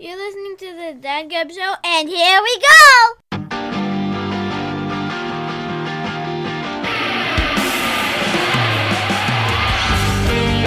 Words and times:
You're 0.00 0.16
listening 0.16 0.56
to 0.58 0.76
the 0.76 1.00
Dad 1.00 1.28
Gab 1.28 1.50
Show, 1.50 1.74
and 1.82 2.08
here 2.08 2.40
we 2.40 2.60
go! 2.60 3.16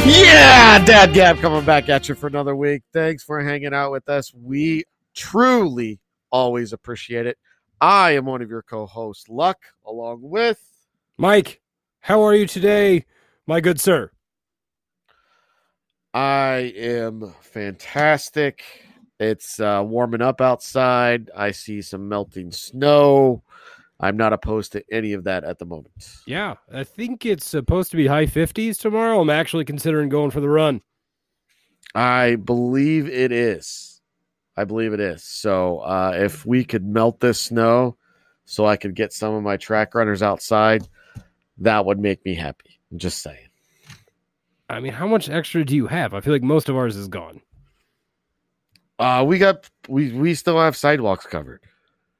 Yeah, 0.05 0.83
Dad 0.83 1.13
Gab 1.13 1.37
coming 1.37 1.63
back 1.63 1.87
at 1.87 2.09
you 2.09 2.15
for 2.15 2.27
another 2.27 2.57
week. 2.57 2.83
Thanks 2.91 3.23
for 3.23 3.41
hanging 3.41 3.73
out 3.73 3.93
with 3.93 4.09
us. 4.09 4.33
We 4.33 4.83
truly 5.15 6.01
always 6.29 6.73
appreciate 6.73 7.25
it. 7.25 7.37
I 7.79 8.11
am 8.11 8.25
one 8.25 8.41
of 8.41 8.49
your 8.49 8.63
co-hosts, 8.63 9.29
Luck, 9.29 9.59
along 9.85 10.19
with 10.23 10.59
Mike, 11.17 11.61
how 12.01 12.21
are 12.23 12.35
you 12.35 12.47
today, 12.47 13.05
my 13.47 13.61
good 13.61 13.79
sir? 13.79 14.11
I 16.13 16.73
am 16.75 17.33
fantastic. 17.39 18.65
It's 19.21 19.59
uh, 19.59 19.83
warming 19.85 20.23
up 20.23 20.41
outside. 20.41 21.29
I 21.37 21.51
see 21.51 21.83
some 21.83 22.09
melting 22.09 22.51
snow. 22.51 23.43
I'm 23.99 24.17
not 24.17 24.33
opposed 24.33 24.71
to 24.71 24.83
any 24.91 25.13
of 25.13 25.25
that 25.25 25.43
at 25.43 25.59
the 25.59 25.65
moment. 25.65 25.93
Yeah, 26.25 26.55
I 26.73 26.83
think 26.83 27.23
it's 27.23 27.45
supposed 27.45 27.91
to 27.91 27.97
be 27.97 28.07
high 28.07 28.25
50s 28.25 28.79
tomorrow. 28.79 29.21
I'm 29.21 29.29
actually 29.29 29.63
considering 29.63 30.09
going 30.09 30.31
for 30.31 30.39
the 30.41 30.49
run. 30.49 30.81
I 31.93 32.37
believe 32.37 33.07
it 33.07 33.31
is. 33.31 34.01
I 34.57 34.63
believe 34.63 34.91
it 34.91 34.99
is. 34.99 35.23
So 35.23 35.77
uh, 35.81 36.13
if 36.15 36.43
we 36.43 36.65
could 36.65 36.83
melt 36.83 37.19
this 37.19 37.39
snow 37.39 37.97
so 38.45 38.65
I 38.65 38.75
could 38.75 38.95
get 38.95 39.13
some 39.13 39.35
of 39.35 39.43
my 39.43 39.55
track 39.55 39.93
runners 39.93 40.23
outside, 40.23 40.87
that 41.59 41.85
would 41.85 41.99
make 41.99 42.25
me 42.25 42.33
happy. 42.33 42.79
I'm 42.91 42.97
just 42.97 43.21
saying. 43.21 43.49
I 44.67 44.79
mean, 44.79 44.93
how 44.93 45.05
much 45.05 45.29
extra 45.29 45.63
do 45.63 45.75
you 45.75 45.85
have? 45.85 46.15
I 46.15 46.21
feel 46.21 46.33
like 46.33 46.41
most 46.41 46.69
of 46.69 46.75
ours 46.75 46.95
is 46.95 47.07
gone. 47.07 47.39
Uh, 49.01 49.23
we 49.23 49.37
got 49.37 49.69
we 49.89 50.11
we 50.13 50.33
still 50.35 50.59
have 50.59 50.75
sidewalks 50.77 51.25
covered. 51.25 51.61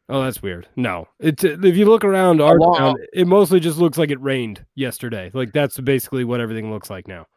Oh, 0.10 0.24
that's 0.24 0.42
weird. 0.42 0.68
No, 0.76 1.08
it's 1.20 1.44
if 1.44 1.78
you 1.78 1.86
look 1.86 2.04
around 2.04 2.42
our 2.42 2.58
Along- 2.58 2.78
town, 2.78 2.96
it 3.14 3.28
mostly 3.28 3.60
just 3.60 3.78
looks 3.78 3.98
like 3.98 4.12
it 4.12 4.20
rained 4.22 4.66
yesterday. 4.76 5.32
Like 5.34 5.54
that's 5.54 5.80
basically 5.80 6.24
what 6.26 6.42
everything 6.42 6.72
looks 6.72 6.90
like 6.90 7.08
now. 7.08 7.28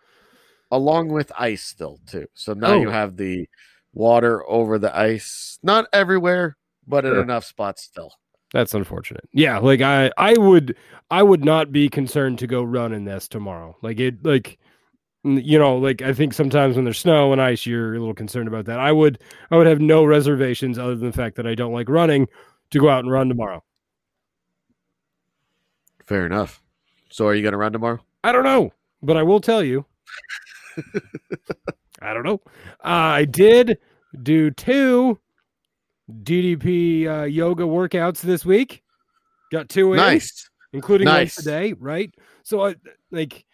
along 0.72 1.08
with 1.08 1.30
ice 1.38 1.62
still 1.62 2.00
too. 2.06 2.26
So 2.34 2.52
now 2.54 2.74
you 2.74 2.88
Oh. 2.88 2.92
have 2.92 3.16
the 3.16 3.46
water 3.92 4.42
over 4.50 4.76
the 4.78 4.96
ice, 4.96 5.58
not 5.62 5.86
everywhere, 5.92 6.56
but 6.88 7.04
in 7.04 7.14
enough 7.16 7.44
spots 7.44 7.82
still. 7.84 8.12
That's 8.52 8.74
unfortunate. 8.74 9.28
Yeah, 9.32 9.58
like 9.58 9.82
I 9.82 10.10
I 10.16 10.36
would 10.36 10.74
I 11.10 11.22
would 11.22 11.44
not 11.44 11.70
be 11.70 11.88
concerned 11.88 12.38
to 12.40 12.46
go 12.48 12.64
run 12.64 12.92
in 12.92 13.04
this 13.04 13.28
tomorrow. 13.28 13.76
Like 13.82 14.00
it 14.00 14.24
like 14.24 14.58
you 15.24 15.58
know, 15.58 15.76
like 15.76 16.02
I 16.02 16.12
think 16.12 16.34
sometimes 16.34 16.76
when 16.76 16.84
there's 16.84 16.98
snow 16.98 17.32
and 17.32 17.40
ice 17.40 17.64
you're 17.66 17.94
a 17.94 17.98
little 17.98 18.14
concerned 18.14 18.46
about 18.48 18.66
that. 18.66 18.78
I 18.78 18.92
would 18.92 19.18
I 19.50 19.56
would 19.56 19.66
have 19.66 19.80
no 19.80 20.04
reservations 20.04 20.78
other 20.78 20.94
than 20.94 21.10
the 21.10 21.16
fact 21.16 21.36
that 21.36 21.46
I 21.46 21.54
don't 21.54 21.72
like 21.72 21.88
running 21.88 22.28
to 22.70 22.78
go 22.78 22.88
out 22.88 23.00
and 23.04 23.10
run 23.10 23.28
tomorrow. 23.28 23.62
Fair 26.06 26.26
enough. 26.26 26.62
So 27.10 27.26
are 27.26 27.34
you 27.34 27.42
going 27.42 27.52
to 27.52 27.58
run 27.58 27.72
tomorrow? 27.72 28.00
I 28.22 28.32
don't 28.32 28.44
know, 28.44 28.72
but 29.02 29.16
I 29.16 29.22
will 29.22 29.40
tell 29.40 29.62
you. 29.62 29.86
I 32.02 32.12
don't 32.12 32.24
know. 32.24 32.40
Uh, 32.84 33.22
I 33.22 33.24
did 33.24 33.78
do 34.22 34.50
two 34.50 35.18
DDP 36.22 37.06
uh, 37.06 37.24
yoga 37.24 37.64
workouts 37.64 38.20
this 38.20 38.44
week. 38.44 38.82
Got 39.50 39.68
two 39.68 39.92
in. 39.92 39.98
Nice. 39.98 40.50
including 40.72 41.06
Nice. 41.06 41.38
one 41.38 41.44
today, 41.44 41.72
right? 41.78 42.12
So 42.42 42.66
I 42.66 42.74
like 43.10 43.44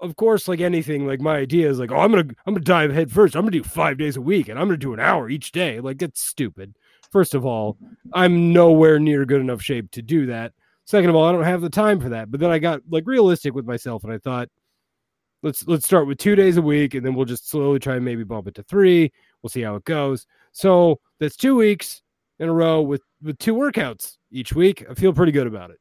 of 0.00 0.14
course 0.16 0.46
like 0.46 0.60
anything 0.60 1.06
like 1.06 1.20
my 1.20 1.36
idea 1.36 1.68
is 1.68 1.78
like 1.78 1.90
oh 1.90 1.98
I'm 1.98 2.12
to 2.12 2.34
I'm 2.46 2.54
to 2.54 2.60
dive 2.60 2.92
head 2.92 3.10
first. 3.10 3.34
I'm 3.34 3.44
to 3.44 3.50
do 3.50 3.62
5 3.62 3.98
days 3.98 4.16
a 4.16 4.20
week 4.20 4.48
and 4.48 4.58
I'm 4.58 4.68
to 4.70 4.76
do 4.76 4.94
an 4.94 5.00
hour 5.00 5.28
each 5.28 5.52
day. 5.52 5.80
Like 5.80 5.98
that's 5.98 6.20
stupid. 6.20 6.74
First 7.10 7.34
of 7.34 7.44
all, 7.44 7.76
I'm 8.12 8.52
nowhere 8.52 8.98
near 8.98 9.24
good 9.24 9.40
enough 9.40 9.62
shape 9.62 9.90
to 9.92 10.02
do 10.02 10.26
that. 10.26 10.52
Second 10.84 11.10
of 11.10 11.16
all, 11.16 11.24
I 11.24 11.32
don't 11.32 11.44
have 11.44 11.60
the 11.60 11.70
time 11.70 12.00
for 12.00 12.10
that. 12.10 12.30
But 12.30 12.40
then 12.40 12.50
I 12.50 12.58
got 12.58 12.82
like 12.88 13.06
realistic 13.06 13.54
with 13.54 13.66
myself 13.66 14.04
and 14.04 14.12
I 14.12 14.18
thought 14.18 14.48
let's 15.42 15.66
let's 15.66 15.86
start 15.86 16.06
with 16.06 16.18
2 16.18 16.36
days 16.36 16.56
a 16.56 16.62
week 16.62 16.94
and 16.94 17.04
then 17.04 17.14
we'll 17.14 17.24
just 17.24 17.48
slowly 17.48 17.78
try 17.78 17.96
and 17.96 18.04
maybe 18.04 18.24
bump 18.24 18.48
it 18.48 18.54
to 18.56 18.62
3. 18.62 19.12
We'll 19.42 19.50
see 19.50 19.62
how 19.62 19.76
it 19.76 19.84
goes. 19.84 20.26
So 20.52 21.00
that's 21.18 21.36
2 21.36 21.56
weeks 21.56 22.02
in 22.38 22.48
a 22.48 22.52
row 22.52 22.80
with 22.82 23.02
with 23.22 23.38
two 23.38 23.54
workouts 23.54 24.18
each 24.30 24.52
week. 24.52 24.84
I 24.88 24.94
feel 24.94 25.12
pretty 25.12 25.32
good 25.32 25.46
about 25.46 25.70
it. 25.70 25.78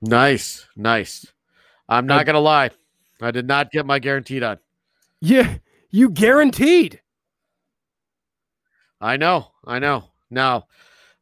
Nice. 0.00 0.66
Nice. 0.76 1.32
I'm 1.88 2.06
not 2.06 2.26
going 2.26 2.34
to 2.34 2.40
lie. 2.40 2.70
I 3.20 3.30
did 3.30 3.46
not 3.46 3.70
get 3.70 3.86
my 3.86 3.98
guarantee 3.98 4.40
done. 4.40 4.58
Yeah, 5.20 5.56
you 5.90 6.10
guaranteed. 6.10 7.00
I 9.00 9.16
know. 9.16 9.48
I 9.66 9.78
know. 9.78 10.04
Now, 10.30 10.66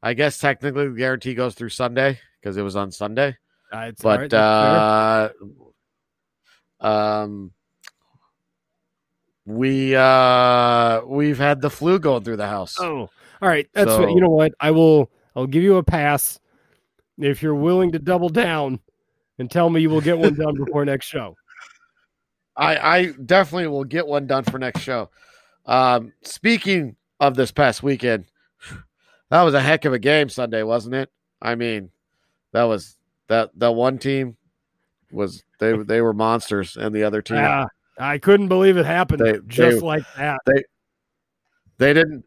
I 0.02 0.14
guess 0.14 0.38
technically 0.38 0.88
the 0.88 0.94
guarantee 0.94 1.34
goes 1.34 1.54
through 1.54 1.70
Sunday 1.70 2.18
because 2.40 2.56
it 2.56 2.62
was 2.62 2.76
on 2.76 2.90
Sunday. 2.92 3.36
Uh, 3.72 3.92
But 4.02 4.20
right, 4.20 4.34
uh 4.34 5.28
um 6.80 7.52
we 9.46 9.94
uh 9.94 11.00
we've 11.06 11.38
had 11.38 11.60
the 11.60 11.70
flu 11.70 11.98
going 11.98 12.22
through 12.24 12.36
the 12.38 12.46
house. 12.46 12.76
oh, 12.80 13.08
all 13.42 13.48
right. 13.48 13.66
That's 13.74 13.90
so- 13.90 14.08
you 14.08 14.20
know 14.20 14.28
what 14.30 14.52
I 14.60 14.70
will. 14.70 15.10
I'll 15.36 15.46
give 15.46 15.62
you 15.62 15.76
a 15.76 15.82
pass 15.82 16.40
if 17.18 17.42
you're 17.42 17.54
willing 17.54 17.92
to 17.92 17.98
double 17.98 18.28
down 18.28 18.80
and 19.40 19.50
tell 19.50 19.70
me 19.70 19.80
you 19.80 19.90
will 19.90 20.00
get 20.00 20.18
one 20.18 20.34
done 20.34 20.54
before 20.54 20.84
next 20.84 21.06
show. 21.06 21.34
I, 22.56 22.76
I 22.98 23.06
definitely 23.24 23.68
will 23.68 23.84
get 23.84 24.06
one 24.06 24.26
done 24.26 24.44
for 24.44 24.58
next 24.58 24.80
show. 24.82 25.10
Um, 25.66 26.12
speaking 26.22 26.96
of 27.18 27.34
this 27.34 27.50
past 27.50 27.82
weekend, 27.82 28.26
that 29.30 29.42
was 29.42 29.54
a 29.54 29.60
heck 29.60 29.84
of 29.86 29.92
a 29.92 29.98
game 29.98 30.28
Sunday, 30.28 30.62
wasn't 30.62 30.94
it? 30.94 31.10
I 31.40 31.54
mean, 31.54 31.90
that 32.52 32.64
was 32.64 32.96
that 33.28 33.50
that 33.58 33.72
one 33.72 33.98
team 33.98 34.36
was 35.10 35.42
they 35.58 35.76
they 35.78 36.00
were 36.02 36.12
monsters, 36.12 36.76
and 36.76 36.94
the 36.94 37.04
other 37.04 37.22
team 37.22 37.36
Yeah, 37.38 37.66
I 37.98 38.18
couldn't 38.18 38.48
believe 38.48 38.76
it 38.76 38.86
happened 38.86 39.20
They- 39.24 39.38
just 39.46 39.78
they- 39.80 39.86
like 39.86 40.02
that. 40.16 40.38
they 40.46 40.64
they 41.78 41.92
didn't 41.94 42.24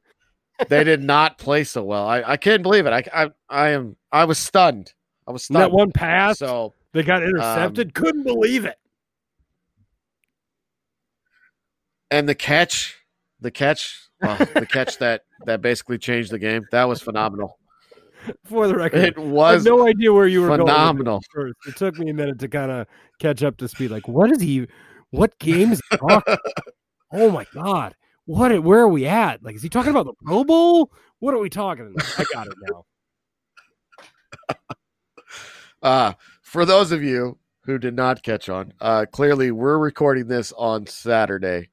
they 0.70 0.84
did 0.84 1.04
not 1.04 1.38
play 1.38 1.64
so 1.64 1.84
well. 1.84 2.08
I, 2.08 2.24
I 2.24 2.38
can't 2.38 2.64
believe 2.64 2.86
it. 2.88 2.94
I, 2.94 3.24
I 3.26 3.32
I 3.50 3.70
am 3.70 3.98
I 4.12 4.26
was 4.26 4.40
stunned. 4.40 4.94
I 5.28 5.32
was 5.32 5.44
stunned. 5.44 5.62
that 5.62 5.72
one 5.72 5.92
pass 5.92 6.40
So 6.40 6.74
that 6.94 7.06
got 7.06 7.24
intercepted, 7.24 7.94
couldn't 7.94 8.24
believe 8.24 8.66
it. 8.66 8.78
and 12.12 12.30
the 12.30 12.36
catch, 12.36 12.96
the 13.42 13.50
catch, 13.52 14.08
well, 14.22 14.38
the 14.38 14.68
catch 14.70 14.98
that 15.00 15.24
that 15.46 15.62
basically 15.62 15.98
changed 15.98 16.32
the 16.32 16.40
game. 16.40 16.64
That 16.72 16.84
was 16.86 17.02
phenomenal. 17.02 17.58
For 18.46 18.68
the 18.68 18.76
record, 18.76 19.00
It 19.02 19.18
was 19.18 19.66
no 19.66 19.86
idea 19.86 20.14
where 20.14 20.28
you 20.28 20.42
were 20.44 20.48
phenomenal. 20.58 21.20
going. 21.36 21.48
with 21.48 21.74
it 21.74 21.76
took 21.76 21.98
me 21.98 22.10
a 22.10 22.14
minute 22.14 22.40
to 22.40 22.48
kind 22.48 22.72
of 22.72 22.88
catch 23.20 23.44
up 23.44 23.58
to 23.58 23.68
speed. 23.68 23.92
Like, 23.92 24.08
what 24.08 24.32
is 24.32 24.42
he? 24.42 24.66
What 25.10 25.38
game 25.40 25.74
is 25.74 25.82
he 25.92 25.98
talking? 26.08 26.38
oh 27.12 27.32
my 27.32 27.46
god! 27.54 27.96
What? 28.26 28.64
Where 28.64 28.80
are 28.80 28.88
we 28.88 29.06
at? 29.08 29.44
Like, 29.44 29.56
is 29.56 29.62
he 29.64 29.68
talking 29.70 29.92
about 29.92 30.06
the 30.06 30.14
Pro 30.24 30.44
Bowl? 30.46 30.92
What 31.20 31.34
are 31.34 31.40
we 31.40 31.50
talking? 31.50 31.88
about? 31.94 32.20
I 32.20 32.24
got 32.34 32.48
it 32.48 32.54
now. 32.70 32.86
Uh, 35.82 36.14
for 36.54 36.66
those 36.66 36.92
of 36.92 37.02
you 37.02 37.40
who 37.62 37.80
did 37.80 37.96
not 37.96 38.22
catch 38.22 38.48
on, 38.48 38.74
uh, 38.80 39.08
clearly 39.12 39.50
we're 39.50 39.80
recording 39.80 40.28
this 40.28 40.54
on 40.56 40.86
Saturday. 40.86 41.70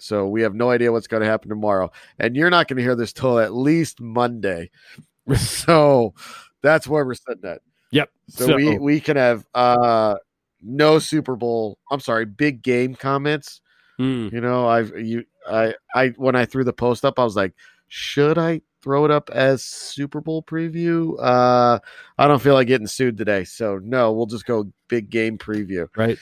So 0.00 0.26
we 0.26 0.42
have 0.42 0.56
no 0.56 0.70
idea 0.70 0.90
what's 0.90 1.06
going 1.06 1.22
to 1.22 1.28
happen 1.28 1.48
tomorrow. 1.48 1.92
And 2.18 2.34
you're 2.34 2.50
not 2.50 2.66
going 2.66 2.78
to 2.78 2.82
hear 2.82 2.96
this 2.96 3.12
till 3.12 3.38
at 3.38 3.54
least 3.54 4.00
Monday. 4.00 4.70
so 5.36 6.14
that's 6.62 6.88
where 6.88 7.04
we're 7.04 7.14
sitting 7.14 7.48
at. 7.48 7.62
Yep. 7.92 8.10
So, 8.28 8.56
we, 8.56 8.76
we 8.76 9.00
can 9.00 9.16
have 9.16 9.46
uh, 9.54 10.16
no 10.62 10.98
Super 10.98 11.36
Bowl, 11.36 11.78
I'm 11.88 12.00
sorry, 12.00 12.24
big 12.24 12.60
game 12.60 12.96
comments. 12.96 13.60
Hmm. 13.98 14.30
You 14.32 14.40
know, 14.40 14.68
I've 14.68 14.98
you 14.98 15.24
I 15.48 15.74
I 15.94 16.08
when 16.16 16.34
I 16.36 16.44
threw 16.44 16.64
the 16.64 16.72
post 16.72 17.04
up, 17.04 17.18
I 17.18 17.24
was 17.24 17.36
like, 17.36 17.54
should 17.86 18.36
I 18.36 18.62
throw 18.82 19.04
it 19.04 19.10
up 19.10 19.30
as 19.30 19.62
Super 19.62 20.20
Bowl 20.20 20.42
preview? 20.42 21.14
Uh 21.18 21.78
I 22.16 22.28
don't 22.28 22.42
feel 22.42 22.54
like 22.54 22.68
getting 22.68 22.86
sued 22.86 23.16
today. 23.16 23.44
So 23.44 23.78
no, 23.82 24.12
we'll 24.12 24.26
just 24.26 24.46
go 24.46 24.70
big 24.88 25.10
game 25.10 25.38
preview. 25.38 25.88
right. 25.96 26.18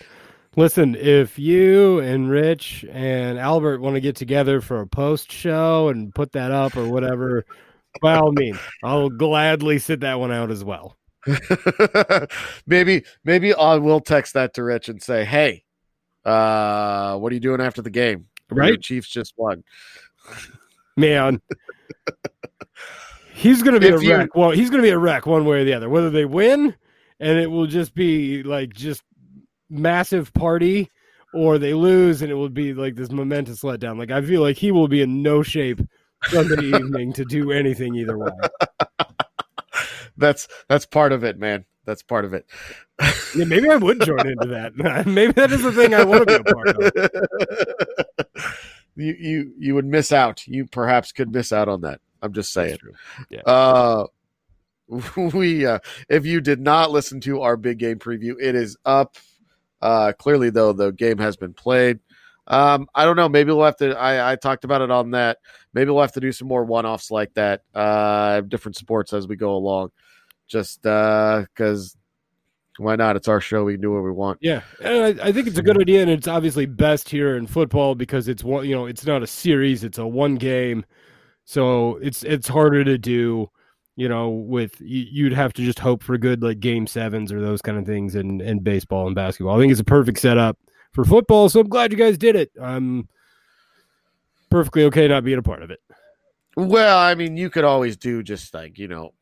Listen, 0.59 0.95
if 0.95 1.39
you 1.39 1.99
and 1.99 2.31
Rich 2.31 2.87
and 2.91 3.39
Albert 3.39 3.83
want 3.83 3.95
to 3.97 4.01
get 4.01 4.17
together 4.17 4.63
for 4.63 4.81
a 4.81 4.87
post 4.87 5.31
show 5.31 5.89
and 5.89 6.15
put 6.15 6.33
that 6.33 6.51
up 6.51 6.79
or 6.79 6.89
whatever, 6.89 7.45
by 8.01 8.17
all 8.17 8.33
means, 8.33 8.59
I'll 8.83 9.11
gladly 9.11 9.79
sit 9.79 10.01
that 10.01 10.19
one 10.19 10.33
out 10.33 10.51
as 10.51 10.65
well. 10.65 10.97
maybe 12.67 13.05
maybe 13.23 13.53
I 13.53 13.77
will 13.77 14.01
text 14.01 14.33
that 14.33 14.55
to 14.55 14.63
Rich 14.65 14.89
and 14.89 15.03
say, 15.03 15.27
Hey, 15.27 15.65
uh, 16.25 17.19
what 17.19 17.33
are 17.33 17.35
you 17.35 17.41
doing 17.41 17.61
after 17.61 17.83
the 17.83 17.91
game? 17.91 18.27
Right? 18.51 18.81
Chiefs 18.81 19.09
just 19.09 19.35
won. 19.37 19.63
man. 20.97 21.43
He's 23.47 23.63
gonna 23.63 23.81
be 23.81 23.89
If 23.89 24.01
a 24.01 24.05
you- 24.05 24.11
wreck. 24.17 24.35
Well, 24.35 24.51
he's 24.51 24.71
gonna 24.71 24.83
be 24.83 24.89
a 24.91 24.99
wreck 24.99 25.27
one 25.27 25.45
way 25.45 25.61
or 25.61 25.65
the 25.65 25.75
other. 25.75 25.89
Whether 25.89 26.11
they 26.11 26.25
win, 26.25 26.75
and 27.21 27.39
it 27.39 27.51
will 27.51 27.67
just 27.67 27.95
be 27.95 28.43
like 28.43 28.75
just 28.75 29.03
massive 29.71 30.33
party, 30.35 30.91
or 31.33 31.59
they 31.59 31.75
lose 31.75 32.23
and 32.23 32.31
it 32.31 32.35
will 32.35 32.49
be 32.49 32.73
like 32.75 32.95
this 32.97 33.11
momentous 33.11 33.63
letdown. 33.63 33.99
Like 33.99 34.11
I 34.11 34.21
feel 34.23 34.41
like 34.43 34.57
he 34.57 34.71
will 34.73 34.89
be 34.89 35.03
in 35.03 35.23
no 35.23 35.43
shape 35.43 35.81
Sunday 36.25 36.65
evening 36.77 37.13
to 37.15 37.25
do 37.25 37.53
anything 37.53 37.95
either 37.95 38.19
way. 38.19 38.31
That's 40.19 40.49
that's 40.69 40.87
part 40.87 41.13
of 41.13 41.25
it, 41.25 41.39
man. 41.39 41.67
That's 41.85 42.03
part 42.03 42.25
of 42.25 42.33
it. 42.33 42.47
Yeah, 43.37 43.45
maybe 43.45 43.69
I 43.69 43.77
would 43.77 44.01
join 44.01 44.27
into 44.27 44.47
that. 44.49 44.75
maybe 45.07 45.33
that 45.33 45.53
is 45.53 45.63
the 45.63 45.73
thing 45.73 45.93
I 45.95 46.05
want 46.05 46.27
to 46.27 46.43
be 46.43 46.51
a 46.51 46.55
part 46.55 46.69
of. 46.69 48.37
you 48.97 49.15
you 49.19 49.53
you 49.59 49.75
would 49.75 49.85
miss 49.85 50.13
out. 50.13 50.47
You 50.49 50.65
perhaps 50.67 51.13
could 51.13 51.33
miss 51.35 51.53
out 51.53 51.69
on 51.69 51.83
that. 51.83 52.01
I'm 52.27 52.33
just 52.33 52.53
saying. 52.53 52.79
Yeah. 53.31 53.41
Uh 53.41 54.07
we 55.17 55.67
uh 55.67 55.79
if 56.09 56.27
you 56.27 56.41
did 56.41 56.61
not 56.61 56.91
listen 56.91 57.21
to 57.23 57.43
our 57.43 57.57
big 57.57 57.79
game 57.79 57.99
preview, 57.99 58.35
it 58.41 58.55
is 58.55 58.77
up. 58.85 59.17
Uh 59.81 60.13
clearly 60.19 60.51
though 60.51 60.73
the 60.73 60.93
game 60.93 61.19
has 61.19 61.37
been 61.37 61.55
played. 61.55 62.01
Um 62.47 62.87
I 62.95 63.05
don't 63.05 63.17
know, 63.17 63.29
maybe 63.29 63.53
we'll 63.53 63.65
have 63.65 63.77
to 63.79 63.99
I 63.99 64.33
I 64.33 64.37
talked 64.37 64.65
about 64.65 64.83
it 64.83 64.91
on 64.91 65.13
that. 65.13 65.39
Maybe 65.73 65.91
we'll 65.91 66.03
have 66.03 66.13
to 66.13 66.21
do 66.21 66.33
some 66.33 66.49
more 66.49 66.65
one-offs 66.65 67.11
like 67.11 67.33
that. 67.35 67.63
Uh 67.75 68.43
different 68.43 68.77
sports 68.77 69.13
as 69.13 69.27
we 69.27 69.37
go 69.37 69.55
along. 69.55 69.91
Just 70.49 70.87
uh 70.87 71.47
cuz 71.55 71.97
why 72.79 72.97
not? 72.97 73.17
It's 73.17 73.29
our 73.29 73.41
show. 73.41 73.65
We 73.65 73.75
can 73.75 73.81
do 73.81 73.93
what 73.93 74.03
we 74.03 74.11
want. 74.11 74.39
Yeah, 74.43 74.63
and 74.83 75.21
I, 75.21 75.29
I 75.29 75.33
think 75.33 75.47
it's 75.47 75.59
a 75.59 75.63
good 75.63 75.81
idea, 75.81 76.03
and 76.03 76.11
it's 76.11 76.29
obviously 76.29 76.67
best 76.67 77.09
here 77.09 77.37
in 77.37 77.47
football 77.47 77.95
because 77.95 78.29
it's 78.29 78.45
one. 78.45 78.67
You 78.67 78.75
know, 78.75 78.87
it's 78.87 79.07
not 79.07 79.23
a 79.23 79.27
series; 79.27 79.85
it's 79.85 79.99
a 79.99 80.07
one 80.07 80.35
game, 80.35 80.85
so 81.47 81.97
it's 82.03 82.23
it's 82.25 82.47
harder 82.49 82.85
to 82.85 82.99
do. 82.99 83.51
You 83.99 84.11
know, 84.11 84.29
with 84.29 84.79
you- 84.83 85.07
you'd 85.11 85.33
have 85.33 85.55
to 85.55 85.63
just 85.65 85.79
hope 85.79 86.03
for 86.03 86.19
good 86.19 86.43
like 86.43 86.61
game 86.61 86.87
sevens 86.87 87.33
or 87.33 87.41
those 87.41 87.63
kind 87.63 87.79
of 87.79 87.87
things 87.87 88.15
in 88.15 88.43
in 88.43 88.59
baseball 88.59 89.07
and 89.07 89.15
basketball. 89.15 89.57
I 89.57 89.61
think 89.61 89.73
it's 89.73 89.81
a 89.81 89.85
perfect 89.85 90.19
setup 90.19 90.59
for 90.93 91.03
football. 91.07 91.49
So 91.49 91.61
I'm 91.61 91.69
glad 91.71 91.93
you 91.93 91.97
guys 91.99 92.19
did 92.19 92.37
it. 92.37 92.51
I'm 92.61 93.09
perfectly 94.51 94.85
okay 94.85 95.09
not 95.09 95.25
being 95.25 95.39
a 95.39 95.43
part 95.43 95.63
of 95.63 95.71
it. 95.71 95.81
Well, 96.59 96.99
I 96.99 97.15
mean, 97.15 97.39
you 97.39 97.49
could 97.49 97.65
always 97.65 97.97
do 97.97 98.23
just 98.23 98.53
like 98.53 98.79
you 98.79 98.87
know, 98.89 99.15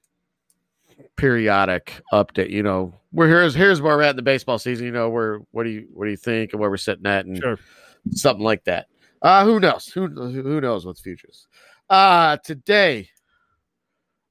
periodic 1.17 2.00
update. 2.12 2.50
You 2.50 2.62
know, 2.62 2.94
we're 3.12 3.29
here's 3.29 3.55
here's 3.55 3.81
where 3.81 3.97
we're 3.97 4.03
at 4.03 4.11
in 4.11 4.17
the 4.17 4.23
baseball 4.23 4.59
season. 4.59 4.87
You 4.87 4.93
know, 4.93 5.09
where 5.09 5.38
what 5.53 5.65
do 5.65 5.70
you 5.70 5.87
what 5.93 6.05
do 6.06 6.11
you 6.11 6.17
think 6.17 6.53
and 6.53 6.61
where 6.61 6.70
we're 6.70 6.77
sitting 6.77 7.06
at 7.06 7.27
and 7.27 7.38
Sure. 7.38 7.59
something 8.11 8.44
like 8.44 8.65
that. 8.65 8.87
Uh 9.23 9.44
who 9.44 9.61
knows? 9.61 9.87
Who 9.87 10.09
who 10.09 10.61
knows 10.61 10.85
what's 10.85 11.00
futures? 11.00 11.47
Uh 11.91 12.37
today, 12.39 13.09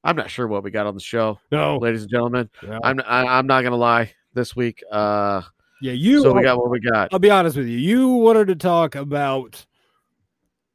I'm 0.02 0.16
not 0.16 0.30
sure 0.30 0.46
what 0.46 0.62
we 0.64 0.70
got 0.70 0.86
on 0.86 0.94
the 0.94 1.00
show, 1.00 1.38
No, 1.50 1.78
ladies 1.78 2.02
and 2.02 2.10
gentlemen. 2.10 2.50
I'm 2.82 3.00
I, 3.00 3.24
I'm 3.38 3.46
not 3.46 3.62
gonna 3.62 3.76
lie. 3.76 4.12
This 4.34 4.56
week, 4.56 4.82
uh, 4.90 5.42
yeah 5.80 5.92
you. 5.92 6.20
so 6.22 6.32
we 6.32 6.42
got 6.42 6.58
what 6.58 6.68
we 6.70 6.80
got. 6.80 7.10
I'll 7.12 7.20
be 7.20 7.30
honest 7.30 7.56
with 7.56 7.68
you. 7.68 7.78
You 7.78 8.08
wanted 8.08 8.48
to 8.48 8.56
talk 8.56 8.96
about 8.96 9.64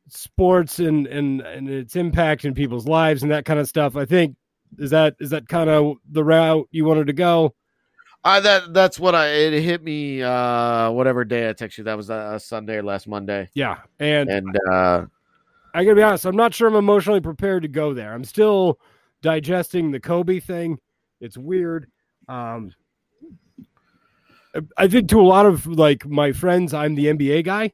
sports 0.08 0.80
and 0.80 1.06
and 1.08 1.42
and 1.42 1.70
its 1.70 1.96
impact 1.98 2.46
in 2.46 2.54
people's 2.54 2.88
lives 2.88 3.22
and 3.22 3.32
that 3.32 3.46
kind 3.46 3.60
of 3.60 3.68
stuff. 3.68 3.96
I 3.98 4.06
think 4.06 4.36
is 4.78 4.92
that 4.92 5.16
is 5.20 5.32
that 5.32 5.48
kind 5.50 5.70
of 5.70 5.98
the 6.10 6.24
route 6.24 6.68
you 6.72 6.86
wanted 6.86 7.08
to 7.08 7.14
go? 7.14 7.54
I 8.24 8.40
that 8.40 8.74
that's 8.74 9.00
what 9.00 9.16
I 9.16 9.28
it 9.28 9.62
hit 9.62 9.84
me. 9.84 10.22
Uh, 10.24 10.92
whatever 10.92 11.24
day 11.26 11.50
I 11.50 11.54
text 11.54 11.78
you, 11.78 11.84
that 11.86 11.98
was 11.98 12.10
uh, 12.10 12.40
Sunday 12.40 12.78
or 12.78 12.84
last 12.84 13.08
Monday, 13.08 13.50
Yeah, 13.54 13.80
and 14.00 14.30
and 14.30 14.58
uh, 14.72 15.06
I 15.74 15.84
gotta 15.84 15.96
be 15.96 16.02
honest. 16.02 16.26
I'm 16.26 16.36
not 16.36 16.54
sure 16.54 16.68
I'm 16.68 16.76
emotionally 16.76 17.22
prepared 17.22 17.64
to 17.64 17.68
go 17.70 17.94
there. 17.94 18.14
I'm 18.14 18.24
still 18.24 18.80
digesting 19.22 19.92
the 19.92 20.00
Kobe 20.00 20.40
thing. 20.40 20.80
It's 21.22 21.38
weird. 21.38 21.88
Um, 22.28 22.72
I- 24.78 24.88
think 24.88 25.10
to 25.10 25.20
a 25.20 25.24
lot 25.24 25.46
of 25.46 25.68
like 25.68 26.06
my 26.08 26.32
friends, 26.32 26.74
I'm 26.74 26.96
the 26.96 27.08
NBA 27.08 27.46
guy. 27.46 27.72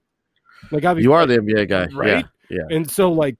Like 0.71 0.83
obviously, 0.83 1.03
you 1.03 1.13
are 1.13 1.25
the 1.25 1.38
NBA 1.38 1.69
guy, 1.69 1.86
right? 1.94 2.25
Yeah, 2.50 2.57
yeah. 2.69 2.75
And 2.75 2.89
so 2.89 3.12
like 3.12 3.38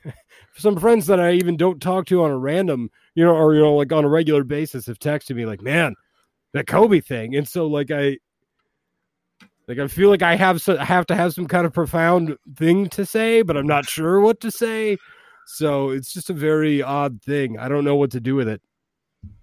some 0.56 0.78
friends 0.78 1.06
that 1.06 1.20
I 1.20 1.32
even 1.32 1.56
don't 1.56 1.80
talk 1.80 2.06
to 2.06 2.22
on 2.22 2.30
a 2.30 2.38
random, 2.38 2.90
you 3.14 3.24
know, 3.24 3.34
or 3.34 3.54
you 3.54 3.60
know, 3.60 3.74
like 3.74 3.92
on 3.92 4.04
a 4.04 4.08
regular 4.08 4.44
basis 4.44 4.86
have 4.86 4.98
texted 4.98 5.36
me 5.36 5.46
like, 5.46 5.62
"Man, 5.62 5.94
that 6.52 6.66
Kobe 6.66 7.00
thing." 7.00 7.34
And 7.36 7.46
so 7.46 7.66
like 7.66 7.90
I 7.90 8.18
like 9.70 9.78
I 9.78 9.86
feel 9.86 10.10
like 10.10 10.22
I 10.22 10.34
have 10.34 10.60
so, 10.60 10.76
I 10.76 10.84
have 10.84 11.06
to 11.06 11.14
have 11.14 11.32
some 11.32 11.46
kind 11.46 11.64
of 11.64 11.72
profound 11.72 12.36
thing 12.56 12.88
to 12.88 13.06
say, 13.06 13.42
but 13.42 13.56
I'm 13.56 13.68
not 13.68 13.88
sure 13.88 14.20
what 14.20 14.40
to 14.40 14.50
say. 14.50 14.98
So 15.46 15.90
it's 15.90 16.12
just 16.12 16.28
a 16.28 16.32
very 16.32 16.82
odd 16.82 17.22
thing. 17.22 17.56
I 17.56 17.68
don't 17.68 17.84
know 17.84 17.94
what 17.94 18.10
to 18.10 18.20
do 18.20 18.34
with 18.34 18.48
it. 18.48 18.60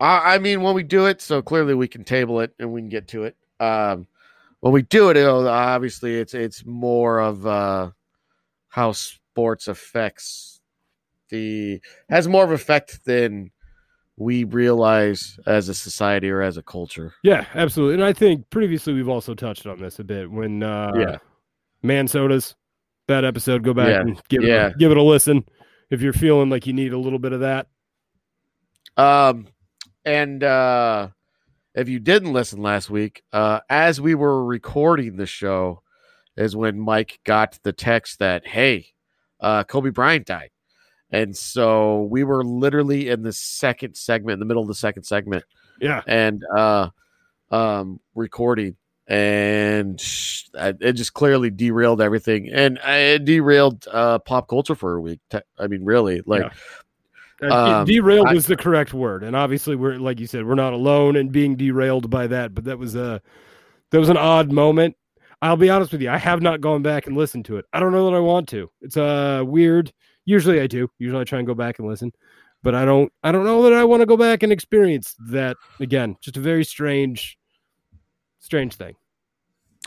I, 0.01 0.35
I 0.35 0.37
mean, 0.39 0.61
when 0.63 0.75
we 0.75 0.83
do 0.83 1.05
it, 1.05 1.21
so 1.21 1.41
clearly 1.41 1.75
we 1.75 1.87
can 1.87 2.03
table 2.03 2.41
it 2.41 2.51
and 2.59 2.73
we 2.73 2.81
can 2.81 2.89
get 2.89 3.07
to 3.09 3.23
it. 3.23 3.37
Um, 3.61 4.05
when 4.59 4.73
we 4.73 4.81
do 4.81 5.09
it, 5.09 5.17
obviously 5.17 6.19
it's 6.19 6.33
it's 6.33 6.65
more 6.65 7.19
of 7.19 7.47
uh, 7.47 7.91
how 8.67 8.91
sports 8.91 9.69
affects 9.69 10.59
the 11.29 11.79
has 12.09 12.27
more 12.27 12.43
of 12.43 12.51
effect 12.51 13.05
than 13.05 13.49
we 14.17 14.43
realize 14.43 15.39
as 15.45 15.69
a 15.69 15.73
society 15.73 16.29
or 16.29 16.41
as 16.41 16.57
a 16.57 16.63
culture. 16.63 17.13
Yeah, 17.23 17.45
absolutely. 17.53 17.95
And 17.95 18.03
I 18.03 18.13
think 18.13 18.49
previously 18.49 18.93
we've 18.93 19.09
also 19.09 19.35
touched 19.35 19.67
on 19.67 19.79
this 19.79 19.99
a 19.99 20.03
bit 20.03 20.29
when 20.29 20.63
uh 20.63 20.91
Yeah. 20.95 21.17
Man 21.83 22.07
Sodas, 22.07 22.55
that 23.07 23.23
episode, 23.23 23.63
go 23.63 23.73
back 23.73 23.89
Yeah, 23.89 24.01
and 24.01 24.21
give 24.29 24.43
it 24.43 24.49
a, 24.49 24.73
give 24.77 24.91
it 24.91 24.97
a 24.97 25.03
listen 25.03 25.45
if 25.89 26.01
you're 26.01 26.13
feeling 26.13 26.49
like 26.49 26.65
you 26.65 26.73
need 26.73 26.91
a 26.91 26.97
little 26.97 27.19
bit 27.19 27.31
of 27.33 27.41
that. 27.41 27.67
Um, 28.97 29.47
and 30.03 30.43
uh, 30.43 31.09
if 31.75 31.87
you 31.87 31.99
didn't 31.99 32.33
listen 32.33 32.61
last 32.61 32.89
week, 32.89 33.21
uh, 33.31 33.59
as 33.69 34.01
we 34.01 34.15
were 34.15 34.43
recording 34.43 35.15
the 35.15 35.27
show, 35.27 35.83
is 36.35 36.55
when 36.55 36.79
Mike 36.79 37.19
got 37.23 37.59
the 37.63 37.73
text 37.73 38.19
that 38.19 38.45
hey, 38.47 38.87
uh, 39.39 39.63
Kobe 39.63 39.91
Bryant 39.91 40.25
died, 40.25 40.49
and 41.11 41.35
so 41.35 42.03
we 42.03 42.23
were 42.23 42.43
literally 42.43 43.09
in 43.09 43.23
the 43.23 43.33
second 43.33 43.95
segment, 43.95 44.33
in 44.33 44.39
the 44.39 44.45
middle 44.45 44.61
of 44.61 44.67
the 44.67 44.75
second 44.75 45.03
segment, 45.03 45.43
Yeah. 45.79 46.01
and 46.07 46.43
uh, 46.55 46.89
um, 47.51 47.99
recording. 48.15 48.75
And 49.09 49.95
it 50.53 50.93
just 50.93 51.13
clearly 51.13 51.49
derailed 51.49 52.01
everything, 52.01 52.49
and 52.51 52.77
it 52.83 53.23
derailed 53.23 53.87
uh, 53.89 54.19
pop 54.19 54.49
culture 54.49 54.75
for 54.75 54.95
a 54.97 55.01
week. 55.01 55.21
I 55.57 55.67
mean, 55.67 55.85
really, 55.85 56.21
like 56.25 56.41
Yeah. 57.41 57.49
Uh, 57.49 57.79
Um, 57.81 57.85
derailed 57.85 58.27
I- 58.27 58.33
is 58.33 58.47
the 58.47 58.57
correct 58.57 58.93
word, 58.93 59.23
and 59.23 59.33
obviously 59.35 59.75
we're 59.77 59.97
like 59.97 60.19
you 60.19 60.27
said, 60.27 60.45
we're 60.45 60.55
not 60.55 60.73
alone 60.73 61.15
in 61.15 61.29
being 61.29 61.55
derailed 61.55 62.09
by 62.09 62.27
that. 62.27 62.53
But 62.53 62.65
that 62.65 62.79
was 62.79 62.95
a 62.95 63.21
that 63.91 63.99
was 63.99 64.09
an 64.09 64.17
odd 64.17 64.51
moment. 64.51 64.97
I'll 65.41 65.55
be 65.55 65.69
honest 65.69 65.91
with 65.93 66.01
you, 66.01 66.09
I 66.09 66.17
have 66.17 66.41
not 66.41 66.59
gone 66.61 66.81
back 66.81 67.05
and 67.07 67.15
listened 67.15 67.45
to 67.45 67.57
it. 67.57 67.65
I 67.71 67.79
don't 67.79 67.91
know 67.93 68.09
that 68.09 68.17
I 68.17 68.19
want 68.19 68.49
to. 68.49 68.69
It's 68.81 68.97
uh 68.97 69.43
weird. 69.45 69.93
Usually 70.27 70.59
I 70.59 70.67
do. 70.67 70.89
Usually 70.99 71.21
I 71.21 71.23
try 71.23 71.39
and 71.39 71.47
go 71.47 71.53
back 71.55 71.79
and 71.79 71.87
listen, 71.87 72.11
but 72.61 72.75
I 72.75 72.83
don't. 72.83 73.11
I 73.23 73.31
don't 73.31 73.45
know 73.45 73.63
that 73.63 73.71
I 73.71 73.85
want 73.85 74.01
to 74.01 74.05
go 74.05 74.17
back 74.17 74.43
and 74.43 74.51
experience 74.51 75.15
that 75.29 75.55
again. 75.79 76.17
Just 76.19 76.35
a 76.35 76.41
very 76.41 76.65
strange, 76.65 77.37
strange 78.39 78.75
thing. 78.75 78.95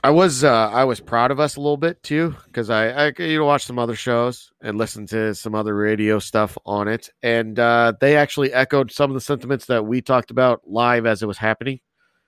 I 0.02 0.08
was 0.08 0.42
uh, 0.44 0.70
I 0.70 0.84
was 0.84 0.98
proud 0.98 1.30
of 1.30 1.40
us 1.40 1.56
a 1.56 1.60
little 1.60 1.76
bit 1.76 2.02
too 2.02 2.34
because 2.46 2.70
I, 2.70 2.88
I 3.08 3.12
you 3.18 3.38
know 3.38 3.44
watched 3.44 3.66
some 3.66 3.78
other 3.78 3.94
shows 3.94 4.50
and 4.62 4.78
listened 4.78 5.10
to 5.10 5.34
some 5.34 5.54
other 5.54 5.76
radio 5.76 6.18
stuff 6.18 6.56
on 6.64 6.88
it, 6.88 7.10
and 7.22 7.58
uh, 7.58 7.92
they 8.00 8.16
actually 8.16 8.50
echoed 8.54 8.90
some 8.90 9.10
of 9.10 9.14
the 9.14 9.20
sentiments 9.20 9.66
that 9.66 9.84
we 9.84 10.00
talked 10.00 10.30
about 10.30 10.62
live 10.64 11.04
as 11.04 11.22
it 11.22 11.26
was 11.26 11.36
happening, 11.36 11.80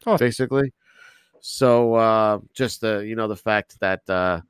Oh. 0.04 0.18
basically. 0.18 0.74
So 1.40 1.94
uh, 1.94 2.40
just 2.52 2.82
the 2.82 2.98
you 2.98 3.16
know 3.16 3.26
the 3.26 3.36
fact 3.36 3.80
that 3.80 4.02
uh, 4.06 4.42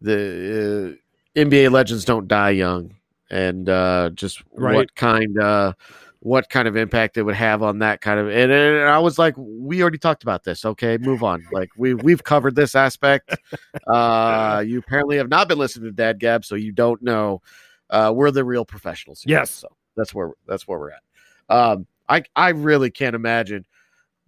the 0.00 0.94
uh, 0.94 0.96
NBA 1.36 1.70
legends 1.70 2.04
don't 2.04 2.26
die 2.28 2.50
young, 2.50 2.94
and 3.30 3.68
uh, 3.68 4.10
just 4.14 4.42
Right. 4.54 4.74
what 4.76 4.94
kind 4.94 5.38
uh, 5.38 5.72
what 6.20 6.50
kind 6.50 6.68
of 6.68 6.76
impact 6.76 7.16
it 7.16 7.22
would 7.22 7.34
have 7.36 7.62
on 7.62 7.78
that 7.78 8.00
kind 8.02 8.20
of 8.20 8.28
and, 8.28 8.52
and 8.52 8.88
I 8.88 8.98
was 8.98 9.18
like, 9.18 9.34
we 9.38 9.80
already 9.80 9.96
talked 9.98 10.22
about 10.22 10.44
this. 10.44 10.64
Okay, 10.64 10.98
move 10.98 11.22
on. 11.22 11.42
Like 11.52 11.70
we 11.76 11.94
we've 11.94 12.22
covered 12.24 12.54
this 12.56 12.74
aspect. 12.74 13.36
Uh, 13.86 14.62
you 14.64 14.78
apparently 14.78 15.16
have 15.16 15.28
not 15.28 15.48
been 15.48 15.58
listening 15.58 15.86
to 15.86 15.92
Dad 15.92 16.18
Gab, 16.20 16.44
so 16.44 16.54
you 16.54 16.70
don't 16.72 17.02
know. 17.02 17.40
Uh, 17.88 18.12
we're 18.14 18.30
the 18.30 18.44
real 18.44 18.64
professionals. 18.64 19.22
here. 19.22 19.38
Yes. 19.38 19.50
so 19.50 19.68
that's 19.96 20.14
where 20.14 20.32
that's 20.46 20.68
where 20.68 20.78
we're 20.78 20.90
at. 20.92 21.02
Um, 21.48 21.86
I 22.08 22.22
I 22.36 22.50
really 22.50 22.90
can't 22.90 23.16
imagine 23.16 23.64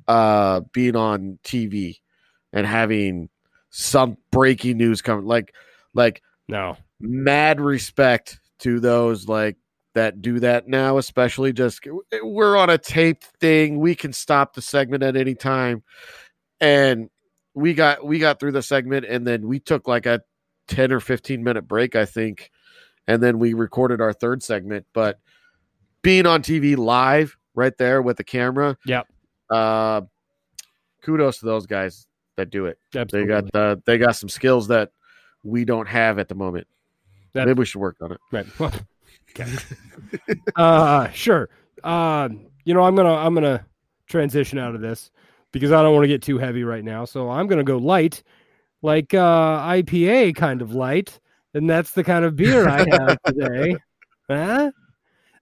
uh 0.08 0.60
being 0.72 0.96
on 0.96 1.38
TV 1.44 2.00
and 2.52 2.66
having 2.66 3.28
some 3.70 4.16
breaking 4.32 4.78
news 4.78 5.00
come 5.02 5.24
like 5.26 5.54
like 5.94 6.22
No. 6.48 6.76
Mad 7.02 7.60
respect 7.60 8.40
to 8.60 8.80
those 8.80 9.28
like 9.28 9.56
that 9.94 10.22
do 10.22 10.40
that 10.40 10.68
now 10.68 10.96
especially 10.96 11.52
just 11.52 11.80
we're 12.22 12.56
on 12.56 12.70
a 12.70 12.78
taped 12.78 13.24
thing 13.40 13.78
we 13.78 13.94
can 13.94 14.12
stop 14.12 14.54
the 14.54 14.62
segment 14.62 15.02
at 15.02 15.16
any 15.16 15.34
time 15.34 15.82
and 16.60 17.10
we 17.54 17.74
got 17.74 18.04
we 18.04 18.18
got 18.18 18.40
through 18.40 18.52
the 18.52 18.62
segment 18.62 19.04
and 19.04 19.26
then 19.26 19.46
we 19.46 19.58
took 19.58 19.86
like 19.86 20.06
a 20.06 20.22
10 20.68 20.92
or 20.92 21.00
15 21.00 21.42
minute 21.44 21.68
break 21.68 21.94
i 21.94 22.06
think 22.06 22.50
and 23.06 23.22
then 23.22 23.38
we 23.38 23.52
recorded 23.52 24.00
our 24.00 24.12
third 24.12 24.42
segment 24.42 24.86
but 24.94 25.18
being 26.02 26.24
on 26.24 26.42
tv 26.42 26.76
live 26.76 27.36
right 27.54 27.76
there 27.76 28.00
with 28.00 28.16
the 28.16 28.24
camera 28.24 28.78
Yep. 28.86 29.06
uh 29.50 30.00
kudos 31.02 31.40
to 31.40 31.46
those 31.46 31.66
guys 31.66 32.06
that 32.36 32.50
do 32.50 32.66
it. 32.66 32.78
They 33.12 33.24
got 33.26 33.54
uh, 33.54 33.76
they 33.84 33.98
got 33.98 34.16
some 34.16 34.28
skills 34.28 34.68
that 34.68 34.90
we 35.42 35.64
don't 35.64 35.88
have 35.88 36.18
at 36.18 36.28
the 36.28 36.34
moment. 36.34 36.66
That- 37.34 37.46
Maybe 37.46 37.58
we 37.60 37.64
should 37.64 37.80
work 37.80 37.96
on 38.00 38.12
it. 38.12 38.20
Right. 38.30 38.46
Well, 38.58 38.72
okay. 39.40 39.50
uh, 40.56 41.08
sure. 41.10 41.48
Um, 41.84 42.46
you 42.64 42.74
know, 42.74 42.82
I'm 42.82 42.94
gonna 42.94 43.14
I'm 43.14 43.34
gonna 43.34 43.64
transition 44.06 44.58
out 44.58 44.74
of 44.74 44.80
this 44.80 45.10
because 45.52 45.72
I 45.72 45.82
don't 45.82 45.94
want 45.94 46.04
to 46.04 46.08
get 46.08 46.22
too 46.22 46.38
heavy 46.38 46.64
right 46.64 46.84
now. 46.84 47.04
So 47.06 47.30
I'm 47.30 47.46
gonna 47.46 47.64
go 47.64 47.78
light, 47.78 48.22
like 48.82 49.14
uh, 49.14 49.58
IPA 49.66 50.36
kind 50.36 50.60
of 50.60 50.74
light, 50.74 51.18
and 51.54 51.68
that's 51.68 51.92
the 51.92 52.04
kind 52.04 52.24
of 52.24 52.36
beer 52.36 52.68
I 52.68 52.86
have 52.90 53.18
today. 53.26 53.76
Huh? 54.28 54.70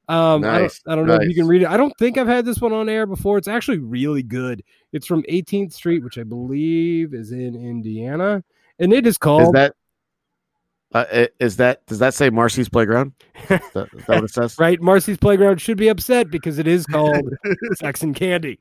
Um, 0.09 0.45
I 0.45 0.53
don't, 0.53 0.63
Nice, 0.63 0.81
I 0.89 0.95
don't 0.97 1.07
know 1.07 1.15
if 1.15 1.29
you 1.29 1.35
can 1.35 1.47
read 1.47 1.63
it. 1.63 1.69
I 1.69 1.77
don't 1.77 1.97
think 1.99 2.19
I've 2.19 2.27
had 2.27 2.45
this 2.45 2.61
one 2.61 2.73
on 2.73 2.89
air 2.89 3.07
before. 3.07 3.39
It's 3.39 3.47
actually 3.49 3.79
really 3.79 4.25
good. 4.25 4.63
It's 4.93 5.07
from 5.07 5.23
18th 5.25 5.73
Street, 5.73 6.03
which 6.03 6.19
I 6.19 6.25
believe 6.25 7.15
is 7.15 7.31
in 7.33 7.55
Indiana, 7.55 8.43
and 8.81 8.93
it 8.93 9.07
is 9.07 9.15
Is 9.15 9.19
called 9.19 9.55
that 9.55 9.75
uh, 10.93 11.27
is 11.39 11.57
that 11.57 11.87
does 11.87 11.99
that 12.01 12.15
say 12.15 12.31
Marcy's 12.31 12.69
playground? 12.69 13.13
Is 13.49 13.61
that, 13.75 13.89
is 13.95 14.07
that 14.07 14.09
what 14.09 14.25
it 14.25 14.31
says? 14.31 14.57
right. 14.59 14.81
Marcy's 14.81 15.19
Playground 15.19 15.61
should 15.61 15.77
be 15.77 15.89
upset 15.89 16.31
because 16.31 16.59
it 16.59 16.67
is 16.67 16.85
called 16.87 17.29
Sex 17.75 18.03
and 18.03 18.15
Candy. 18.15 18.59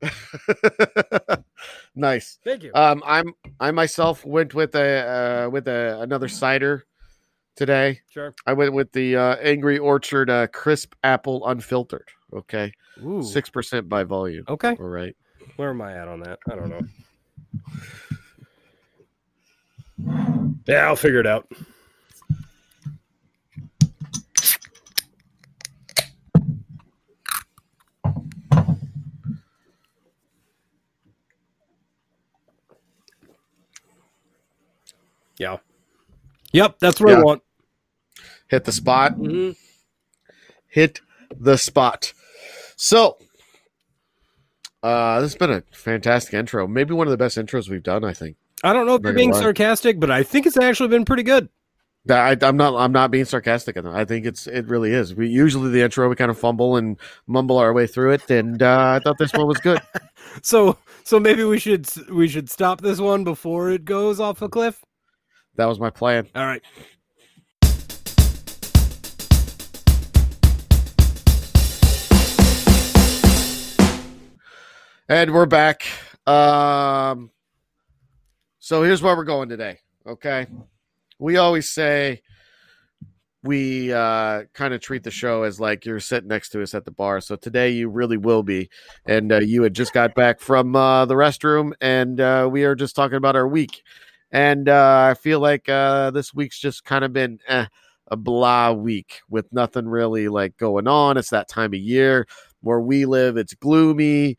nice. 1.94 2.38
Thank 2.44 2.62
you. 2.62 2.72
Um, 2.74 3.02
I'm 3.04 3.34
I 3.60 3.70
myself 3.70 4.24
went 4.24 4.54
with 4.54 4.74
a 4.74 5.46
uh, 5.46 5.50
with 5.50 5.68
a 5.68 6.00
another 6.00 6.28
cider 6.28 6.86
today. 7.56 8.00
sure. 8.10 8.34
I 8.46 8.54
went 8.54 8.72
with 8.72 8.92
the 8.92 9.16
uh, 9.16 9.36
Angry 9.36 9.78
Orchard 9.78 10.30
uh, 10.30 10.46
crisp 10.46 10.94
apple 11.02 11.46
unfiltered. 11.46 12.08
Okay, 12.32 12.72
six 13.22 13.50
percent 13.50 13.88
by 13.88 14.04
volume. 14.04 14.44
Okay. 14.48 14.76
All 14.80 14.86
right. 14.86 15.14
Where 15.56 15.70
am 15.70 15.82
I 15.82 15.94
at 15.96 16.08
on 16.08 16.20
that? 16.20 16.38
I 16.50 16.54
don't 16.54 16.70
know. 16.70 16.80
Yeah, 20.66 20.86
I'll 20.86 20.96
figure 20.96 21.20
it 21.20 21.26
out. 21.26 21.46
Yeah. 35.38 35.58
Yep, 36.52 36.78
that's 36.78 37.00
what 37.00 37.14
I 37.14 37.22
want. 37.22 37.42
Hit 38.48 38.64
the 38.64 38.72
spot. 38.72 39.16
Mhm. 39.16 39.56
Hit 40.68 41.00
the 41.34 41.56
spot. 41.58 42.12
So, 42.76 43.18
uh, 44.82 45.20
this 45.20 45.32
has 45.32 45.38
been 45.38 45.50
a 45.50 45.62
fantastic 45.72 46.34
intro. 46.34 46.66
Maybe 46.68 46.94
one 46.94 47.06
of 47.06 47.10
the 47.10 47.16
best 47.16 47.36
intros 47.36 47.68
we've 47.68 47.82
done. 47.82 48.04
I 48.04 48.12
think. 48.12 48.36
I 48.64 48.72
don't 48.72 48.86
know 48.86 48.94
if 48.94 49.02
you're 49.02 49.12
being 49.12 49.30
lie. 49.30 49.40
sarcastic, 49.40 50.00
but 50.00 50.10
I 50.10 50.22
think 50.22 50.46
it's 50.46 50.56
actually 50.56 50.88
been 50.88 51.04
pretty 51.04 51.22
good. 51.22 51.50
I, 52.08 52.34
I'm 52.40 52.56
not. 52.56 52.74
I'm 52.74 52.92
not 52.92 53.10
being 53.10 53.26
sarcastic. 53.26 53.76
I 53.76 54.06
think 54.06 54.24
it's. 54.24 54.46
It 54.46 54.66
really 54.68 54.90
is. 54.90 55.14
We 55.14 55.28
usually 55.28 55.70
the 55.70 55.82
intro 55.82 56.08
we 56.08 56.16
kind 56.16 56.30
of 56.30 56.38
fumble 56.38 56.76
and 56.76 56.98
mumble 57.26 57.58
our 57.58 57.74
way 57.74 57.86
through 57.86 58.12
it, 58.12 58.30
and 58.30 58.62
uh, 58.62 58.98
I 58.98 59.04
thought 59.04 59.18
this 59.18 59.32
one 59.34 59.46
was 59.46 59.58
good. 59.58 59.80
So, 60.42 60.76
so 61.04 61.20
maybe 61.20 61.44
we 61.44 61.60
should 61.60 61.86
we 62.10 62.26
should 62.26 62.50
stop 62.50 62.80
this 62.80 62.98
one 62.98 63.22
before 63.22 63.70
it 63.70 63.84
goes 63.84 64.18
off 64.18 64.42
a 64.42 64.48
cliff. 64.48 64.84
That 65.54 65.66
was 65.66 65.78
my 65.78 65.90
plan. 65.90 66.26
All 66.34 66.44
right. 66.44 66.60
And 75.08 75.32
we're 75.32 75.46
back. 75.46 75.86
Um, 76.26 77.30
so 78.64 78.82
here's 78.82 79.02
where 79.02 79.14
we're 79.14 79.24
going 79.24 79.50
today. 79.50 79.80
Okay. 80.06 80.46
We 81.18 81.36
always 81.36 81.68
say 81.68 82.22
we 83.42 83.92
uh, 83.92 84.44
kind 84.54 84.72
of 84.72 84.80
treat 84.80 85.02
the 85.02 85.10
show 85.10 85.42
as 85.42 85.60
like 85.60 85.84
you're 85.84 86.00
sitting 86.00 86.30
next 86.30 86.48
to 86.52 86.62
us 86.62 86.72
at 86.72 86.86
the 86.86 86.90
bar. 86.90 87.20
So 87.20 87.36
today 87.36 87.68
you 87.72 87.90
really 87.90 88.16
will 88.16 88.42
be. 88.42 88.70
And 89.04 89.32
uh, 89.32 89.40
you 89.40 89.64
had 89.64 89.74
just 89.74 89.92
got 89.92 90.14
back 90.14 90.40
from 90.40 90.74
uh, 90.74 91.04
the 91.04 91.12
restroom, 91.12 91.72
and 91.82 92.18
uh, 92.18 92.48
we 92.50 92.64
are 92.64 92.74
just 92.74 92.96
talking 92.96 93.18
about 93.18 93.36
our 93.36 93.46
week. 93.46 93.82
And 94.32 94.66
uh, 94.66 95.08
I 95.10 95.12
feel 95.12 95.40
like 95.40 95.68
uh, 95.68 96.10
this 96.12 96.32
week's 96.32 96.58
just 96.58 96.86
kind 96.86 97.04
of 97.04 97.12
been 97.12 97.40
eh, 97.46 97.66
a 98.08 98.16
blah 98.16 98.72
week 98.72 99.20
with 99.28 99.44
nothing 99.52 99.86
really 99.86 100.28
like 100.28 100.56
going 100.56 100.88
on. 100.88 101.18
It's 101.18 101.28
that 101.28 101.48
time 101.48 101.74
of 101.74 101.80
year 101.80 102.26
where 102.62 102.80
we 102.80 103.04
live, 103.04 103.36
it's 103.36 103.52
gloomy 103.52 104.38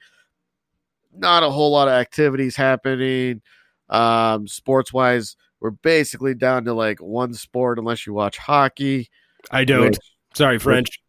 not 1.18 1.44
a 1.44 1.50
whole 1.50 1.72
lot 1.72 1.88
of 1.88 1.94
activities 1.94 2.58
happening. 2.58 3.42
Um, 3.90 4.48
sports 4.48 4.92
wise, 4.94 5.36
we're 5.60 5.72
basically 5.72 6.34
down 6.36 6.66
to 6.66 6.74
like 6.74 7.00
one 7.00 7.34
sport 7.34 7.80
unless 7.80 8.06
you 8.06 8.14
watch 8.14 8.38
hockey. 8.38 9.10
I 9.52 9.64
don't. 9.66 9.82
Which, 9.92 9.98
Sorry, 10.34 10.60
French. 10.60 11.00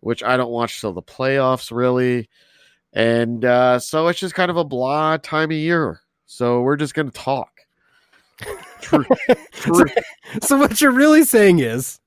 which 0.00 0.22
I 0.22 0.36
don't 0.36 0.50
watch 0.50 0.80
till 0.80 0.92
the 0.92 1.02
playoffs 1.02 1.70
really. 1.70 2.28
And 2.92 3.44
uh, 3.44 3.78
so 3.78 4.08
it's 4.08 4.18
just 4.20 4.34
kind 4.34 4.50
of 4.50 4.56
a 4.56 4.64
blah 4.64 5.16
time 5.18 5.50
of 5.50 5.56
year. 5.56 6.00
So 6.26 6.60
we're 6.62 6.76
just 6.76 6.94
gonna 6.94 7.10
talk. 7.10 7.50
True, 8.80 9.04
true. 9.52 9.84
So 10.42 10.58
what 10.58 10.80
you're 10.80 10.90
really 10.90 11.22
saying 11.22 11.60
is 11.60 12.00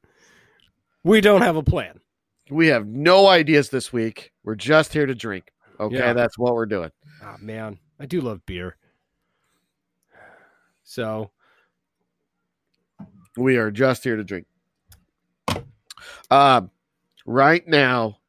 we 1.04 1.22
don't 1.22 1.42
have 1.42 1.56
a 1.56 1.64
plan. 1.64 2.02
we 2.50 2.68
have 2.68 2.86
no 2.86 3.28
ideas 3.28 3.70
this 3.70 3.94
week. 3.94 4.32
We're 4.44 4.56
just 4.56 4.92
here 4.92 5.06
to 5.06 5.16
drink. 5.16 5.52
Okay, 5.80 5.96
Yeah. 5.98 6.12
that's 6.14 6.38
what 6.38 6.54
we're 6.54 6.66
doing. 6.66 6.92
Oh 7.24 7.36
man, 7.40 7.80
I 8.00 8.06
do 8.06 8.20
love 8.20 8.46
beer. 8.46 8.76
So 10.86 11.32
We 13.36 13.58
are 13.58 13.70
just 13.72 14.04
here 14.06 14.16
to 14.16 14.24
drink. 14.24 14.46
Um, 16.32 16.72
right 17.26 17.68
now, 17.68 18.20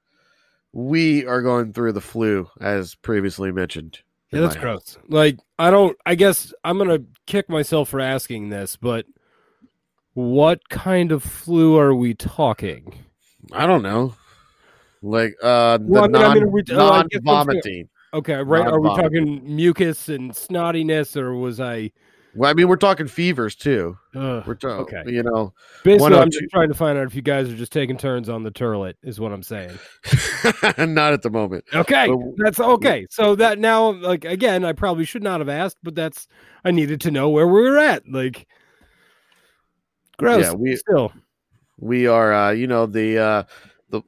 we 0.73 1.25
are 1.27 1.43
going 1.43 1.73
through 1.73 1.93
the 1.93 2.01
flu, 2.01 2.49
as 2.61 2.95
previously 2.97 3.53
mentioned. 3.53 4.01
yeah, 4.33 4.41
that's 4.41 4.57
gross. 4.57 4.99
Like 5.09 5.39
I 5.59 5.71
don't. 5.71 5.97
I 6.05 6.17
guess 6.17 6.53
I'm 6.65 6.77
gonna 6.79 7.01
kick 7.27 7.49
myself 7.49 7.89
for 7.91 8.01
asking 8.01 8.49
this, 8.49 8.75
but 8.77 9.07
what 10.15 10.69
kind 10.69 11.13
of 11.13 11.23
flu 11.23 11.79
are 11.79 11.95
we 11.95 12.15
talking? 12.15 12.93
I 13.53 13.67
don't 13.67 13.83
know, 13.83 14.15
like 15.03 15.35
uh, 15.43 15.79
the 15.79 15.85
I 15.85 16.07
mean- 16.09 16.17
I 16.17 16.21
non 16.23 16.35
mean, 16.35 16.51
we- 16.51 16.61
I 16.63 17.05
guess 17.05 17.21
I'm 17.21 17.23
vomiting. 17.25 17.89
Okay, 18.13 18.35
right? 18.43 18.67
Are 18.67 18.81
we 18.81 18.89
talking 18.89 19.55
mucus 19.57 20.09
and 20.09 20.33
snottiness, 20.33 21.17
or 21.17 21.35
was 21.35 21.61
I? 21.61 21.93
Well, 22.37 22.50
I 22.50 22.55
mean, 22.55 22.69
we're 22.69 22.76
talking 22.76 23.07
fevers 23.09 23.55
too. 23.57 23.97
Ugh. 24.14 24.45
We're 24.47 24.55
talking, 24.55 24.95
Okay. 24.99 25.11
you 25.11 25.23
know, 25.23 25.55
Basically, 25.85 26.16
I'm 26.16 26.31
just 26.31 26.45
trying 26.52 26.69
to 26.69 26.75
find 26.75 26.99
out 26.99 27.07
if 27.07 27.14
you 27.14 27.23
guys 27.23 27.49
are 27.50 27.57
just 27.57 27.73
taking 27.73 27.97
turns 27.97 28.28
on 28.28 28.43
the 28.43 28.50
turlet. 28.50 28.95
Is 29.02 29.19
what 29.19 29.33
I'm 29.33 29.43
saying. 29.43 29.78
not 30.78 31.12
at 31.14 31.23
the 31.23 31.31
moment. 31.31 31.64
Okay, 31.75 32.07
But- 32.09 32.19
that's 32.37 32.61
okay. 32.61 33.07
So 33.11 33.35
that 33.37 33.59
now, 33.59 33.93
like 33.93 34.25
again, 34.25 34.64
I 34.64 34.73
probably 34.73 35.05
should 35.05 35.23
not 35.23 35.40
have 35.40 35.49
asked, 35.49 35.78
but 35.83 35.95
that's 35.95 36.28
I 36.64 36.71
needed 36.73 37.00
to 37.02 37.11
know 37.11 37.28
where 37.31 37.47
we 37.47 37.62
were 37.62 37.78
at. 37.78 38.02
Like, 38.09 38.47
gross. 40.19 40.45
Yeah, 40.45 40.52
we- 40.52 40.76
still. 40.76 41.12
We 41.78 42.07
are, 42.07 42.33
uh, 42.33 42.50
you 42.52 42.66
know, 42.66 42.87
the 42.87 43.19
uh, 43.19 43.43
the 43.90 44.02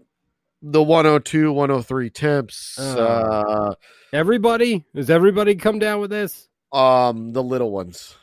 the 0.62 0.82
102, 0.82 1.52
103 1.52 2.10
temps. 2.10 2.78
Uh. 2.78 2.98
Uh, 2.98 3.74
Everybody, 4.10 4.86
does 4.94 5.10
everybody 5.10 5.54
come 5.54 5.78
down 5.78 6.00
with 6.00 6.08
this? 6.08 6.48
Um, 6.72 7.32
the 7.32 7.42
little 7.42 7.70
ones. 7.70 8.16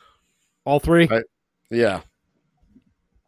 All 0.66 0.80
three. 0.80 1.08
I- 1.10 1.24
Yeah. 1.70 2.02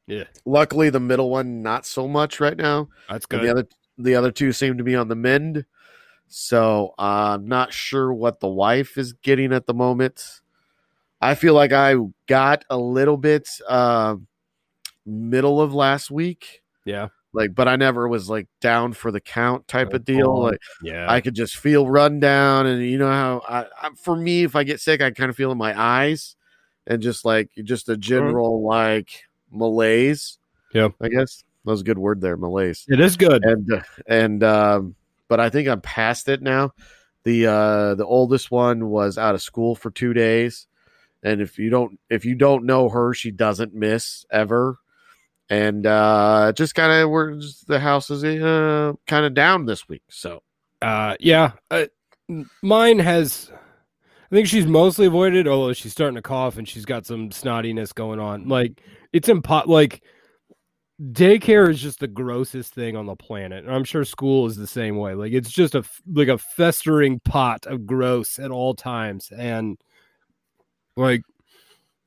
Yeah. 0.07 0.23
Luckily, 0.45 0.89
the 0.89 0.99
middle 0.99 1.29
one 1.29 1.61
not 1.61 1.85
so 1.85 2.07
much 2.07 2.39
right 2.39 2.55
now. 2.57 2.87
That's 3.09 3.25
And 3.29 3.41
good. 3.41 3.45
the 3.47 3.51
other 3.51 3.67
the 3.97 4.15
other 4.15 4.31
two 4.31 4.51
seem 4.53 4.77
to 4.77 4.83
be 4.83 4.95
on 4.95 5.07
the 5.07 5.15
mend. 5.15 5.65
So 6.27 6.93
I'm 6.97 7.47
not 7.47 7.73
sure 7.73 8.13
what 8.13 8.39
the 8.39 8.47
wife 8.47 8.97
is 8.97 9.13
getting 9.13 9.51
at 9.53 9.65
the 9.65 9.73
moment. 9.73 10.23
I 11.19 11.33
feel 11.35 11.53
like 11.55 11.71
I 11.71 11.95
got 12.27 12.63
a 12.69 12.77
little 12.77 13.17
bit 13.17 13.49
uh, 13.67 14.15
middle 15.05 15.59
of 15.61 15.73
last 15.73 16.11
week, 16.11 16.61
yeah. 16.85 17.07
Like, 17.37 17.55
but 17.55 17.67
I 17.67 17.75
never 17.75 18.07
was 18.07 18.29
like 18.29 18.47
down 18.59 18.93
for 18.93 19.11
the 19.11 19.21
count 19.21 19.67
type 19.67 19.93
of 19.93 20.03
deal. 20.03 20.27
Oh, 20.29 20.39
Like 20.39 20.59
Yeah. 20.81 21.05
I 21.09 21.21
could 21.21 21.35
just 21.35 21.55
feel 21.55 21.87
run 21.87 22.19
down, 22.19 22.65
and 22.65 22.83
you 22.83 22.97
know 22.97 23.11
how 23.11 23.41
I, 23.47 23.65
I 23.81 23.89
for 23.95 24.15
me, 24.15 24.43
if 24.43 24.55
I 24.55 24.63
get 24.63 24.81
sick, 24.81 25.01
I 25.01 25.11
kind 25.11 25.29
of 25.29 25.35
feel 25.35 25.51
in 25.51 25.57
my 25.57 25.79
eyes, 25.79 26.35
and 26.87 27.01
just 27.01 27.23
like 27.23 27.51
just 27.63 27.87
a 27.87 27.95
general 27.95 28.63
like 28.65 29.23
malaise. 29.51 30.39
Yeah. 30.73 30.89
I 30.99 31.07
guess 31.07 31.43
that 31.63 31.71
was 31.71 31.81
a 31.81 31.85
good 31.85 31.97
word 31.97 32.21
there, 32.21 32.37
malaise 32.37 32.85
it 32.87 32.99
is 32.99 33.17
good. 33.17 33.43
and 33.43 33.83
and 34.07 34.43
um 34.43 34.95
but 35.27 35.39
i 35.41 35.49
think 35.49 35.67
i'm 35.67 35.81
past 35.81 36.29
it 36.29 36.41
now 36.41 36.71
the 37.25 37.45
uh 37.45 37.93
the 37.95 38.05
oldest 38.05 38.51
one 38.51 38.89
was 38.89 39.17
out 39.17 39.35
of 39.35 39.41
school 39.41 39.75
for 39.75 39.91
two 39.91 40.13
days 40.13 40.67
and 41.23 41.41
if 41.41 41.59
you 41.59 41.69
don't 41.69 41.99
if 42.09 42.23
you 42.23 42.35
don't 42.35 42.63
know 42.65 42.87
her 42.87 43.13
she 43.13 43.31
doesn't 43.31 43.73
miss 43.73 44.25
ever 44.31 44.77
and 45.49 45.85
uh 45.85 46.51
just 46.55 46.75
kind 46.75 46.91
of 46.91 47.09
we're 47.09 47.39
the 47.67 47.79
house 47.79 48.09
is 48.09 48.23
uh 48.23 48.93
kind 49.07 49.25
of 49.25 49.33
down 49.33 49.65
this 49.65 49.87
week 49.87 50.03
so 50.09 50.41
Uh, 50.81 51.15
yeah. 51.19 51.53
Uh, 51.71 51.85
mine 52.61 52.99
has. 52.99 53.51
I 54.29 54.35
think 54.35 54.47
she's 54.47 54.67
mostly 54.67 55.05
avoided, 55.07 55.47
although 55.47 55.73
she's 55.73 55.93
starting 55.93 56.17
to 56.17 56.21
cough 56.21 56.57
and 56.57 56.67
she's 56.67 56.85
got 56.85 57.05
some 57.05 57.29
snottiness 57.29 57.95
going 57.95 58.19
on. 58.19 58.47
Like 58.49 58.81
it's 59.13 59.29
impo- 59.29 59.65
like 59.67 60.03
daycare 61.01 61.69
is 61.69 61.79
just 61.81 61.99
the 61.99 62.07
grossest 62.07 62.73
thing 62.73 62.95
on 62.95 63.05
the 63.05 63.15
planet. 63.15 63.63
And 63.65 63.73
I'm 63.73 63.85
sure 63.85 64.03
school 64.03 64.45
is 64.47 64.55
the 64.57 64.67
same 64.67 64.97
way. 64.97 65.13
Like 65.15 65.31
it's 65.33 65.49
just 65.49 65.75
a 65.75 65.83
like 66.13 66.27
a 66.27 66.37
festering 66.37 67.19
pot 67.21 67.65
of 67.65 67.85
gross 67.85 68.37
at 68.37 68.51
all 68.51 68.75
times. 68.75 69.31
And 69.35 69.77
like 70.97 71.21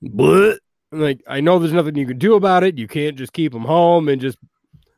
bleh, 0.04 0.58
like 0.92 1.22
I 1.26 1.40
know 1.40 1.58
there's 1.58 1.72
nothing 1.72 1.96
you 1.96 2.06
can 2.06 2.18
do 2.18 2.34
about 2.34 2.64
it. 2.64 2.78
You 2.78 2.88
can't 2.88 3.16
just 3.16 3.32
keep 3.32 3.52
them 3.52 3.64
home 3.64 4.08
and 4.08 4.20
just 4.20 4.38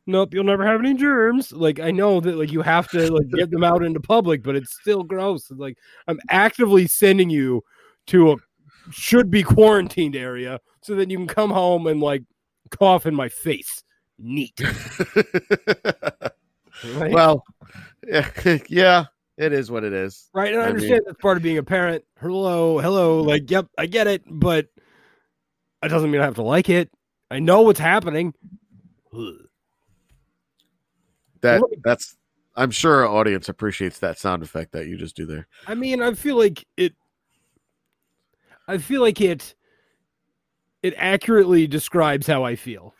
nope, 0.05 0.33
you'll 0.33 0.43
never 0.43 0.65
have 0.65 0.79
any 0.79 0.93
germs. 0.93 1.51
Like 1.51 1.79
I 1.79 1.91
know 1.91 2.19
that 2.19 2.37
like 2.37 2.51
you 2.51 2.61
have 2.61 2.89
to 2.91 3.11
like 3.11 3.29
get 3.29 3.51
them 3.51 3.63
out 3.63 3.83
into 3.83 3.99
public, 3.99 4.43
but 4.43 4.55
it's 4.55 4.77
still 4.79 5.03
gross. 5.03 5.49
Like 5.51 5.77
I'm 6.07 6.19
actively 6.29 6.87
sending 6.87 7.29
you 7.29 7.63
to 8.07 8.31
a 8.33 8.35
should 8.91 9.31
be 9.31 9.43
quarantined 9.43 10.15
area 10.15 10.59
so 10.81 10.95
that 10.95 11.09
you 11.09 11.17
can 11.17 11.27
come 11.27 11.51
home 11.51 11.87
and 11.87 12.01
like 12.01 12.23
cough 12.71 13.05
in 13.05 13.15
my 13.15 13.29
face. 13.29 13.83
Neat. 14.19 14.59
Right? 16.95 17.11
well, 17.13 17.43
yeah, 18.67 19.05
it 19.37 19.53
is 19.53 19.69
what 19.71 19.83
it 19.83 19.93
is. 19.93 20.27
right. 20.33 20.51
And 20.51 20.61
I 20.61 20.65
I 20.65 20.67
mean- 20.67 20.75
understand 20.75 21.01
that's 21.05 21.21
part 21.21 21.37
of 21.37 21.43
being 21.43 21.59
a 21.59 21.63
parent. 21.63 22.03
Hello, 22.19 22.79
hello. 22.79 23.21
Like, 23.21 23.49
yep, 23.49 23.67
I 23.77 23.85
get 23.85 24.07
it, 24.07 24.23
but 24.27 24.67
it 25.83 25.89
doesn't 25.89 26.09
mean 26.11 26.21
I 26.21 26.25
have 26.25 26.35
to 26.35 26.43
like 26.43 26.69
it. 26.69 26.89
I 27.29 27.39
know 27.39 27.61
what's 27.61 27.79
happening. 27.79 28.33
Ugh. 29.13 29.33
That 31.41 31.61
that's 31.83 32.15
I'm 32.55 32.71
sure 32.71 33.05
our 33.05 33.07
audience 33.07 33.49
appreciates 33.49 33.99
that 33.99 34.17
sound 34.17 34.43
effect 34.43 34.71
that 34.71 34.87
you 34.87 34.95
just 34.95 35.13
do 35.13 35.25
there. 35.25 35.45
I 35.67 35.75
mean, 35.75 36.01
I 36.01 36.13
feel 36.13 36.37
like 36.37 36.65
it. 36.77 36.93
I 38.67 38.77
feel 38.77 39.01
like 39.01 39.19
it. 39.19 39.53
It 40.83 40.93
accurately 40.95 41.67
describes 41.67 42.27
how 42.27 42.45
I 42.45 42.55
feel. 42.55 42.93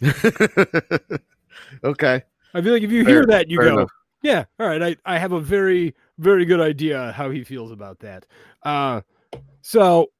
okay. 1.82 2.22
I 2.54 2.62
feel 2.62 2.72
like 2.72 2.84
if 2.84 2.92
you 2.92 3.04
Fair- 3.04 3.14
hear 3.14 3.26
that, 3.26 3.50
you 3.50 3.58
go, 3.58 3.78
enough. 3.78 3.90
Yeah, 4.22 4.44
all 4.60 4.68
right. 4.68 4.82
I, 4.82 4.96
I 5.04 5.18
have 5.18 5.32
a 5.32 5.40
very, 5.40 5.94
very 6.18 6.44
good 6.44 6.60
idea 6.60 7.12
how 7.12 7.30
he 7.30 7.42
feels 7.42 7.72
about 7.72 7.98
that. 8.00 8.26
Uh 8.62 9.00
so 9.62 10.10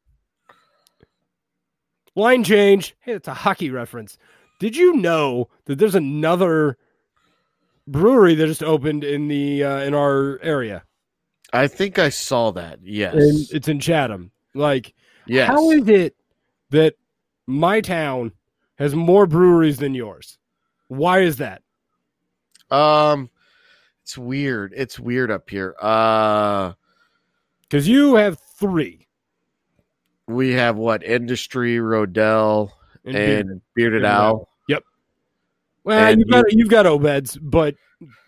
line 2.18 2.44
change. 2.44 2.94
Hey, 3.00 3.12
that's 3.12 3.28
a 3.28 3.34
hockey 3.34 3.70
reference. 3.70 4.18
Did 4.60 4.76
you 4.76 4.96
know 4.96 5.48
that 5.66 5.78
there's 5.78 5.94
another 5.94 6.76
brewery 7.86 8.34
that 8.34 8.46
just 8.46 8.62
opened 8.62 9.04
in 9.04 9.28
the 9.28 9.64
uh, 9.64 9.78
in 9.78 9.94
our 9.94 10.38
area? 10.42 10.82
I 11.52 11.66
think 11.68 11.98
I 11.98 12.10
saw 12.10 12.50
that. 12.52 12.80
Yes. 12.82 13.14
And 13.14 13.46
it's 13.56 13.68
in 13.68 13.80
Chatham. 13.80 14.32
Like, 14.54 14.94
yes. 15.26 15.48
how 15.48 15.70
is 15.70 15.88
it 15.88 16.14
that 16.70 16.94
my 17.46 17.80
town 17.80 18.32
has 18.76 18.94
more 18.94 19.26
breweries 19.26 19.78
than 19.78 19.94
yours? 19.94 20.36
Why 20.88 21.20
is 21.20 21.36
that? 21.38 21.62
um, 22.70 23.30
it's 24.02 24.18
weird. 24.18 24.74
It's 24.76 24.98
weird 25.00 25.30
up 25.30 25.48
here. 25.48 25.74
Uh, 25.80 26.72
Because 27.62 27.88
you 27.88 28.14
have 28.16 28.38
three. 28.38 29.06
We 30.28 30.52
have 30.52 30.76
what 30.76 31.02
industry, 31.02 31.76
Rhodell, 31.78 32.70
in 33.04 33.16
and 33.16 33.60
Bearded. 33.74 34.04
Owl. 34.04 34.48
Well, 35.84 35.98
And 36.12 36.20
you've 36.20 36.28
got 36.28 36.52
you've 36.52 36.68
got 36.68 36.84
Obeds, 36.84 37.38
but 37.40 37.74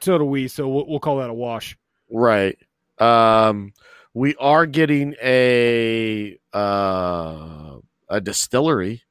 so 0.00 0.16
do 0.16 0.24
we. 0.24 0.48
So 0.48 0.66
we'll, 0.66 0.86
we'll 0.88 0.98
call 1.00 1.18
that 1.18 1.28
a 1.28 1.34
wash. 1.34 1.76
Right. 2.10 2.56
Um, 2.98 3.74
we 4.14 4.34
are 4.36 4.64
getting 4.64 5.14
a 5.22 6.38
uh 6.54 7.76
a 8.08 8.20
distillery 8.22 9.02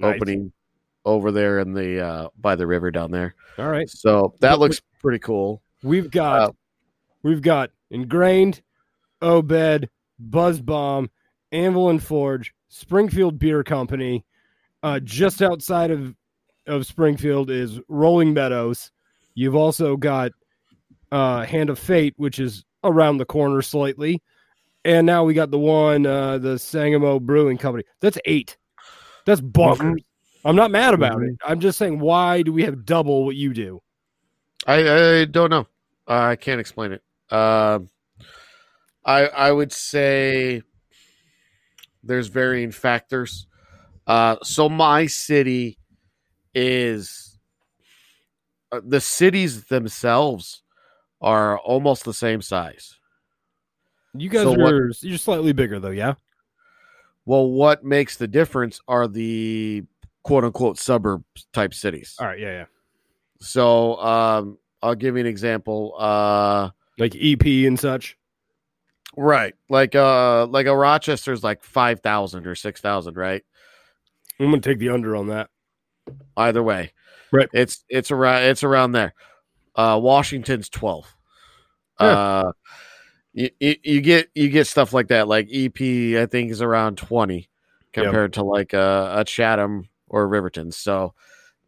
Nice. 0.00 0.16
opening 0.16 0.52
over 1.04 1.30
there 1.30 1.60
in 1.60 1.72
the 1.72 2.00
uh 2.04 2.28
by 2.40 2.56
the 2.56 2.66
river 2.66 2.90
down 2.90 3.12
there. 3.12 3.36
All 3.58 3.68
right, 3.68 3.88
So 3.88 4.34
that 4.40 4.58
looks 4.58 4.80
pretty 5.00 5.20
cool. 5.20 5.62
we've 5.84 6.10
got 6.10 6.40
Uh, 6.42 6.52
we've 7.22 7.42
got 7.42 7.70
Engrained, 7.92 8.60
Obed, 9.20 9.88
Buzz 10.18 10.60
Bomb, 10.60 11.10
Anvil 11.52 11.90
and 11.90 12.02
Forge, 12.02 12.54
Springfield 12.68 13.38
Beer 13.38 13.62
Company. 13.62 14.24
Uh, 14.82 14.98
just 15.00 15.42
outside 15.42 15.90
of 15.90 16.14
of 16.66 16.86
Springfield 16.86 17.50
is 17.50 17.80
Rolling 17.88 18.34
Meadows. 18.34 18.90
You've 19.34 19.54
also 19.54 19.96
got 19.96 20.32
uh, 21.10 21.44
Hand 21.44 21.70
of 21.70 21.78
Fate, 21.78 22.14
which 22.16 22.38
is 22.38 22.64
around 22.84 23.18
the 23.18 23.24
corner 23.24 23.62
slightly, 23.62 24.22
and 24.84 25.06
now 25.06 25.24
we 25.24 25.34
got 25.34 25.50
the 25.50 25.58
one 25.58 26.06
uh, 26.06 26.38
the 26.38 26.58
Sangamo 26.58 27.20
Brewing 27.20 27.58
Company. 27.58 27.84
That's 28.00 28.18
eight. 28.24 28.56
That's 29.24 29.40
bonkers. 29.40 29.98
I'm 30.44 30.56
not 30.56 30.72
mad 30.72 30.94
about 30.94 31.22
it. 31.22 31.36
I'm 31.46 31.60
just 31.60 31.78
saying, 31.78 32.00
why 32.00 32.42
do 32.42 32.52
we 32.52 32.64
have 32.64 32.84
double 32.84 33.24
what 33.24 33.36
you 33.36 33.54
do? 33.54 33.80
I 34.66 35.20
I 35.20 35.24
don't 35.26 35.50
know. 35.50 35.66
I 36.06 36.36
can't 36.36 36.60
explain 36.60 36.92
it. 36.92 37.02
Um 37.30 37.88
I 39.04 39.26
I 39.26 39.52
would 39.52 39.72
say 39.72 40.62
there's 42.02 42.28
varying 42.28 42.70
factors. 42.72 43.46
Uh 44.06 44.36
so 44.42 44.68
my 44.68 45.06
city 45.06 45.78
is 46.54 47.38
uh, 48.72 48.80
the 48.84 49.00
cities 49.00 49.64
themselves 49.66 50.62
are 51.20 51.58
almost 51.58 52.04
the 52.04 52.12
same 52.14 52.42
size. 52.42 52.98
You 54.14 54.28
guys 54.28 54.42
So 54.42 54.54
are 54.54 54.58
what- 54.58 55.02
you're 55.02 55.18
slightly 55.18 55.52
bigger 55.52 55.78
though, 55.78 55.90
yeah. 55.90 56.14
Well, 57.24 57.48
what 57.48 57.84
makes 57.84 58.16
the 58.16 58.26
difference 58.26 58.80
are 58.88 59.06
the 59.06 59.84
quote 60.24 60.44
unquote 60.44 60.78
suburb 60.78 61.22
type 61.52 61.72
cities. 61.74 62.16
All 62.18 62.26
right, 62.26 62.38
yeah, 62.38 62.50
yeah. 62.52 62.64
So 63.40 63.96
um 63.96 64.58
I'll 64.82 64.96
give 64.96 65.14
you 65.14 65.20
an 65.20 65.26
example. 65.26 65.94
Uh 65.98 66.70
Like 66.98 67.14
EP 67.14 67.66
and 67.66 67.78
such. 67.78 68.18
Right. 69.16 69.54
Like 69.68 69.94
uh 69.94 70.46
like 70.46 70.66
a 70.66 70.76
Rochester's 70.76 71.42
like 71.44 71.62
5,000 71.62 72.46
or 72.46 72.54
6,000, 72.54 73.16
right? 73.16 73.42
I'm 74.40 74.46
gonna 74.46 74.60
take 74.60 74.78
the 74.78 74.90
under 74.90 75.16
on 75.16 75.28
that. 75.28 75.50
Either 76.36 76.62
way. 76.62 76.92
Right. 77.30 77.48
It's 77.52 77.84
it's 77.88 78.10
around 78.10 78.42
it's 78.44 78.64
around 78.64 78.92
there. 78.92 79.14
Uh 79.74 79.98
Washington's 80.02 80.68
12. 80.68 81.14
Yeah. 82.00 82.06
Uh 82.06 82.52
you, 83.34 83.50
you, 83.60 83.76
you 83.82 84.00
get 84.00 84.28
you 84.34 84.48
get 84.48 84.66
stuff 84.66 84.92
like 84.92 85.08
that 85.08 85.28
like 85.28 85.48
EP 85.52 85.80
I 85.80 86.26
think 86.26 86.50
is 86.50 86.62
around 86.62 86.98
20 86.98 87.48
compared 87.92 88.34
to 88.34 88.42
like 88.42 88.72
a, 88.72 89.14
a 89.18 89.24
Chatham 89.24 89.88
or 90.08 90.28
Riverton. 90.28 90.72
So 90.72 91.14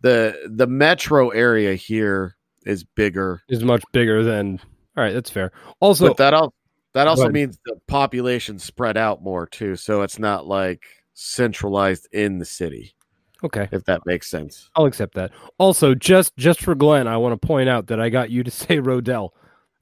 the 0.01 0.51
the 0.51 0.67
metro 0.67 1.31
area 1.31 1.75
here 1.75 2.37
is 2.65 2.85
bigger. 2.85 3.43
Is 3.49 3.65
much 3.65 3.83
bigger 3.93 4.23
than. 4.23 4.61
All 4.97 5.03
right, 5.03 5.13
that's 5.13 5.31
fair. 5.31 5.53
Also, 5.81 6.09
but 6.09 6.19
that 6.19 6.35
al- 6.35 6.55
that 6.95 7.07
also 7.07 7.29
means 7.29 7.59
the 7.67 7.77
population 7.87 8.59
spread 8.59 8.97
out 8.97 9.23
more 9.23 9.47
too, 9.47 9.77
so 9.77 10.03
it's 10.03 10.19
not 10.19 10.47
like 10.47 10.85
centralized 11.13 12.09
in 12.13 12.39
the 12.39 12.45
city, 12.45 12.95
okay, 13.43 13.69
if 13.73 13.85
that 13.85 14.01
makes 14.07 14.31
sense. 14.31 14.71
I'll 14.75 14.87
accept 14.87 15.15
that. 15.15 15.33
Also, 15.59 15.95
just 15.95 16.37
just 16.37 16.61
for 16.61 16.75
Glenn, 16.75 17.07
I 17.07 17.17
want 17.17 17.41
to 17.41 17.47
point 17.47 17.69
out 17.69 17.89
that 17.89 18.01
I 18.01 18.09
got 18.09 18.31
you 18.31 18.43
to 18.43 18.51
say 18.51 18.79
Rhodell. 18.79 19.31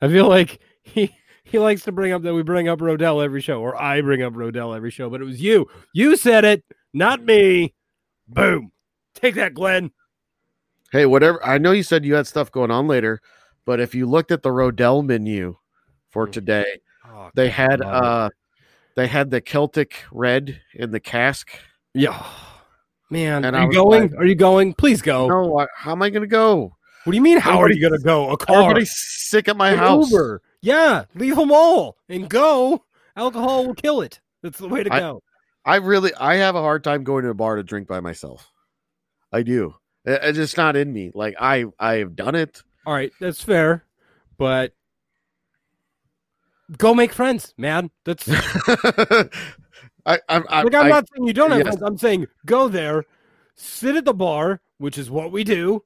I 0.01 0.09
feel 0.09 0.29
like 0.29 0.61
he 0.83 1.15
he 1.45 1.59
likes 1.59 1.83
to 1.85 1.93
bring 1.93 2.13
up 2.13 2.23
that 2.23 2.35
we 2.35 2.43
bring 2.43 2.69
up 2.69 2.81
Rhodell 2.81 3.23
every 3.23 3.41
show, 3.41 3.61
or 3.61 3.81
I 3.81 4.01
bring 4.01 4.23
up 4.23 4.35
Rhodell 4.35 4.75
every 4.77 4.91
show, 4.91 5.09
but 5.11 5.21
it 5.21 5.25
was 5.25 5.41
you. 5.41 5.69
You 5.93 6.17
said 6.17 6.45
it, 6.45 6.65
not 6.93 7.23
me. 7.25 7.75
Boom. 8.29 8.73
Take 9.15 9.35
that, 9.35 9.55
Glenn. 9.55 9.91
Hey, 10.91 11.07
whatever. 11.07 11.45
I 11.45 11.59
know 11.59 11.73
you 11.73 11.83
said 11.83 12.05
you 12.05 12.15
had 12.15 12.27
stuff 12.27 12.51
going 12.51 12.71
on 12.71 12.87
later, 12.87 13.21
but 13.65 13.81
if 13.81 13.95
you 13.95 14.07
looked 14.07 14.31
at 14.31 14.43
the 14.43 14.51
Rhodell 14.51 15.05
menu 15.05 15.57
for 16.11 16.27
Mm. 16.27 16.33
today, 16.33 16.81
Oh, 17.15 17.31
they 17.35 17.49
had 17.51 17.81
love 17.81 17.95
it. 17.95 18.07
uh 18.07 18.31
they 18.97 19.07
had 19.07 19.31
the 19.31 19.41
Celtic 19.41 20.05
red 20.13 20.61
in 20.75 20.91
the 20.91 21.01
cask. 21.01 21.51
yeah, 21.95 22.25
man. 23.11 23.45
and 23.45 23.57
are 23.57 23.63
I 23.63 23.65
you 23.67 23.73
going? 23.73 24.03
like- 24.11 24.19
are 24.21 24.25
you 24.25 24.35
going? 24.35 24.75
Please 24.75 25.01
go. 25.03 25.29
No, 25.29 25.59
I, 25.59 25.67
how 25.77 25.93
am 25.93 26.03
I 26.03 26.11
going 26.11 26.23
to 26.23 26.27
go? 26.27 26.75
What 27.05 27.11
do 27.13 27.17
you 27.17 27.23
mean? 27.23 27.39
How 27.39 27.59
are 27.59 27.71
you 27.71 27.81
gonna 27.83 27.99
go? 27.99 28.31
A 28.31 28.37
car? 28.37 28.63
Everybody's 28.63 28.93
sick 28.95 29.49
at 29.49 29.57
my 29.57 29.71
An 29.73 29.79
house. 29.79 30.11
Uber. 30.13 30.41
Yeah, 30.61 31.07
leave 31.17 31.35
them 31.37 31.51
all 31.51 31.97
and 32.09 32.29
go. 32.29 32.85
Alcohol 33.17 33.67
will 33.67 33.75
kill 33.75 34.03
it. 34.03 34.21
That's 34.43 34.59
the 34.59 34.69
way 34.69 34.85
to 34.85 34.93
I- 34.95 35.01
go. 35.01 35.23
I 35.65 35.77
really 35.77 36.15
I 36.15 36.37
have 36.37 36.55
a 36.55 36.61
hard 36.61 36.85
time 36.85 37.03
going 37.03 37.25
to 37.25 37.31
a 37.31 37.35
bar 37.35 37.57
to 37.57 37.63
drink 37.65 37.89
by 37.89 37.99
myself. 38.01 38.51
I 39.33 39.43
do. 39.43 39.75
It- 40.05 40.21
It's 40.23 40.39
just 40.39 40.57
not 40.57 40.77
in 40.77 40.93
me. 40.93 41.11
Like 41.15 41.35
I 41.41 41.65
I 41.79 41.95
have 41.97 42.15
done 42.15 42.35
it. 42.37 42.63
All 42.87 42.93
right, 42.95 43.13
that's 43.21 43.43
fair, 43.43 43.85
but 44.39 44.73
go 46.79 46.95
make 46.95 47.13
friends, 47.13 47.55
man. 47.57 47.91
That's 48.05 48.29
I, 50.05 50.19
I'm, 50.29 50.45
I, 50.49 50.63
like 50.63 50.75
I'm 50.75 50.87
I- 50.87 50.89
not 50.89 51.09
saying 51.09 51.27
you 51.27 51.33
don't 51.33 51.51
have 51.51 51.61
yes. 51.61 51.69
friends. 51.69 51.83
I'm 51.83 51.99
saying 51.99 52.27
go 52.47 52.69
there, 52.69 53.05
sit 53.55 53.97
at 53.97 54.05
the 54.05 54.15
bar, 54.15 54.61
which 54.79 54.99
is 54.99 55.11
what 55.11 55.33
we 55.33 55.45
do. 55.45 55.85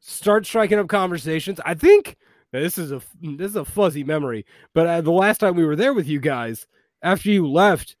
Start 0.00 0.46
striking 0.46 0.78
up 0.78 0.88
conversations. 0.88 1.60
I 1.64 1.74
think 1.74 2.16
this 2.52 2.78
is 2.78 2.92
a 2.92 3.00
this 3.20 3.50
is 3.50 3.56
a 3.56 3.64
fuzzy 3.64 4.04
memory, 4.04 4.46
but 4.74 4.86
uh, 4.86 5.00
the 5.00 5.10
last 5.12 5.38
time 5.38 5.56
we 5.56 5.64
were 5.64 5.76
there 5.76 5.94
with 5.94 6.08
you 6.08 6.20
guys, 6.20 6.66
after 7.02 7.30
you 7.30 7.46
left, 7.46 7.96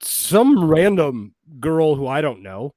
some 0.00 0.64
random 0.64 1.34
girl 1.58 1.94
who 1.94 2.06
I 2.06 2.20
don't 2.20 2.42
know, 2.42 2.74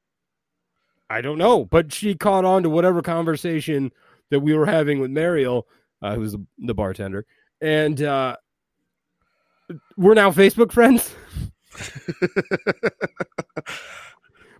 I 1.09 1.21
don't 1.21 1.37
know, 1.37 1.65
but 1.65 1.93
she 1.93 2.15
caught 2.15 2.45
on 2.45 2.63
to 2.63 2.69
whatever 2.69 3.01
conversation 3.01 3.91
that 4.31 4.39
we 4.39 4.55
were 4.55 4.65
having 4.65 4.99
with 4.99 5.11
Mariel, 5.11 5.67
uh, 6.01 6.15
who's 6.15 6.31
the, 6.31 6.45
the 6.59 6.73
bartender, 6.73 7.25
and 7.61 8.01
uh, 8.01 8.35
we're 9.97 10.13
now 10.13 10.31
Facebook 10.31 10.71
friends. 10.71 11.13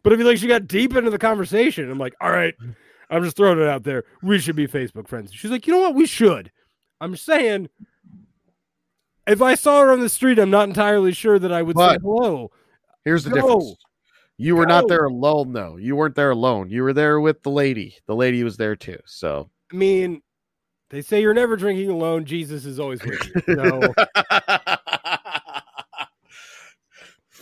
but 0.04 0.14
I 0.14 0.18
feel 0.18 0.26
like 0.26 0.38
she 0.38 0.48
got 0.48 0.68
deep 0.68 0.96
into 0.96 1.10
the 1.10 1.18
conversation. 1.18 1.90
I'm 1.90 1.98
like, 1.98 2.14
all 2.22 2.32
right, 2.32 2.54
I'm 3.10 3.24
just 3.24 3.38
throwing 3.38 3.60
it 3.60 3.68
out 3.68 3.84
there. 3.84 4.04
We 4.22 4.40
should 4.40 4.56
be 4.56 4.68
Facebook 4.68 5.08
friends. 5.08 5.34
She's 5.34 5.52
like, 5.52 5.68
you 5.68 5.74
know 5.74 5.80
what? 5.80 5.96
We 5.96 6.06
should. 6.06 6.52
I'm 7.02 7.16
saying, 7.16 7.70
if 9.28 9.42
I 9.42 9.56
saw 9.56 9.82
her 9.82 9.92
on 9.92 10.00
the 10.00 10.10
street, 10.10 10.40
I'm 10.40 10.50
not 10.50 10.68
entirely 10.68 11.14
sure 11.14 11.40
that 11.40 11.52
I 11.52 11.62
would 11.62 11.78
say 11.78 11.98
hello. 12.02 12.52
Here's 13.04 13.24
the 13.24 13.30
Go. 13.30 13.36
difference. 13.36 13.76
You 14.38 14.56
were 14.56 14.66
not 14.66 14.90
there 14.90 15.06
alone, 15.06 15.54
though. 15.54 15.78
You 15.78 15.96
weren't 15.96 16.16
there 16.16 16.32
alone. 16.32 16.70
You 16.70 16.84
were 16.84 16.94
there 16.94 17.22
with 17.22 17.42
the 17.44 17.52
lady. 17.52 17.96
The 18.06 18.16
lady 18.16 18.44
was 18.44 18.58
there 18.58 18.76
too. 18.76 19.00
So 19.06 19.50
I 19.72 19.76
mean, 19.76 20.22
they 20.90 21.02
say 21.02 21.22
you're 21.22 21.34
never 21.34 21.56
drinking 21.56 21.90
alone. 21.90 22.26
Jesus 22.26 22.66
is 22.66 22.80
always 22.80 23.02
with 23.04 23.20
you. 23.26 23.56
So, 23.56 23.94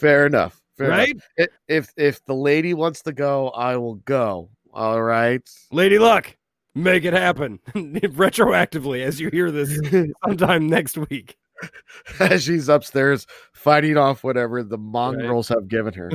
fair 0.04 0.26
enough. 0.28 0.62
Fair 0.78 0.90
right? 0.90 1.18
I- 1.40 1.48
If 1.68 1.90
if 1.98 2.24
the 2.26 2.36
lady 2.36 2.74
wants 2.74 3.02
to 3.04 3.12
go, 3.14 3.50
I 3.50 3.78
will 3.78 3.96
go. 3.96 4.50
All 4.74 5.02
right. 5.02 5.42
Lady 5.72 5.98
Luck, 6.00 6.36
make 6.76 7.06
it 7.06 7.14
happen 7.14 7.60
retroactively 7.76 9.04
as 9.04 9.20
you 9.20 9.30
hear 9.30 9.50
this 9.52 9.80
sometime 10.26 10.68
next 10.68 10.98
week. 11.10 11.38
As 12.20 12.44
she's 12.44 12.68
upstairs 12.68 13.26
fighting 13.54 13.96
off 13.96 14.22
whatever 14.26 14.64
the 14.64 14.78
mongrels 14.78 15.48
have 15.48 15.70
given 15.70 15.94
her. 15.94 16.10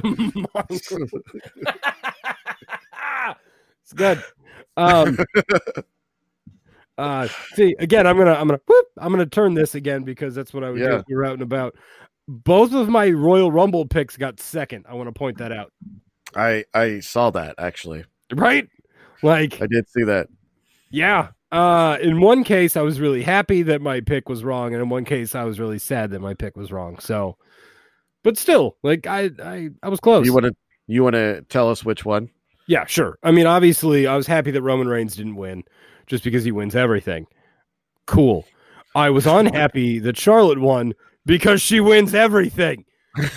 it's 3.82 3.92
good. 3.94 4.22
Um, 4.76 5.16
uh, 6.98 7.28
see 7.54 7.74
again. 7.78 8.06
I'm 8.06 8.18
gonna, 8.18 8.34
I'm 8.34 8.46
gonna, 8.48 8.60
whoop, 8.66 8.86
I'm 8.98 9.10
gonna 9.10 9.24
turn 9.26 9.54
this 9.54 9.74
again 9.74 10.02
because 10.02 10.34
that's 10.34 10.52
what 10.52 10.64
I 10.64 10.70
would 10.70 10.78
do 10.78 10.96
if 10.96 11.04
you're 11.08 11.24
out 11.24 11.32
and 11.34 11.42
about. 11.42 11.76
Both 12.28 12.74
of 12.74 12.88
my 12.88 13.08
Royal 13.10 13.50
Rumble 13.50 13.86
picks 13.86 14.16
got 14.16 14.38
second. 14.38 14.84
I 14.88 14.94
want 14.94 15.08
to 15.08 15.12
point 15.12 15.38
that 15.38 15.50
out. 15.50 15.72
I 16.36 16.64
I 16.74 17.00
saw 17.00 17.30
that 17.30 17.54
actually. 17.58 18.04
Right? 18.32 18.68
Like, 19.22 19.60
I 19.60 19.66
did 19.66 19.88
see 19.88 20.04
that. 20.04 20.28
yeah. 20.90 21.28
Uh, 21.50 21.96
in 22.02 22.20
one 22.20 22.44
case, 22.44 22.76
I 22.76 22.82
was 22.82 23.00
really 23.00 23.22
happy 23.22 23.62
that 23.62 23.80
my 23.80 24.02
pick 24.02 24.28
was 24.28 24.44
wrong, 24.44 24.74
and 24.74 24.82
in 24.82 24.90
one 24.90 25.06
case, 25.06 25.34
I 25.34 25.44
was 25.44 25.58
really 25.58 25.78
sad 25.78 26.10
that 26.10 26.20
my 26.20 26.34
pick 26.34 26.58
was 26.58 26.70
wrong. 26.70 26.98
So, 26.98 27.38
but 28.22 28.36
still, 28.36 28.76
like, 28.82 29.06
I, 29.06 29.30
I, 29.42 29.70
I 29.82 29.88
was 29.88 29.98
close. 29.98 30.26
You 30.26 30.34
want 30.34 30.44
to 30.44 30.54
you 30.86 31.02
want 31.02 31.14
to 31.14 31.40
tell 31.48 31.70
us 31.70 31.82
which 31.86 32.04
one? 32.04 32.28
Yeah, 32.66 32.84
sure. 32.84 33.18
I 33.22 33.30
mean, 33.30 33.46
obviously, 33.46 34.06
I 34.06 34.14
was 34.14 34.26
happy 34.26 34.50
that 34.50 34.60
Roman 34.60 34.88
Reigns 34.88 35.16
didn't 35.16 35.36
win 35.36 35.64
just 36.06 36.22
because 36.22 36.44
he 36.44 36.52
wins 36.52 36.76
everything. 36.76 37.26
Cool. 38.06 38.44
I 38.94 39.08
was 39.08 39.26
unhappy 39.40 39.98
that 40.00 40.18
Charlotte 40.18 40.60
won 40.60 40.92
because 41.28 41.62
she 41.62 41.78
wins 41.78 42.14
everything. 42.14 42.84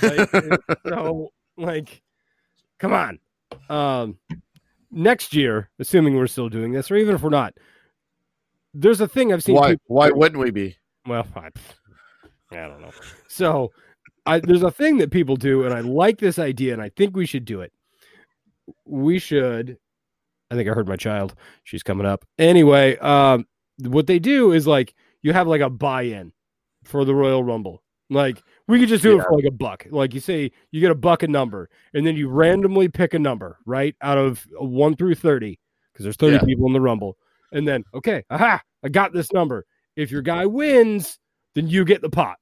Like, 0.02 0.30
so, 0.88 1.32
like, 1.58 2.02
come 2.80 2.94
on. 2.94 3.20
Um, 3.70 4.18
next 4.90 5.36
year, 5.36 5.70
assuming 5.80 6.16
we're 6.16 6.28
still 6.28 6.50
doing 6.50 6.72
this, 6.72 6.90
or 6.90 6.96
even 6.96 7.14
if 7.16 7.22
we're 7.22 7.30
not, 7.30 7.54
there's 8.74 9.02
a 9.02 9.08
thing 9.08 9.32
I've 9.32 9.44
seen. 9.44 9.56
Why 9.56 9.72
people- 9.72 9.84
why 9.88 10.10
wouldn't 10.10 10.42
we 10.42 10.52
be? 10.52 10.78
well, 11.06 11.28
I, 11.36 11.50
I 12.52 12.68
don't 12.68 12.82
know. 12.82 12.92
So, 13.28 13.72
I, 14.26 14.40
there's 14.40 14.64
a 14.64 14.72
thing 14.72 14.98
that 14.98 15.12
people 15.12 15.36
do, 15.36 15.64
and 15.66 15.74
I 15.74 15.82
like 15.82 16.20
this 16.20 16.40
idea, 16.40 16.74
and 16.74 16.82
I 16.82 16.90
think 16.90 17.16
we 17.16 17.26
should 17.26 17.46
do 17.46 17.62
it. 17.62 17.74
We 18.86 19.20
should. 19.20 19.78
I 20.50 20.56
think 20.56 20.70
I 20.70 20.74
heard 20.74 20.88
my 20.88 20.96
child. 20.98 21.34
She's 21.64 21.82
coming 21.84 22.06
up. 22.06 22.26
Anyway, 22.38 22.98
um, 22.98 23.48
what 23.80 24.06
they 24.08 24.20
do 24.20 24.52
is 24.52 24.68
like 24.68 24.94
you 25.22 25.34
have 25.34 25.48
like 25.48 25.62
a 25.62 25.70
buy-in 25.70 26.34
for 26.84 27.04
the 27.06 27.16
Royal 27.16 27.44
Rumble. 27.44 27.81
Like 28.12 28.44
we 28.68 28.78
could 28.80 28.90
just 28.90 29.04
do 29.04 29.18
it 29.18 29.24
for 29.24 29.36
like 29.38 29.46
a 29.46 29.52
buck. 29.52 29.88
Like 29.90 30.14
you 30.14 30.20
say, 30.20 30.52
you 30.72 30.82
get 30.82 30.92
a 30.92 30.96
buck 30.96 31.24
a 31.24 31.28
number, 31.28 31.70
and 31.94 32.06
then 32.06 32.18
you 32.18 32.28
randomly 32.28 32.90
pick 32.90 33.14
a 33.14 33.20
number, 33.20 33.58
right, 33.66 33.96
out 34.02 34.18
of 34.18 34.46
one 34.60 34.98
through 34.98 35.16
thirty, 35.16 35.60
because 35.94 36.04
there's 36.04 36.18
thirty 36.18 36.36
Yeah. 36.36 36.44
people 36.44 36.68
in 36.68 36.74
the 36.74 36.82
Rumble, 36.82 37.18
and 37.54 37.66
then 37.66 37.86
okay, 37.94 38.24
aha, 38.30 38.62
I 38.84 38.90
got 38.90 39.14
this 39.14 39.32
number. 39.32 39.66
If 39.96 40.12
your 40.12 40.22
guy 40.22 40.46
wins, 40.46 41.20
then 41.56 41.68
you 41.70 41.86
get 41.86 42.02
the 42.02 42.10
pot. 42.10 42.36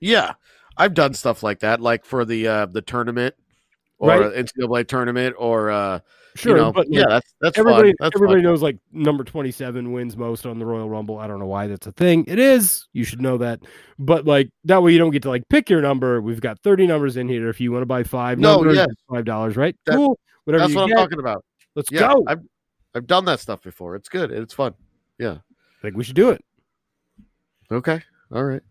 Yeah, 0.00 0.34
I've 0.76 0.94
done 0.94 1.14
stuff 1.14 1.42
like 1.42 1.60
that, 1.60 1.80
like 1.80 2.04
for 2.04 2.24
the 2.24 2.46
uh 2.46 2.66
the 2.66 2.82
tournament 2.82 3.34
or 3.98 4.10
Right. 4.10 4.32
NCAA 4.44 4.86
tournament, 4.86 5.34
or 5.38 5.70
uh, 5.70 6.00
Sure, 6.36 6.56
you 6.56 6.62
know, 6.62 6.72
but 6.72 6.86
yeah, 6.90 7.00
like, 7.00 7.08
that's 7.08 7.34
that's 7.40 7.58
everybody, 7.58 7.88
fun. 7.90 7.94
That's 8.00 8.16
everybody 8.16 8.38
fun. 8.38 8.44
knows 8.44 8.62
like 8.62 8.78
number 8.92 9.24
twenty-seven 9.24 9.92
wins 9.92 10.16
most 10.16 10.46
on 10.46 10.58
the 10.58 10.66
Royal 10.66 10.88
Rumble. 10.88 11.18
I 11.18 11.26
don't 11.26 11.38
know 11.38 11.46
why 11.46 11.66
that's 11.66 11.86
a 11.86 11.92
thing. 11.92 12.24
It 12.28 12.38
is. 12.38 12.86
You 12.92 13.04
should 13.04 13.20
know 13.20 13.38
that. 13.38 13.60
But 13.98 14.24
like 14.26 14.50
that 14.64 14.82
way, 14.82 14.92
you 14.92 14.98
don't 14.98 15.10
get 15.10 15.22
to 15.22 15.28
like 15.28 15.48
pick 15.48 15.68
your 15.70 15.80
number. 15.80 16.20
We've 16.20 16.40
got 16.40 16.58
thirty 16.60 16.86
numbers 16.86 17.16
in 17.16 17.28
here. 17.28 17.48
If 17.48 17.60
you 17.60 17.72
want 17.72 17.82
to 17.82 17.86
buy 17.86 18.02
five, 18.02 18.38
No, 18.38 18.56
numbers, 18.56 18.76
yeah. 18.76 18.86
five 19.10 19.24
dollars, 19.24 19.56
right? 19.56 19.76
That- 19.86 19.96
cool. 19.96 20.18
Whatever 20.44 20.64
That's 20.64 20.74
what 20.76 20.82
I'm 20.84 20.96
talking 20.96 21.18
about. 21.18 21.44
let's 21.74 21.90
Yeah, 21.90 22.12
go. 22.12 22.24
I've 22.28 22.40
I've 22.94 23.06
done 23.06 23.24
that 23.24 23.40
stuff 23.40 23.62
before. 23.62 23.96
It's 23.96 24.08
good. 24.08 24.30
It's 24.30 24.54
fun. 24.54 24.74
Yeah. 25.18 25.38
I 25.38 25.82
think 25.82 25.96
we 25.96 26.04
should 26.04 26.16
do 26.16 26.30
it. 26.30 26.44
Okay, 27.70 28.00
all 28.32 28.44
right. 28.44 28.62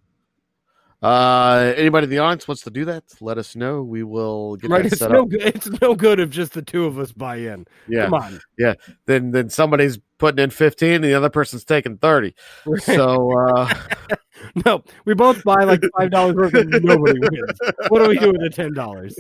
Uh, 1.06 1.74
anybody 1.78 2.06
in 2.06 2.10
the 2.10 2.18
audience 2.18 2.48
wants 2.48 2.64
to 2.64 2.72
do 2.72 2.86
that? 2.86 3.04
Let 3.22 3.38
us 3.38 3.56
know. 3.56 3.84
We 3.84 4.02
will 4.02 4.56
get 4.56 4.72
right? 4.72 4.82
that 4.84 4.92
It's 4.94 5.00
set 5.00 5.12
no 5.12 5.22
up. 5.22 5.30
good. 5.30 5.42
It's 5.44 5.70
no 5.82 5.94
good 5.94 6.20
if 6.20 6.32
just 6.32 6.54
the 6.54 6.64
two 6.64 6.86
of 6.86 6.98
us 6.98 7.12
buy 7.12 7.36
in. 7.36 7.66
Yeah. 7.88 8.06
Come 8.06 8.16
on. 8.16 8.40
Yeah, 8.58 8.74
then 9.06 9.30
then 9.30 9.50
somebody's 9.52 10.00
putting 10.18 10.44
in 10.44 10.50
15 10.50 10.94
and 10.96 11.04
the 11.04 11.14
other 11.14 11.30
person's 11.30 11.64
taking 11.64 11.98
30. 11.98 12.34
So 12.80 13.32
uh 13.38 13.72
no, 14.66 14.82
we 15.06 15.14
both 15.14 15.44
buy 15.44 15.64
like 15.64 15.84
five 15.96 16.10
dollars 16.10 16.36
worth 16.38 16.54
and 16.56 16.72
nobody 16.84 17.20
wins. 17.20 17.60
What 17.90 18.02
do 18.02 18.10
we 18.10 18.18
do 18.18 18.32
with 18.32 18.42
the 18.42 18.50
ten 18.50 18.74
dollars? 18.74 19.16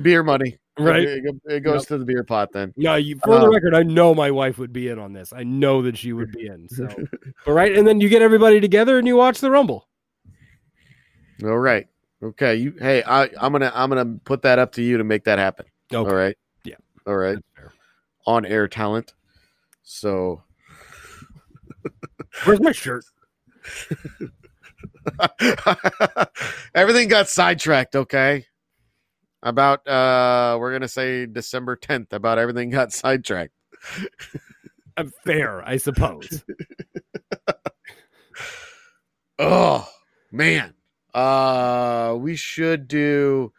beer 0.00 0.22
money. 0.22 0.58
Right. 0.78 1.06
It, 1.46 1.60
goes 1.62 1.84
to 1.86 1.98
the 1.98 2.04
beer 2.06 2.24
pot 2.24 2.52
then. 2.52 2.72
No, 2.76 2.94
you, 2.94 3.18
for 3.22 3.38
the 3.38 3.46
Um, 3.46 3.52
record, 3.52 3.74
I 3.74 3.82
know 3.82 4.14
my 4.14 4.30
wife 4.30 4.56
would 4.58 4.72
be 4.72 4.88
in 4.88 4.98
on 4.98 5.12
this. 5.12 5.30
I 5.32 5.42
know 5.42 5.82
that 5.82 5.98
she 5.98 6.12
would 6.14 6.30
be 6.32 6.46
in. 6.46 6.68
So, 6.70 6.86
but 7.44 7.52
right, 7.52 7.76
and 7.76 7.86
then 7.86 8.00
you 8.00 8.08
get 8.08 8.22
everybody 8.22 8.60
together 8.60 8.96
and 8.96 9.06
you 9.06 9.16
watch 9.16 9.40
the 9.40 9.50
Rumble. 9.50 9.86
All 11.44 11.58
right. 11.58 11.86
Okay. 12.22 12.56
You 12.56 12.74
hey, 12.78 13.02
I, 13.04 13.24
I'm 13.40 13.52
gonna 13.52 13.72
I'm 13.74 13.88
gonna 13.88 14.18
put 14.24 14.42
that 14.42 14.58
up 14.58 14.72
to 14.72 14.82
you 14.82 14.98
to 14.98 15.04
make 15.04 15.24
that 15.24 15.38
happen. 15.38 15.66
Okay. 15.92 16.10
All 16.10 16.16
right. 16.16 16.36
Yeah. 16.64 16.76
All 17.06 17.16
right. 17.16 17.38
On 18.26 18.44
air 18.44 18.68
talent. 18.68 19.14
So 19.82 20.42
Where's 22.44 22.60
my 22.60 22.72
shirt? 22.72 23.04
everything 26.74 27.08
got 27.08 27.28
sidetracked, 27.28 27.96
okay? 27.96 28.46
About 29.42 29.86
uh 29.88 30.56
we're 30.60 30.72
gonna 30.72 30.88
say 30.88 31.26
December 31.26 31.76
10th, 31.76 32.12
about 32.12 32.38
everything 32.38 32.70
got 32.70 32.92
sidetracked. 32.92 33.54
Uh, 34.96 35.04
fair, 35.24 35.66
I 35.66 35.78
suppose. 35.78 36.44
Oh 39.38 39.88
man. 40.30 40.74
Uh 41.14 42.16
we 42.18 42.36
should 42.36 42.88
do 42.88 43.52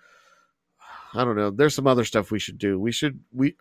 I 1.14 1.26
don't 1.26 1.36
know. 1.36 1.52
There's 1.52 1.76
some 1.76 1.88
other 1.88 2.06
stuff 2.06 2.32
we 2.32 2.40
should 2.40 2.58
do. 2.58 2.80
We 2.80 2.92
should 2.92 3.20
we 3.34 3.56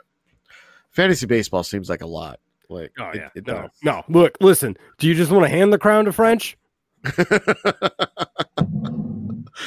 fantasy 0.90 1.26
baseball 1.26 1.62
seems 1.62 1.88
like 1.88 2.02
a 2.02 2.06
lot. 2.06 2.40
Like 2.68 2.92
Oh 2.98 3.10
yeah, 3.14 3.28
it 3.34 3.46
no, 3.46 3.62
does. 3.62 3.70
no. 3.82 4.02
Look, 4.08 4.36
listen. 4.40 4.76
Do 4.98 5.08
you 5.08 5.14
just 5.14 5.30
want 5.30 5.44
to 5.44 5.50
hand 5.50 5.72
the 5.72 5.78
crown 5.78 6.04
to 6.04 6.12
French? 6.12 6.56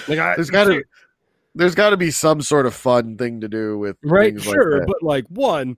Like, 0.07 0.19
I, 0.19 0.35
there's 0.35 0.49
got 0.49 0.65
to 0.65 0.83
there's 1.55 1.75
got 1.75 1.91
to 1.91 1.97
be 1.97 2.11
some 2.11 2.41
sort 2.41 2.65
of 2.65 2.73
fun 2.73 3.17
thing 3.17 3.41
to 3.41 3.47
do 3.47 3.77
with 3.77 3.97
right, 4.03 4.33
things 4.33 4.47
like 4.47 4.55
sure, 4.55 4.79
that. 4.79 4.87
but 4.87 5.03
like 5.03 5.25
one, 5.27 5.77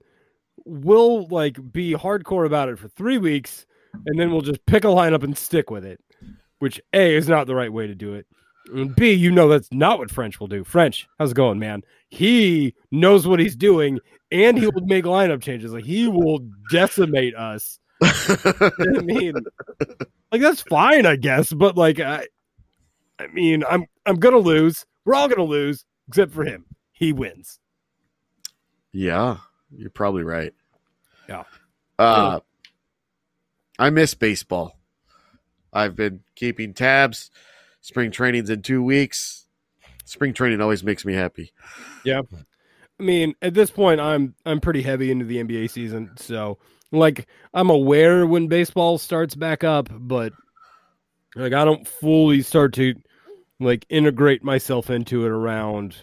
we'll 0.64 1.26
like 1.28 1.58
be 1.72 1.94
hardcore 1.94 2.46
about 2.46 2.68
it 2.68 2.78
for 2.78 2.88
three 2.88 3.18
weeks, 3.18 3.66
and 4.06 4.18
then 4.18 4.30
we'll 4.30 4.40
just 4.40 4.64
pick 4.66 4.84
a 4.84 4.88
lineup 4.88 5.22
and 5.22 5.36
stick 5.36 5.70
with 5.70 5.84
it. 5.84 6.00
Which 6.58 6.80
a 6.94 7.14
is 7.14 7.28
not 7.28 7.46
the 7.46 7.54
right 7.54 7.72
way 7.72 7.86
to 7.86 7.94
do 7.94 8.14
it. 8.14 8.26
And 8.74 8.94
B, 8.96 9.12
you 9.12 9.30
know 9.30 9.48
that's 9.48 9.68
not 9.72 9.98
what 9.98 10.10
French 10.10 10.40
will 10.40 10.46
do. 10.46 10.64
French, 10.64 11.08
how's 11.18 11.30
it 11.32 11.34
going, 11.34 11.58
man? 11.58 11.82
He 12.08 12.74
knows 12.90 13.26
what 13.26 13.40
he's 13.40 13.56
doing, 13.56 14.00
and 14.30 14.58
he 14.58 14.66
will 14.66 14.84
make 14.86 15.04
lineup 15.04 15.42
changes. 15.42 15.72
Like 15.72 15.84
he 15.84 16.08
will 16.08 16.40
decimate 16.70 17.34
us. 17.36 17.78
I 18.02 18.70
mean, 19.02 19.34
like 20.32 20.40
that's 20.40 20.62
fine, 20.62 21.06
I 21.06 21.16
guess. 21.16 21.52
But 21.52 21.76
like, 21.76 22.00
I, 22.00 22.26
I 23.18 23.28
mean, 23.28 23.64
I'm 23.68 23.86
I'm 24.04 24.16
gonna 24.16 24.38
lose. 24.38 24.84
We're 25.04 25.14
all 25.14 25.28
gonna 25.28 25.44
lose, 25.44 25.84
except 26.08 26.32
for 26.32 26.44
him. 26.44 26.66
He 26.92 27.12
wins. 27.12 27.58
yeah, 28.92 29.38
you're 29.70 29.90
probably 29.90 30.22
right. 30.22 30.52
Yeah. 31.28 31.44
Uh 31.98 32.40
I 33.78 33.90
miss 33.90 34.14
baseball. 34.14 34.78
I've 35.72 35.94
been 35.96 36.20
keeping 36.34 36.72
tabs. 36.72 37.30
Spring 37.86 38.10
training's 38.10 38.50
in 38.50 38.62
two 38.62 38.82
weeks. 38.82 39.46
Spring 40.04 40.34
training 40.34 40.60
always 40.60 40.82
makes 40.82 41.04
me 41.04 41.14
happy. 41.14 41.52
Yeah. 42.04 42.22
I 42.98 43.02
mean, 43.02 43.36
at 43.40 43.54
this 43.54 43.70
point, 43.70 44.00
I'm 44.00 44.34
I'm 44.44 44.60
pretty 44.60 44.82
heavy 44.82 45.12
into 45.12 45.24
the 45.24 45.36
NBA 45.36 45.70
season, 45.70 46.10
so 46.16 46.58
like 46.90 47.28
I'm 47.54 47.70
aware 47.70 48.26
when 48.26 48.48
baseball 48.48 48.98
starts 48.98 49.36
back 49.36 49.62
up, 49.62 49.88
but 49.92 50.32
like 51.36 51.52
I 51.52 51.64
don't 51.64 51.86
fully 51.86 52.42
start 52.42 52.74
to 52.74 52.96
like 53.60 53.86
integrate 53.88 54.42
myself 54.42 54.90
into 54.90 55.24
it 55.24 55.30
around 55.30 55.96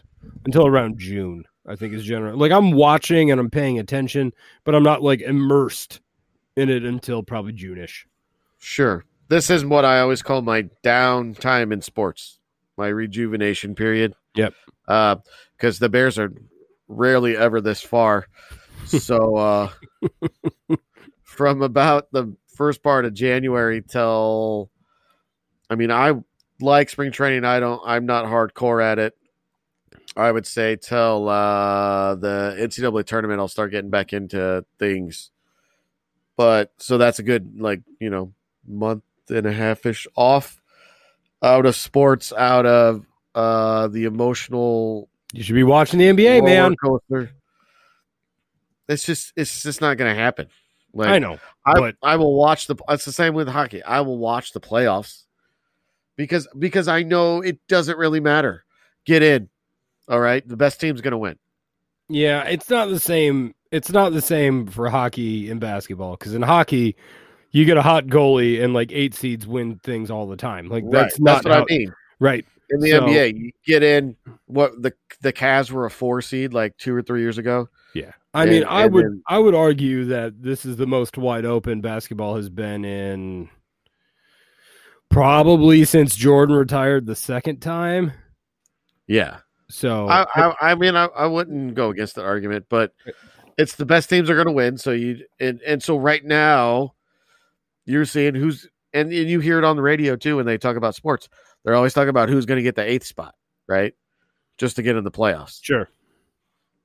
until 0.45 0.65
around 0.65 0.99
June. 0.99 1.43
I 1.67 1.75
think 1.75 1.93
is 1.93 2.05
general. 2.05 2.37
Like 2.37 2.53
I'm 2.53 2.71
watching 2.71 3.29
and 3.29 3.41
I'm 3.41 3.49
paying 3.49 3.77
attention, 3.77 4.31
but 4.63 4.73
I'm 4.73 4.83
not 4.83 5.03
like 5.03 5.19
immersed 5.19 5.99
in 6.55 6.69
it 6.69 6.85
until 6.85 7.23
probably 7.23 7.51
June-ish. 7.51 8.07
Sure. 8.57 9.03
This 9.33 9.49
is 9.49 9.65
what 9.65 9.83
I 9.83 9.99
always 9.99 10.21
call 10.21 10.43
my 10.43 10.69
downtime 10.83 11.73
in 11.73 11.81
sports, 11.81 12.37
my 12.77 12.85
rejuvenation 12.85 13.73
period. 13.73 14.13
Yep. 14.35 14.53
Because 14.85 15.79
the 15.79 15.89
Bears 15.89 16.19
are 16.19 16.31
rarely 16.87 17.35
ever 17.35 17.59
this 17.59 17.81
far. 17.81 18.27
So 18.85 19.35
uh, 19.35 19.69
from 21.23 21.63
about 21.63 22.11
the 22.11 22.35
first 22.45 22.83
part 22.83 23.05
of 23.05 23.15
January 23.15 23.81
till, 23.81 24.69
I 25.67 25.77
mean, 25.77 25.89
I 25.89 26.13
like 26.61 26.91
spring 26.91 27.11
training. 27.11 27.43
I 27.43 27.59
don't. 27.59 27.81
I'm 27.83 28.05
not 28.05 28.25
hardcore 28.25 28.83
at 28.83 28.99
it. 28.99 29.17
I 30.15 30.31
would 30.31 30.45
say 30.45 30.75
till 30.75 31.27
uh, 31.27 32.13
the 32.13 32.55
NCAA 32.59 33.03
tournament, 33.07 33.39
I'll 33.39 33.47
start 33.47 33.71
getting 33.71 33.89
back 33.89 34.13
into 34.13 34.63
things. 34.77 35.31
But 36.37 36.71
so 36.77 36.99
that's 36.99 37.17
a 37.17 37.23
good 37.23 37.59
like 37.59 37.81
you 37.99 38.11
know 38.11 38.31
month 38.67 39.01
and 39.29 39.45
a 39.45 39.51
half 39.53 39.85
ish 39.85 40.07
off 40.15 40.61
out 41.41 41.65
of 41.65 41.75
sports, 41.75 42.31
out 42.33 42.65
of 42.65 43.05
uh, 43.35 43.87
the 43.87 44.05
emotional 44.05 45.09
You 45.33 45.43
should 45.43 45.55
be 45.55 45.63
watching 45.63 45.99
the 45.99 46.05
NBA, 46.07 46.43
man. 46.43 46.75
coaster. 46.83 47.31
It's 48.87 49.05
just 49.05 49.33
it's 49.35 49.63
just 49.63 49.81
not 49.81 49.97
going 49.97 50.13
to 50.13 50.19
happen. 50.21 50.47
Like, 50.93 51.09
I 51.09 51.19
know, 51.19 51.39
I, 51.65 51.73
but- 51.79 51.95
I 52.03 52.15
will 52.17 52.35
watch 52.35 52.67
the. 52.67 52.75
It's 52.89 53.05
the 53.05 53.11
same 53.11 53.33
with 53.33 53.47
hockey. 53.47 53.81
I 53.81 54.01
will 54.01 54.17
watch 54.17 54.51
the 54.51 54.59
playoffs 54.59 55.23
because 56.17 56.47
because 56.57 56.87
I 56.87 57.03
know 57.03 57.41
it 57.41 57.65
doesn't 57.67 57.97
really 57.97 58.19
matter. 58.19 58.63
Get 59.05 59.23
in, 59.23 59.49
all 60.07 60.19
right. 60.19 60.47
The 60.47 60.57
best 60.57 60.79
team's 60.79 61.01
going 61.01 61.13
to 61.13 61.17
win. 61.17 61.37
Yeah, 62.09 62.43
it's 62.43 62.69
not 62.69 62.89
the 62.89 62.99
same. 62.99 63.55
It's 63.71 63.89
not 63.91 64.13
the 64.13 64.21
same 64.21 64.67
for 64.67 64.87
hockey 64.89 65.49
and 65.49 65.59
basketball 65.59 66.11
because 66.11 66.35
in 66.35 66.41
hockey, 66.43 66.95
you 67.53 67.63
get 67.65 67.77
a 67.77 67.81
hot 67.81 68.07
goalie 68.07 68.61
and 68.61 68.73
like 68.73 68.91
eight 68.91 69.13
seeds 69.13 69.47
win 69.47 69.79
things 69.79 70.11
all 70.11 70.27
the 70.27 70.35
time. 70.35 70.67
Like 70.67 70.83
that's 70.89 71.13
right. 71.13 71.21
not 71.21 71.33
That's 71.43 71.45
what 71.45 71.53
how- 71.53 71.61
I 71.61 71.77
mean. 71.77 71.93
right. 72.19 72.45
In 72.69 72.79
the 72.81 72.89
So- 72.91 73.01
NBA, 73.07 73.37
you 73.37 73.51
get 73.65 73.83
in. 73.83 74.15
What 74.47 74.81
the 74.81 74.91
the 75.21 75.31
Cavs 75.31 75.71
were 75.71 75.85
a 75.85 75.91
four 75.91 76.21
seed 76.21 76.53
like 76.53 76.75
two 76.77 76.93
or 76.93 77.01
three 77.01 77.21
years 77.21 77.37
ago. 77.37 77.69
Yeah, 77.95 78.11
I 78.33 78.43
And- 78.43 78.51
mean, 78.51 78.63
I 78.65 78.87
would 78.87 79.05
then- 79.05 79.23
I 79.27 79.37
would 79.39 79.53
argue 79.55 80.05
that 80.05 80.41
this 80.41 80.65
is 80.65 80.75
the 80.77 80.87
most 80.87 81.17
wide 81.17 81.45
open 81.45 81.79
basketball 81.81 82.35
has 82.35 82.49
been 82.49 82.83
in 82.83 83.49
probably 85.09 85.85
since 85.85 86.15
Jordan 86.15 86.55
retired 86.55 87.05
the 87.05 87.15
second 87.15 87.59
time. 87.59 88.11
Yeah, 89.07 89.39
So 89.69 90.07
I, 90.07 90.25
I, 90.33 90.55
I 90.71 90.75
mean, 90.75 90.95
I, 90.95 91.05
I 91.05 91.25
wouldn't 91.27 91.75
go 91.75 91.89
against 91.89 92.15
the 92.15 92.23
argument, 92.23 92.65
but 92.69 92.93
it's 93.57 93.75
the 93.75 93.85
best 93.85 94.09
teams 94.09 94.29
are 94.29 94.35
going 94.35 94.47
to 94.47 94.53
win. 94.53 94.77
So 94.77 94.91
you 94.91 95.25
and 95.39 95.61
and 95.61 95.83
so 95.83 95.97
right 95.97 96.23
now, 96.23 96.92
you're 97.85 98.05
seeing 98.05 98.35
who's 98.35 98.67
and, 98.93 99.11
and 99.11 99.29
you 99.29 99.39
hear 99.39 99.57
it 99.57 99.63
on 99.63 99.75
the 99.75 99.81
radio 99.81 100.15
too 100.15 100.37
when 100.37 100.45
they 100.45 100.57
talk 100.57 100.75
about 100.77 100.95
sports. 100.95 101.27
They're 101.63 101.75
always 101.75 101.93
talking 101.93 102.09
about 102.09 102.29
who's 102.29 102.45
going 102.45 102.57
to 102.57 102.63
get 102.63 102.75
the 102.75 102.83
eighth 102.89 103.05
spot, 103.05 103.33
right? 103.67 103.93
Just 104.57 104.75
to 104.75 104.81
get 104.83 104.95
in 104.95 105.03
the 105.03 105.11
playoffs. 105.11 105.59
sure. 105.63 105.89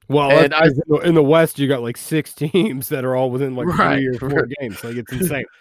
Well, 0.09 0.31
And 0.31 0.53
'cause 0.55 0.81
in 1.05 1.15
the- 1.15 1.23
West, 1.23 1.59
you 1.59 1.69
got 1.69 1.83
like 1.83 1.97
six 1.99 2.33
teams 2.35 2.89
that 2.89 3.05
are 3.05 3.15
all 3.15 3.31
within 3.31 3.55
like 3.57 3.67
Right, 3.69 3.97
three 3.99 4.07
or 4.09 4.19
four 4.19 4.29
right. 4.43 4.55
games. 4.61 4.83
Like 4.83 4.97
it's 4.97 5.13
insane. 5.13 5.45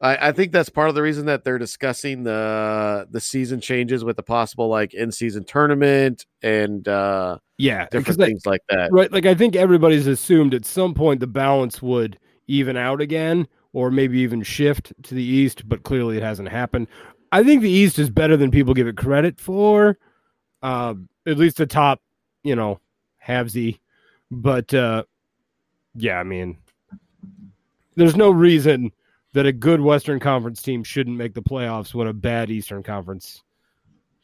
I, 0.00 0.28
I 0.28 0.32
think 0.32 0.52
that's 0.52 0.68
part 0.68 0.90
of 0.90 0.94
the 0.94 1.00
reason 1.02 1.24
that 1.26 1.42
they're 1.44 1.56
discussing 1.58 2.22
the 2.24 3.06
the 3.10 3.20
season 3.20 3.60
changes 3.62 4.04
with 4.04 4.16
the 4.16 4.22
possible 4.22 4.68
like 4.68 4.92
in 4.92 5.10
season 5.10 5.44
tournament 5.44 6.26
and 6.42 6.86
uh 6.86 7.38
Yeah, 7.56 7.86
different 7.90 8.18
like, 8.20 8.28
things 8.28 8.44
like 8.44 8.60
that. 8.68 8.90
right, 8.92 9.10
like 9.10 9.24
I 9.24 9.34
think 9.34 9.56
everybody's 9.56 10.06
assumed 10.06 10.52
at 10.52 10.66
some 10.66 10.92
point 10.92 11.20
the 11.20 11.26
balance 11.26 11.80
would 11.80 12.18
even 12.46 12.76
out 12.76 13.00
again, 13.00 13.48
or 13.76 13.90
maybe 13.90 14.20
even 14.20 14.42
shift 14.42 14.94
to 15.02 15.14
the 15.14 15.22
East, 15.22 15.68
but 15.68 15.82
clearly 15.82 16.16
it 16.16 16.22
hasn't 16.22 16.48
happened. 16.48 16.86
I 17.30 17.44
think 17.44 17.60
the 17.60 17.68
East 17.68 17.98
is 17.98 18.08
better 18.08 18.34
than 18.34 18.50
people 18.50 18.72
give 18.72 18.86
it 18.86 18.96
credit 18.96 19.38
for. 19.38 19.98
Uh, 20.62 20.94
at 21.26 21.36
least 21.36 21.58
the 21.58 21.66
top, 21.66 22.00
you 22.42 22.56
know, 22.56 22.80
havesy. 23.22 23.78
But 24.30 24.72
uh, 24.72 25.04
yeah, 25.94 26.18
I 26.18 26.22
mean, 26.22 26.56
there's 27.96 28.16
no 28.16 28.30
reason 28.30 28.92
that 29.34 29.44
a 29.44 29.52
good 29.52 29.82
Western 29.82 30.20
Conference 30.20 30.62
team 30.62 30.82
shouldn't 30.82 31.18
make 31.18 31.34
the 31.34 31.42
playoffs 31.42 31.92
when 31.92 32.06
a 32.06 32.14
bad 32.14 32.50
Eastern 32.50 32.82
Conference 32.82 33.42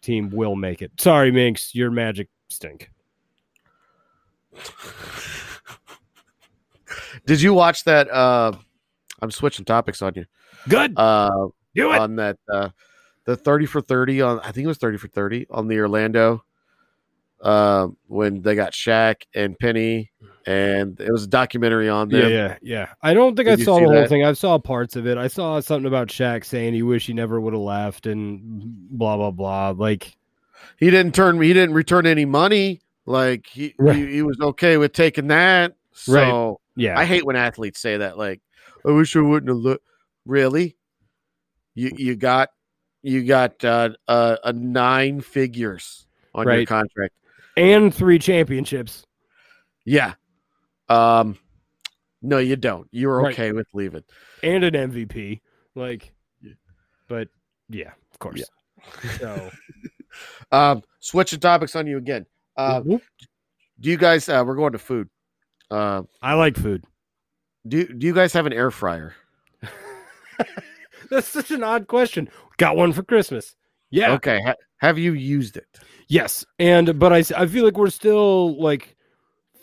team 0.00 0.30
will 0.30 0.56
make 0.56 0.80
it. 0.80 0.92
Sorry, 0.98 1.30
Minx, 1.30 1.74
your 1.74 1.90
magic 1.90 2.30
stink. 2.48 2.90
Did 7.26 7.42
you 7.42 7.52
watch 7.52 7.84
that? 7.84 8.10
uh 8.10 8.52
I'm 9.22 9.30
switching 9.30 9.64
topics 9.64 10.02
on 10.02 10.12
you. 10.16 10.26
Good. 10.68 10.98
Uh 10.98 11.48
Do 11.74 11.92
it. 11.92 11.98
on 12.00 12.16
that 12.16 12.36
uh 12.52 12.68
the 13.24 13.36
30 13.36 13.66
for 13.66 13.80
30 13.80 14.20
on 14.20 14.40
I 14.40 14.50
think 14.52 14.64
it 14.64 14.68
was 14.68 14.78
30 14.78 14.98
for 14.98 15.08
30 15.08 15.46
on 15.50 15.68
the 15.68 15.78
Orlando 15.78 16.44
uh, 17.40 17.88
when 18.06 18.42
they 18.42 18.54
got 18.54 18.72
Shaq 18.72 19.22
and 19.34 19.58
Penny 19.58 20.10
and 20.46 21.00
it 21.00 21.10
was 21.10 21.24
a 21.24 21.28
documentary 21.28 21.88
on 21.88 22.08
Yeah, 22.10 22.20
them. 22.22 22.30
yeah, 22.32 22.56
yeah. 22.62 22.88
I 23.02 23.14
don't 23.14 23.34
think 23.36 23.48
Did 23.48 23.60
I 23.60 23.64
saw 23.64 23.78
the 23.78 23.86
whole 23.86 23.94
that? 23.94 24.08
thing. 24.08 24.24
I 24.24 24.32
saw 24.32 24.58
parts 24.58 24.96
of 24.96 25.06
it. 25.06 25.18
I 25.18 25.28
saw 25.28 25.58
something 25.60 25.86
about 25.86 26.08
Shaq 26.08 26.44
saying 26.44 26.74
he 26.74 26.82
wished 26.82 27.06
he 27.06 27.12
never 27.12 27.40
would 27.40 27.52
have 27.52 27.62
left 27.62 28.06
and 28.06 28.50
blah 28.90 29.16
blah 29.16 29.30
blah. 29.30 29.70
Like, 29.70 30.16
He 30.78 30.90
didn't 30.90 31.14
turn 31.14 31.40
he 31.40 31.52
didn't 31.52 31.74
return 31.74 32.06
any 32.06 32.24
money. 32.24 32.80
Like 33.06 33.46
he 33.46 33.74
Right. 33.78 33.96
he, 33.96 34.06
he 34.14 34.22
was 34.22 34.38
okay 34.40 34.76
with 34.76 34.92
taking 34.92 35.28
that. 35.28 35.74
So 35.92 36.12
Right. 36.12 36.58
yeah, 36.76 36.98
I 36.98 37.04
hate 37.04 37.24
when 37.24 37.36
athletes 37.36 37.80
say 37.80 37.96
that. 37.98 38.18
Like, 38.18 38.40
I 38.86 38.90
wish 38.90 39.14
I 39.16 39.20
wouldn't 39.20 39.48
have 39.48 39.58
looked. 39.58 39.84
Really? 40.26 40.76
You 41.74 41.90
you 41.96 42.16
got 42.16 42.50
you 43.02 43.24
got 43.24 43.64
uh, 43.64 43.90
uh, 44.08 44.36
a 44.44 44.52
nine 44.52 45.20
figures 45.20 46.06
on 46.34 46.46
your 46.46 46.66
contract. 46.66 47.14
and 47.56 47.94
three 47.94 48.18
championships. 48.18 49.04
Yeah. 49.84 50.14
Um. 50.88 51.38
No, 52.24 52.38
you 52.38 52.54
don't. 52.56 52.86
You're 52.92 53.18
Right. 53.20 53.32
okay 53.34 53.52
with 53.52 53.66
leaving. 53.74 54.04
and 54.44 54.62
an 54.62 54.74
MVP. 54.74 55.40
Like, 55.74 56.12
but 57.08 57.28
yeah, 57.68 57.92
of 58.12 58.18
course. 58.20 58.42
Yeah. 59.04 59.18
So, 59.18 59.50
Um. 60.52 60.82
Switching 61.00 61.40
topics 61.40 61.74
on 61.74 61.86
you 61.88 61.96
again. 61.98 62.26
Uh, 62.56 62.80
Mhm. 62.82 63.00
do 63.80 63.90
you 63.90 63.96
guys? 63.96 64.28
Uh, 64.28 64.44
we're 64.46 64.54
going 64.54 64.72
to 64.72 64.78
food. 64.78 65.08
Uh, 65.70 66.02
I 66.20 66.34
like 66.34 66.56
food. 66.56 66.84
Do 67.66 67.86
Do 67.86 68.06
you 68.06 68.14
guys 68.14 68.32
have 68.32 68.46
an 68.46 68.52
air 68.52 68.70
fryer? 68.70 69.14
That's 71.10 71.28
such 71.28 71.50
an 71.50 71.62
odd 71.62 71.86
question. 71.88 72.28
Got 72.56 72.76
one 72.76 72.92
for 72.92 73.02
Christmas. 73.02 73.54
Yeah. 73.90 74.12
Okay. 74.12 74.40
Ha- 74.42 74.54
have 74.78 74.98
you 74.98 75.12
used 75.12 75.56
it? 75.56 75.66
Yes, 76.08 76.44
and 76.58 76.98
but 76.98 77.12
I 77.12 77.22
I 77.36 77.46
feel 77.46 77.64
like 77.64 77.76
we're 77.76 77.90
still 77.90 78.60
like 78.60 78.96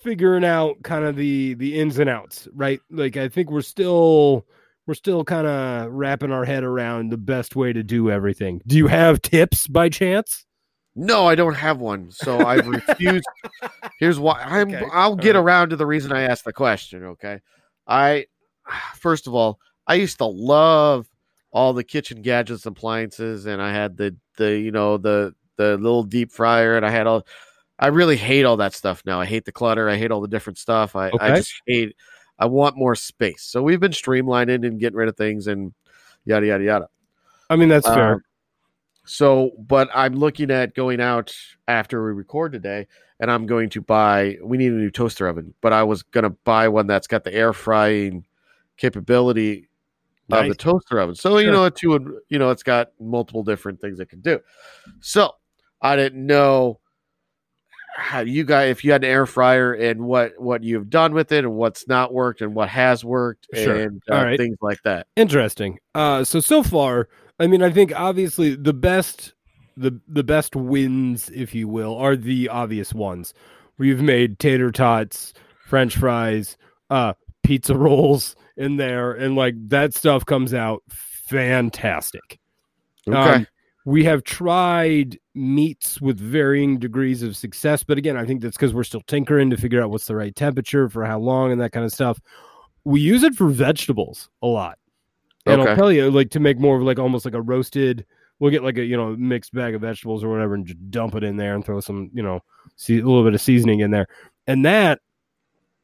figuring 0.04 0.46
out 0.46 0.82
kind 0.84 1.06
of 1.06 1.16
the 1.16 1.56
the 1.56 1.80
ins 1.80 2.00
and 2.00 2.10
outs, 2.10 2.48
right? 2.54 2.80
Like 2.90 3.18
I 3.18 3.28
think 3.28 3.52
we're 3.52 3.62
still 3.62 4.46
we're 4.88 4.94
still 4.94 5.24
kind 5.24 5.46
of 5.46 5.92
wrapping 5.92 6.32
our 6.32 6.46
head 6.46 6.64
around 6.64 7.10
the 7.12 7.18
best 7.18 7.56
way 7.56 7.74
to 7.74 7.84
do 7.84 8.10
everything. 8.10 8.62
Do 8.66 8.78
you 8.78 8.88
have 8.88 9.22
tips 9.22 9.68
by 9.68 9.90
chance? 9.90 10.46
No, 10.96 11.28
I 11.28 11.36
don't 11.36 11.54
have 11.54 11.80
one. 11.80 12.12
So 12.12 12.40
I've 12.46 12.68
refused. 12.88 13.26
Here's 14.00 14.20
why. 14.20 14.42
I'm. 14.42 14.74
Okay. 14.74 14.86
I'll 14.92 15.16
get 15.16 15.36
All 15.36 15.44
right. 15.44 15.54
around 15.54 15.70
to 15.70 15.76
the 15.76 15.86
reason 15.86 16.12
I 16.12 16.22
asked 16.24 16.46
the 16.46 16.54
question. 16.54 17.04
Okay. 17.04 17.40
I 17.90 18.28
first 18.96 19.28
of 19.28 19.34
all, 19.34 19.60
I 19.88 19.96
used 19.96 20.20
to 20.20 20.26
love 20.26 21.10
all 21.52 21.74
the 21.74 21.84
kitchen 21.84 22.22
gadgets, 22.22 22.66
appliances, 22.66 23.46
and 23.46 23.62
I 23.62 23.74
had 23.74 23.98
the 23.98 24.16
the 24.38 24.58
you 24.58 24.72
know 24.72 24.98
the 24.98 25.34
the 25.58 25.76
little 25.78 26.04
deep 26.04 26.32
fryer, 26.32 26.78
and 26.78 26.86
I 26.86 26.92
had 26.92 27.08
all. 27.08 27.26
I 27.82 27.88
really 27.88 28.18
hate 28.18 28.44
all 28.44 28.58
that 28.58 28.74
stuff 28.74 29.04
now. 29.06 29.22
I 29.22 29.26
hate 29.26 29.46
the 29.46 29.54
clutter. 29.54 29.90
I 29.90 29.96
hate 29.96 30.12
all 30.12 30.20
the 30.20 30.28
different 30.28 30.58
stuff. 30.58 30.98
I, 30.98 31.12
I 31.18 31.38
just 31.38 31.54
hate. 31.66 31.96
I 32.38 32.46
want 32.46 32.76
more 32.76 32.94
space. 32.94 33.44
So 33.44 33.64
we've 33.64 33.80
been 33.80 33.94
streamlining 33.94 34.68
and 34.68 34.80
getting 34.80 34.98
rid 34.98 35.08
of 35.08 35.16
things 35.16 35.48
and 35.48 35.74
yada 36.26 36.46
yada 36.48 36.64
yada. 36.64 36.90
I 37.50 37.56
mean 37.56 37.70
that's 37.70 37.88
fair. 37.88 38.14
Um, 38.16 38.22
so, 39.06 39.52
but 39.58 39.90
I'm 39.96 40.14
looking 40.14 40.52
at 40.52 40.76
going 40.76 41.02
out 41.02 41.36
after 41.68 42.06
we 42.06 42.12
record 42.12 42.52
today, 42.52 42.86
and 43.20 43.30
I'm 43.32 43.46
going 43.46 43.70
to 43.72 43.82
buy. 43.82 44.38
We 44.44 44.58
need 44.58 44.72
a 44.72 44.76
new 44.76 44.92
toaster 44.92 45.28
oven, 45.28 45.54
but 45.62 45.74
I 45.74 45.84
was 45.84 46.04
going 46.04 46.24
to 46.24 46.30
buy 46.30 46.68
one 46.68 46.88
that's 46.88 47.08
got 47.08 47.24
the 47.24 47.34
air 47.34 47.54
frying 47.54 48.26
capability 48.78 49.70
of 50.32 50.48
the 50.48 50.56
toaster 50.56 51.00
oven. 51.00 51.16
So 51.16 51.38
you 51.38 51.52
know, 51.52 51.70
two 51.70 51.90
would 51.90 52.12
you 52.30 52.40
know, 52.40 52.50
it's 52.52 52.64
got 52.64 52.92
multiple 53.00 53.44
different 53.44 53.82
things 53.82 54.00
it 54.00 54.10
can 54.10 54.22
do. 54.22 54.40
So 55.02 55.34
I 55.82 55.96
didn't 55.96 56.26
know 56.26 56.80
how 57.96 58.22
you 58.22 58.46
guys 58.46 58.70
if 58.70 58.84
you 58.84 58.92
had 58.92 59.04
an 59.04 59.10
air 59.10 59.26
fryer 59.26 59.74
and 59.74 60.02
what 60.02 60.34
what 60.40 60.64
you've 60.64 60.90
done 60.90 61.14
with 61.14 61.32
it 61.32 61.44
and 61.44 61.56
what's 61.56 61.88
not 61.88 62.14
worked 62.14 62.42
and 62.42 62.56
what 62.56 62.70
has 62.70 63.04
worked 63.04 63.48
Sure. 63.54 63.76
and 63.76 64.02
uh, 64.10 64.16
right. 64.16 64.40
things 64.40 64.58
like 64.62 64.82
that. 64.84 65.08
Interesting. 65.16 65.80
Uh, 65.96 66.24
so 66.24 66.40
so 66.40 66.64
far, 66.64 67.10
I 67.40 67.48
mean, 67.48 67.62
I 67.62 67.72
think 67.72 67.94
obviously 68.00 68.56
the 68.56 68.74
best, 68.74 69.34
the 69.80 70.00
the 70.08 70.24
best 70.24 70.56
wins, 70.56 71.30
if 71.30 71.56
you 71.56 71.68
will, 71.68 71.96
are 71.98 72.16
the 72.16 72.50
obvious 72.50 72.94
ones. 72.94 73.34
We've 73.78 74.02
made 74.02 74.40
tater 74.40 74.72
tots, 74.72 75.34
French 75.66 75.96
fries, 75.98 76.58
uh, 76.90 77.14
pizza 77.44 77.76
rolls 77.76 78.36
in 78.58 78.76
there, 78.78 79.14
and 79.14 79.36
like 79.36 79.56
that 79.70 79.94
stuff 79.94 80.26
comes 80.26 80.54
out 80.54 80.84
fantastic. 80.90 82.40
Okay. 83.08 83.18
Um, 83.18 83.48
we 83.86 84.04
have 84.04 84.24
tried 84.24 85.18
meats 85.34 86.02
with 86.02 86.20
varying 86.20 86.78
degrees 86.78 87.24
of 87.24 87.38
success, 87.38 87.84
but 87.84 87.98
again, 87.98 88.18
I 88.18 88.26
think 88.26 88.42
that's 88.42 88.58
because 88.58 88.74
we're 88.74 88.84
still 88.84 89.02
tinkering 89.08 89.50
to 89.50 89.58
figure 89.58 89.82
out 89.82 89.90
what's 89.90 90.06
the 90.06 90.16
right 90.16 90.36
temperature 90.36 90.90
for 90.90 91.06
how 91.06 91.20
long 91.20 91.52
and 91.52 91.62
that 91.62 91.72
kind 91.72 91.86
of 91.86 91.92
stuff. 91.94 92.20
We 92.84 93.00
use 93.00 93.24
it 93.24 93.36
for 93.36 93.48
vegetables 93.48 94.30
a 94.42 94.48
lot. 94.48 94.78
And 95.46 95.62
Okay. 95.62 95.72
I'll 95.72 95.76
tell 95.78 95.92
you, 95.92 96.12
like 96.12 96.30
to 96.32 96.40
make 96.40 96.60
more 96.60 96.78
of 96.78 96.84
like 96.84 97.00
almost 97.00 97.26
like 97.26 97.34
a 97.34 97.42
roasted. 97.42 98.06
We'll 98.40 98.52
get 98.52 98.64
like 98.64 98.78
a 98.78 98.84
you 98.84 98.98
know 98.98 99.16
mixed 99.18 99.54
bag 99.54 99.76
of 99.76 99.82
vegetables 99.82 100.24
or 100.24 100.30
whatever, 100.30 100.56
and 100.56 100.66
just 100.66 100.92
dump 100.92 101.16
it 101.16 101.24
in 101.24 101.38
there 101.38 101.56
and 101.56 101.66
throw 101.66 101.80
some 101.80 102.10
you 102.14 102.24
know 102.24 102.42
see 102.76 103.00
a 103.00 103.06
little 103.06 103.24
bit 103.24 103.34
of 103.34 103.42
seasoning 103.42 103.82
in 103.82 103.92
there, 103.92 104.08
and 104.48 104.66
that 104.66 105.00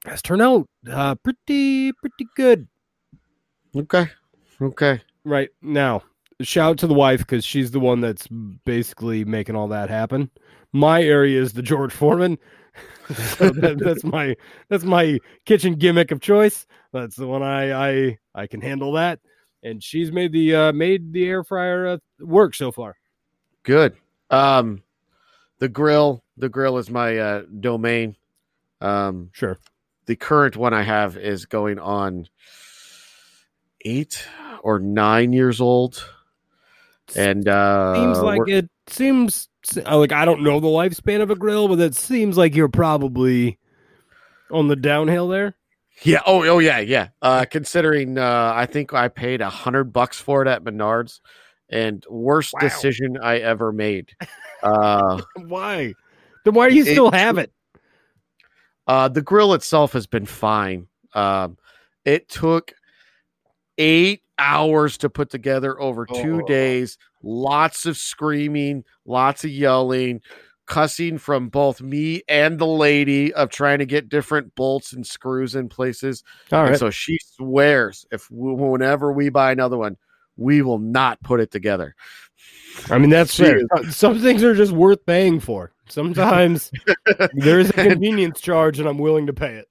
has 0.06 0.22
turned 0.22 0.41
out 0.41 0.68
uh, 0.91 1.15
pretty 1.15 1.91
pretty 1.94 2.28
good. 2.36 2.68
okay. 3.76 4.10
Okay. 4.62 5.02
Right 5.24 5.50
now, 5.62 6.04
shout 6.41 6.72
out 6.72 6.78
to 6.80 6.88
the 6.88 6.94
wife 6.94 7.20
because 7.20 7.44
she's 7.44 7.72
the 7.72 7.80
one 7.80 8.02
that's 8.02 8.28
basically 8.65 9.26
making 9.26 9.56
all 9.56 9.68
that 9.70 9.89
happen. 9.89 10.30
My 10.72 11.02
area 11.02 11.41
is 11.41 11.54
the 11.54 11.62
George 11.62 11.94
Foreman. 11.94 12.38
so 13.38 13.50
that, 13.50 13.80
that's 13.80 14.04
my 14.04 14.36
that's 14.70 14.84
my 14.84 15.20
kitchen 15.46 15.76
gimmick 15.76 16.12
of 16.12 16.22
choice. 16.22 16.65
That's 16.91 17.15
the 17.15 17.28
one 17.28 17.44
I 17.44 17.72
I 17.74 18.18
I 18.34 18.48
can 18.48 18.62
handle 18.62 18.94
that. 18.94 19.20
And 19.65 19.84
she's 19.84 20.12
made 20.12 20.32
the 20.32 20.56
uh 20.56 20.71
made 20.73 21.12
the 21.12 21.25
air 21.25 21.43
fryer 21.43 21.88
uh, 21.88 21.97
work 22.19 22.54
so 22.54 22.71
far. 22.71 22.95
Good. 23.63 23.97
Um 24.30 24.84
the 25.60 25.67
grill, 25.67 26.23
the 26.38 26.49
grill 26.49 26.78
is 26.78 26.89
my 26.89 27.17
uh 27.17 27.41
domain. 27.60 28.15
Um 28.80 29.32
Sure. 29.34 29.58
the 30.06 30.15
current 30.15 30.56
one 30.56 30.73
I 30.73 30.84
have 30.84 31.17
is 31.17 31.47
going 31.47 31.80
on 31.80 32.28
eight 33.84 34.23
or 34.62 34.80
nine 34.80 35.34
years 35.34 35.60
old. 35.60 36.08
And 37.15 37.47
uh 37.47 37.95
seems 37.95 38.19
like 38.19 38.47
it 38.47 38.69
seems 38.88 39.49
uh, 39.84 39.97
like 39.97 40.12
I 40.12 40.25
don't 40.25 40.43
know 40.43 40.60
the 40.60 40.67
lifespan 40.67 41.21
of 41.21 41.32
a 41.32 41.36
grill, 41.36 41.67
but 41.67 41.80
it 41.80 41.95
seems 41.95 42.38
like 42.38 42.56
you're 42.56 42.69
probably 42.69 43.58
on 44.51 44.67
the 44.67 44.75
downhill 44.75 45.28
there. 45.28 45.56
Yeah. 46.03 46.21
Oh, 46.25 46.43
oh 46.45 46.60
yeah, 46.60 46.79
yeah. 46.79 47.10
Uh 47.21 47.45
considering 47.49 48.17
uh 48.17 48.53
I 48.55 48.65
think 48.65 48.93
I 48.93 49.08
paid 49.08 49.41
a 49.41 49.49
hundred 49.49 49.86
bucks 49.93 50.19
for 50.19 50.41
it 50.41 50.47
at 50.47 50.63
Menards 50.63 51.19
and 51.69 52.05
worst 52.10 52.53
Wow. 52.53 52.60
decision 52.62 53.17
I 53.21 53.38
ever 53.39 53.71
made. 53.71 54.12
Uh 54.62 55.21
Why? 55.47 55.93
Then 56.43 56.53
why 56.53 56.69
do 56.69 56.75
you 56.75 56.84
It- 56.84 56.91
still 56.91 57.12
have 57.12 57.38
it? 57.38 57.51
Uh, 58.88 59.08
the 59.08 59.21
grill 59.21 59.53
itself 59.55 59.93
has 59.93 60.05
been 60.05 60.27
fine. 60.27 60.86
Um, 61.15 61.58
it 62.03 62.29
took 62.29 62.71
eight 63.79 64.21
hours 64.38 64.97
to 64.99 65.10
put 65.10 65.31
together 65.31 65.79
over 65.81 66.05
two 66.05 66.41
Oh. 66.43 66.45
days. 66.47 66.99
Lots 67.23 67.88
of 67.88 67.97
screaming, 67.97 68.84
lots 69.05 69.43
of 69.43 69.49
yelling, 69.49 70.21
cussing 70.65 71.17
from 71.17 71.49
both 71.49 71.82
me 71.82 72.23
and 72.28 72.60
the 72.60 72.67
lady 72.67 73.34
of 73.34 73.49
trying 73.49 73.80
to 73.80 73.86
get 73.86 74.10
different 74.10 74.56
bolts 74.56 74.93
and 74.93 75.06
screws 75.06 75.56
in 75.56 75.69
places. 75.69 76.23
All 76.51 76.65
And 76.65 76.78
so 76.78 76.89
she 76.89 77.19
swears 77.36 78.06
if 78.12 78.30
we, 78.32 78.54
whenever 78.54 79.12
we 79.12 79.30
buy 79.30 79.51
another 79.51 79.78
one, 79.78 79.97
we 80.38 80.62
will 80.62 80.80
not 80.80 81.21
put 81.23 81.39
it 81.39 81.51
together. 81.51 81.95
I 82.89 82.97
mean, 82.97 83.10
that's 83.10 83.36
fair. 83.36 83.62
Some 83.89 84.19
things 84.19 84.43
are 84.43 84.54
just 84.54 84.71
worth 84.71 85.06
paying 85.06 85.39
for. 85.39 85.71
Sometimes 85.88 86.71
there 87.34 87.60
is 87.60 87.69
a 87.69 87.73
convenience 87.73 88.41
charge, 88.41 88.80
and 88.80 88.88
I'm 88.88 88.97
willing 88.97 89.28
to 89.28 89.34
pay 89.34 89.56
it. 89.56 89.67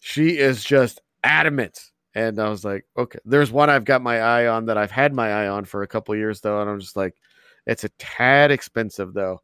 she 0.00 0.38
is 0.38 0.62
just 0.62 1.00
adamant. 1.24 1.90
And 2.14 2.38
I 2.38 2.48
was 2.48 2.64
like, 2.64 2.84
okay. 2.96 3.18
There's 3.24 3.50
one 3.50 3.70
I've 3.70 3.84
got 3.86 4.02
my 4.02 4.20
eye 4.20 4.46
on 4.46 4.66
that 4.66 4.76
I've 4.76 4.90
had 4.90 5.14
my 5.14 5.32
eye 5.32 5.48
on 5.48 5.64
for 5.64 5.82
a 5.82 5.88
couple 5.88 6.14
years 6.14 6.40
though, 6.40 6.60
and 6.60 6.68
I'm 6.68 6.80
just 6.80 6.96
like, 6.96 7.14
it's 7.66 7.84
a 7.84 7.88
tad 7.98 8.50
expensive 8.50 9.14
though, 9.14 9.40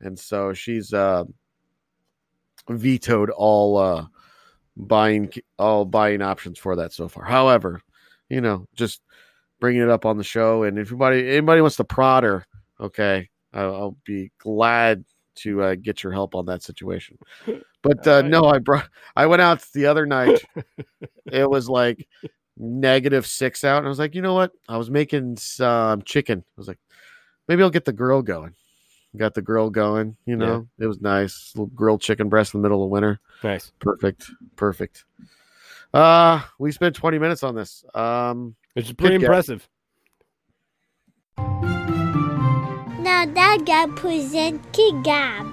and 0.00 0.18
so 0.18 0.52
she's 0.52 0.92
uh, 0.92 1.24
vetoed 2.68 3.30
all 3.30 3.76
uh, 3.76 4.06
buying 4.76 5.30
all 5.58 5.84
buying 5.84 6.22
options 6.22 6.58
for 6.58 6.76
that 6.76 6.92
so 6.92 7.08
far. 7.08 7.24
However, 7.24 7.80
you 8.28 8.40
know, 8.40 8.66
just 8.74 9.02
bringing 9.60 9.82
it 9.82 9.90
up 9.90 10.06
on 10.06 10.16
the 10.16 10.24
show, 10.24 10.62
and 10.62 10.78
if 10.78 10.90
anybody 10.90 11.28
anybody 11.30 11.60
wants 11.60 11.76
to 11.76 11.84
prod 11.84 12.24
her, 12.24 12.46
okay, 12.80 13.28
I'll, 13.52 13.74
I'll 13.74 13.96
be 14.04 14.30
glad 14.38 15.04
to 15.36 15.62
uh, 15.62 15.74
get 15.76 16.02
your 16.02 16.12
help 16.12 16.34
on 16.34 16.46
that 16.46 16.62
situation. 16.62 17.18
But 17.82 18.06
uh, 18.06 18.22
no, 18.22 18.44
I 18.44 18.58
brought 18.58 18.88
I 19.16 19.26
went 19.26 19.42
out 19.42 19.64
the 19.72 19.86
other 19.86 20.06
night. 20.06 20.42
it 21.32 21.48
was 21.48 21.68
like 21.68 22.06
negative 22.56 23.26
six 23.26 23.64
out, 23.64 23.78
and 23.78 23.86
I 23.86 23.88
was 23.88 23.98
like, 23.98 24.14
you 24.14 24.22
know 24.22 24.34
what? 24.34 24.52
I 24.68 24.76
was 24.76 24.90
making 24.90 25.36
some 25.36 26.02
chicken. 26.02 26.44
I 26.46 26.52
was 26.56 26.68
like, 26.68 26.78
maybe 27.46 27.62
I'll 27.62 27.70
get 27.70 27.84
the 27.84 27.92
grill 27.92 28.22
going. 28.22 28.54
Got 29.16 29.34
the 29.34 29.42
grill 29.42 29.70
going. 29.70 30.16
You 30.26 30.36
know, 30.36 30.68
it 30.78 30.86
was 30.86 31.00
nice. 31.00 31.52
Little 31.54 31.66
grilled 31.68 32.00
chicken 32.02 32.28
breast 32.28 32.54
in 32.54 32.60
the 32.60 32.62
middle 32.62 32.84
of 32.84 32.90
winter. 32.90 33.20
Nice. 33.42 33.72
Perfect. 33.80 34.30
Perfect. 34.56 35.04
Uh, 35.94 36.42
we 36.58 36.70
spent 36.72 36.94
20 36.94 37.18
minutes 37.18 37.42
on 37.42 37.54
this. 37.54 37.84
Um, 37.94 38.54
Which 38.74 38.86
is 38.86 38.92
pretty 38.92 39.16
impressive. 39.16 39.68
Now 41.38 43.24
that 43.24 43.64
guy 43.64 43.86
present 43.96 44.72
Kid 44.72 45.02
Gab. 45.02 45.46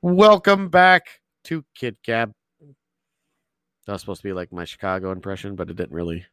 welcome 0.00 0.68
back 0.68 1.20
to 1.44 1.64
Kid 1.74 1.96
Gab. 2.02 2.32
That 3.86 3.92
was 3.92 4.00
supposed 4.00 4.22
to 4.22 4.28
be 4.28 4.32
like 4.32 4.52
my 4.52 4.64
Chicago 4.64 5.12
impression, 5.12 5.54
but 5.54 5.68
it 5.68 5.76
didn't 5.76 5.92
really. 5.92 6.24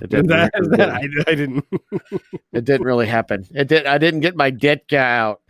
It 0.00 0.10
didn't. 0.10 0.26
That, 0.28 0.50
it, 0.54 0.70
that- 0.76 0.90
I, 0.90 1.02
I 1.26 1.34
didn't. 1.34 1.64
it 2.52 2.64
didn't 2.64 2.82
really 2.86 3.06
happen. 3.06 3.46
It 3.54 3.68
did. 3.68 3.86
I 3.86 3.98
didn't 3.98 4.20
get 4.20 4.36
my 4.36 4.50
Ditka 4.50 4.94
out. 4.96 5.40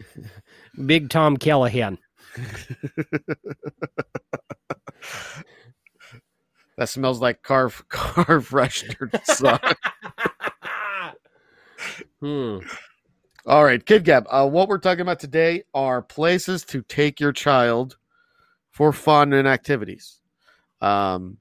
Big 0.86 1.10
Tom 1.10 1.36
Callahan. 1.36 1.98
That 6.76 6.88
smells 6.88 7.20
like 7.20 7.42
car 7.42 7.68
car 7.90 8.40
freshener. 8.40 9.10
hmm. 12.20 12.58
All 13.44 13.64
right, 13.64 13.84
Kid 13.84 14.04
Gab. 14.04 14.26
Uh, 14.30 14.48
what 14.48 14.66
we're 14.66 14.78
talking 14.78 15.02
about 15.02 15.20
today 15.20 15.64
are 15.74 16.00
places 16.00 16.64
to 16.66 16.80
take 16.80 17.20
your 17.20 17.32
child 17.32 17.98
for 18.70 18.94
fun 18.94 19.34
and 19.34 19.46
activities, 19.46 20.20
um, 20.80 21.36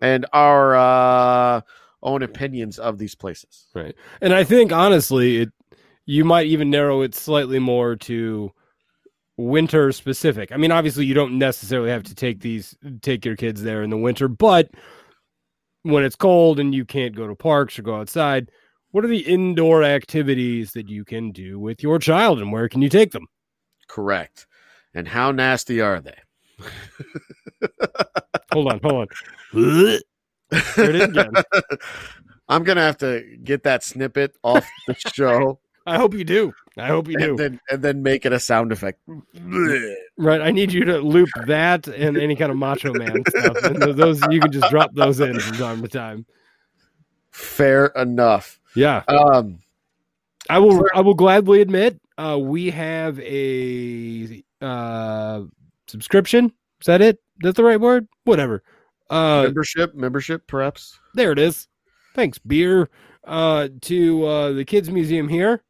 and 0.00 0.26
our 0.32 0.74
uh, 0.74 1.60
own 2.02 2.22
opinions 2.22 2.78
of 2.78 2.98
these 2.98 3.14
places. 3.14 3.66
Right. 3.74 3.94
And 4.20 4.34
I 4.34 4.44
think 4.44 4.72
honestly, 4.72 5.38
it 5.38 5.50
you 6.06 6.24
might 6.24 6.46
even 6.46 6.70
narrow 6.70 7.02
it 7.02 7.14
slightly 7.14 7.58
more 7.58 7.96
to 7.96 8.50
winter 9.36 9.92
specific. 9.92 10.52
I 10.52 10.56
mean, 10.56 10.72
obviously 10.72 11.06
you 11.06 11.14
don't 11.14 11.38
necessarily 11.38 11.90
have 11.90 12.02
to 12.04 12.14
take 12.14 12.40
these 12.40 12.76
take 13.02 13.24
your 13.24 13.36
kids 13.36 13.62
there 13.62 13.82
in 13.82 13.90
the 13.90 13.96
winter, 13.96 14.28
but 14.28 14.70
when 15.82 16.04
it's 16.04 16.16
cold 16.16 16.60
and 16.60 16.74
you 16.74 16.84
can't 16.84 17.16
go 17.16 17.26
to 17.26 17.34
parks 17.34 17.78
or 17.78 17.82
go 17.82 17.96
outside, 17.96 18.50
what 18.90 19.04
are 19.04 19.08
the 19.08 19.26
indoor 19.26 19.82
activities 19.82 20.72
that 20.72 20.88
you 20.88 21.04
can 21.04 21.32
do 21.32 21.58
with 21.58 21.82
your 21.82 21.98
child 21.98 22.40
and 22.40 22.52
where 22.52 22.68
can 22.68 22.82
you 22.82 22.88
take 22.88 23.12
them? 23.12 23.26
Correct. 23.88 24.46
And 24.94 25.08
how 25.08 25.32
nasty 25.32 25.80
are 25.80 26.00
they? 26.00 26.16
Hold 28.52 28.70
on, 28.70 28.80
hold 28.82 29.08
on. 29.54 29.98
There 30.76 30.90
it 30.90 30.94
is 30.96 31.02
again. 31.08 31.32
I'm 32.48 32.64
gonna 32.64 32.82
have 32.82 32.98
to 32.98 33.24
get 33.42 33.62
that 33.64 33.82
snippet 33.82 34.36
off 34.42 34.66
the 34.86 34.94
show 35.14 35.58
I 35.86 35.96
hope 35.96 36.14
you 36.14 36.22
do. 36.24 36.52
I 36.76 36.86
hope 36.86 37.08
you 37.08 37.16
do. 37.18 37.30
and 37.30 37.38
then 37.38 37.60
and 37.70 37.82
then 37.82 38.02
make 38.02 38.24
it 38.24 38.32
a 38.32 38.38
sound 38.38 38.70
effect. 38.72 39.00
Right, 40.16 40.40
I 40.40 40.50
need 40.52 40.72
you 40.72 40.84
to 40.84 40.98
loop 40.98 41.28
that 41.46 41.88
and 41.88 42.16
any 42.16 42.36
kind 42.36 42.50
of 42.52 42.56
Macho 42.56 42.92
Man 42.94 43.22
stuff. 43.28 43.56
And 43.64 43.82
those 43.82 44.20
you 44.30 44.40
can 44.40 44.52
just 44.52 44.70
drop 44.70 44.90
those 44.94 45.18
in 45.20 45.38
from 45.40 45.56
time 45.56 45.82
to 45.82 45.88
time. 45.88 46.26
Fair 47.32 47.86
enough. 47.96 48.60
Yeah, 48.76 49.02
Um, 49.08 49.58
I 50.48 50.58
will. 50.58 50.84
I 50.94 51.00
will 51.00 51.14
gladly 51.14 51.60
admit 51.62 52.00
uh, 52.16 52.38
we 52.40 52.70
have 52.70 53.18
a 53.20 54.42
uh, 54.60 55.42
subscription. 55.88 56.46
Is 56.80 56.86
that 56.86 57.00
it? 57.02 57.18
That's 57.40 57.56
the 57.56 57.64
right 57.64 57.80
word? 57.80 58.06
Whatever. 58.24 58.62
Uh, 59.12 59.42
membership, 59.44 59.94
membership, 59.94 60.46
perhaps. 60.46 60.98
there 61.14 61.32
it 61.32 61.38
is. 61.38 61.68
Thanks, 62.14 62.38
beer. 62.38 62.88
Uh, 63.24 63.68
to 63.82 64.24
uh, 64.26 64.52
the 64.52 64.64
kids 64.64 64.90
museum 64.90 65.28
here. 65.28 65.62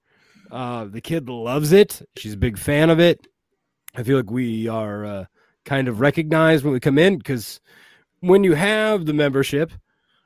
Uh, 0.50 0.84
the 0.84 1.00
kid 1.00 1.28
loves 1.28 1.72
it. 1.72 2.02
She's 2.16 2.34
a 2.34 2.38
big 2.38 2.56
fan 2.56 2.88
of 2.88 3.00
it. 3.00 3.26
I 3.94 4.02
feel 4.04 4.16
like 4.16 4.30
we 4.30 4.68
are 4.68 5.04
uh, 5.04 5.24
kind 5.64 5.88
of 5.88 6.00
recognized 6.00 6.64
when 6.64 6.72
we 6.72 6.80
come 6.80 6.98
in 6.98 7.18
because 7.18 7.60
when 8.20 8.44
you 8.44 8.54
have 8.54 9.06
the 9.06 9.12
membership 9.12 9.72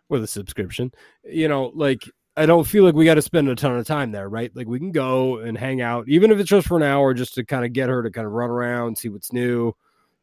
or 0.09 0.19
the 0.19 0.27
subscription, 0.27 0.93
you 1.25 1.49
know, 1.49 1.73
like 1.75 2.03
I 2.37 2.45
don't 2.45 2.67
feel 2.67 2.85
like 2.85 2.95
we 2.95 3.07
got 3.07 3.15
to 3.15 3.23
spend 3.23 3.49
a 3.49 3.55
ton 3.55 3.77
of 3.77 3.87
time 3.87 4.13
there, 4.13 4.29
right? 4.29 4.55
Like 4.55 4.67
we 4.67 4.79
can 4.79 4.93
go 4.93 5.39
and 5.39 5.57
hang 5.57 5.81
out, 5.81 6.07
even 6.07 6.31
if 6.31 6.39
it's 6.39 6.51
just 6.51 6.67
for 6.69 6.77
an 6.77 6.83
hour, 6.83 7.15
just 7.15 7.35
to 7.35 7.45
kind 7.45 7.65
of 7.65 7.73
get 7.73 7.89
her 7.89 8.03
to 8.03 8.11
kind 8.11 8.27
of 8.27 8.33
run 8.35 8.51
around, 8.51 8.99
see 8.99 9.09
what's 9.09 9.33
new, 9.33 9.73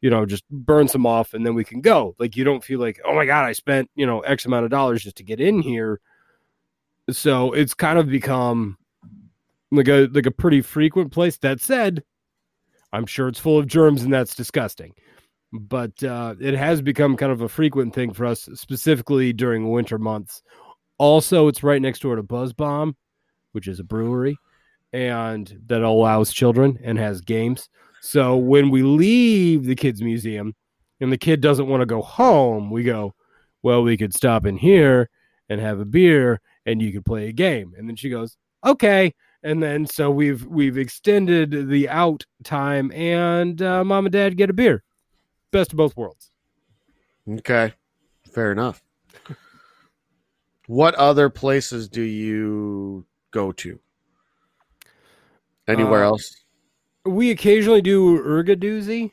you 0.04 0.10
know, 0.10 0.26
just 0.26 0.44
burn 0.50 0.86
some 0.86 1.06
off, 1.06 1.32
and 1.32 1.46
then 1.46 1.54
we 1.54 1.64
can 1.64 1.80
go. 1.80 2.14
Like 2.18 2.36
you 2.36 2.44
don't 2.44 2.62
feel 2.62 2.78
like, 2.78 3.00
oh 3.06 3.14
my 3.14 3.24
god, 3.24 3.46
I 3.46 3.52
spent 3.52 3.88
you 3.94 4.04
know 4.04 4.20
X 4.20 4.44
amount 4.44 4.66
of 4.66 4.70
dollars 4.70 5.02
just 5.02 5.16
to 5.16 5.22
get 5.22 5.40
in 5.40 5.62
here. 5.62 5.98
So 7.08 7.54
it's 7.54 7.72
kind 7.72 7.98
of 7.98 8.10
become 8.10 8.76
like 9.70 9.88
a 9.88 10.10
like 10.12 10.26
a 10.26 10.30
pretty 10.30 10.60
frequent 10.60 11.10
place. 11.10 11.38
That 11.38 11.58
said, 11.58 12.04
I'm 12.92 13.06
sure 13.06 13.28
it's 13.28 13.38
full 13.38 13.58
of 13.58 13.66
germs, 13.66 14.02
and 14.02 14.12
that's 14.12 14.36
disgusting. 14.36 14.92
But 15.54 16.04
uh, 16.04 16.34
it 16.38 16.52
has 16.52 16.82
become 16.82 17.16
kind 17.16 17.32
of 17.32 17.40
a 17.40 17.48
frequent 17.48 17.94
thing 17.94 18.12
for 18.12 18.26
us, 18.26 18.46
specifically 18.56 19.32
during 19.32 19.70
winter 19.70 19.96
months. 19.96 20.42
Also, 20.98 21.48
it's 21.48 21.62
right 21.62 21.80
next 21.80 22.02
door 22.02 22.16
to 22.16 22.22
Buzz 22.22 22.52
Bomb, 22.52 22.94
which 23.52 23.68
is 23.68 23.80
a 23.80 23.84
brewery, 23.84 24.36
and 24.92 25.62
that 25.64 25.80
allows 25.80 26.30
children 26.30 26.78
and 26.84 26.98
has 26.98 27.22
games. 27.22 27.70
So 28.04 28.36
when 28.36 28.68
we 28.68 28.82
leave 28.82 29.64
the 29.64 29.74
kids' 29.74 30.02
museum 30.02 30.54
and 31.00 31.10
the 31.10 31.16
kid 31.16 31.40
doesn't 31.40 31.68
want 31.68 31.80
to 31.80 31.86
go 31.86 32.02
home, 32.02 32.70
we 32.70 32.82
go, 32.82 33.14
well, 33.62 33.82
we 33.82 33.96
could 33.96 34.12
stop 34.12 34.44
in 34.44 34.58
here 34.58 35.08
and 35.48 35.58
have 35.58 35.80
a 35.80 35.86
beer 35.86 36.42
and 36.66 36.82
you 36.82 36.92
could 36.92 37.06
play 37.06 37.28
a 37.28 37.32
game. 37.32 37.72
And 37.78 37.88
then 37.88 37.96
she 37.96 38.10
goes, 38.10 38.36
okay. 38.62 39.14
And 39.42 39.62
then 39.62 39.86
so 39.86 40.10
we've 40.10 40.44
we've 40.44 40.76
extended 40.76 41.70
the 41.70 41.88
out 41.88 42.26
time 42.44 42.92
and 42.92 43.60
uh, 43.62 43.82
mom 43.82 44.04
and 44.04 44.12
dad 44.12 44.36
get 44.36 44.50
a 44.50 44.52
beer. 44.52 44.82
Best 45.50 45.72
of 45.72 45.78
both 45.78 45.96
worlds. 45.96 46.30
Okay. 47.26 47.72
Fair 48.30 48.52
enough. 48.52 48.82
what 50.66 50.94
other 50.96 51.30
places 51.30 51.88
do 51.88 52.02
you 52.02 53.06
go 53.30 53.50
to? 53.52 53.80
Anywhere 55.66 56.04
Uh, 56.04 56.08
else? 56.08 56.43
We 57.04 57.30
occasionally 57.30 57.82
do 57.82 58.18
ergadoozy, 58.22 59.12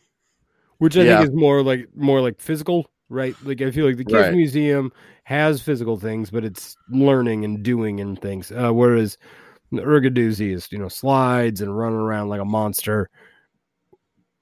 which 0.77 0.97
I 0.97 1.03
Yeah. 1.03 1.17
think 1.19 1.29
is 1.29 1.35
more 1.35 1.61
like 1.63 1.87
more 1.95 2.21
like 2.21 2.39
physical, 2.39 2.89
right? 3.09 3.35
Like 3.43 3.61
I 3.61 3.71
feel 3.71 3.85
like 3.85 3.97
the 3.97 4.05
kids 4.05 4.15
Right. 4.27 4.33
museum 4.33 4.91
has 5.23 5.61
physical 5.61 5.97
things, 5.97 6.29
but 6.31 6.43
it's 6.43 6.77
learning 6.89 7.45
and 7.45 7.61
doing 7.63 7.99
and 7.99 8.19
things. 8.19 8.51
Uh, 8.51 8.71
whereas 8.71 9.17
the 9.71 9.81
ergadoozy 9.81 10.53
is 10.53 10.71
you 10.71 10.77
know 10.79 10.87
slides 10.89 11.61
and 11.61 11.77
running 11.77 11.99
around 11.99 12.29
like 12.29 12.41
a 12.41 12.45
monster. 12.45 13.09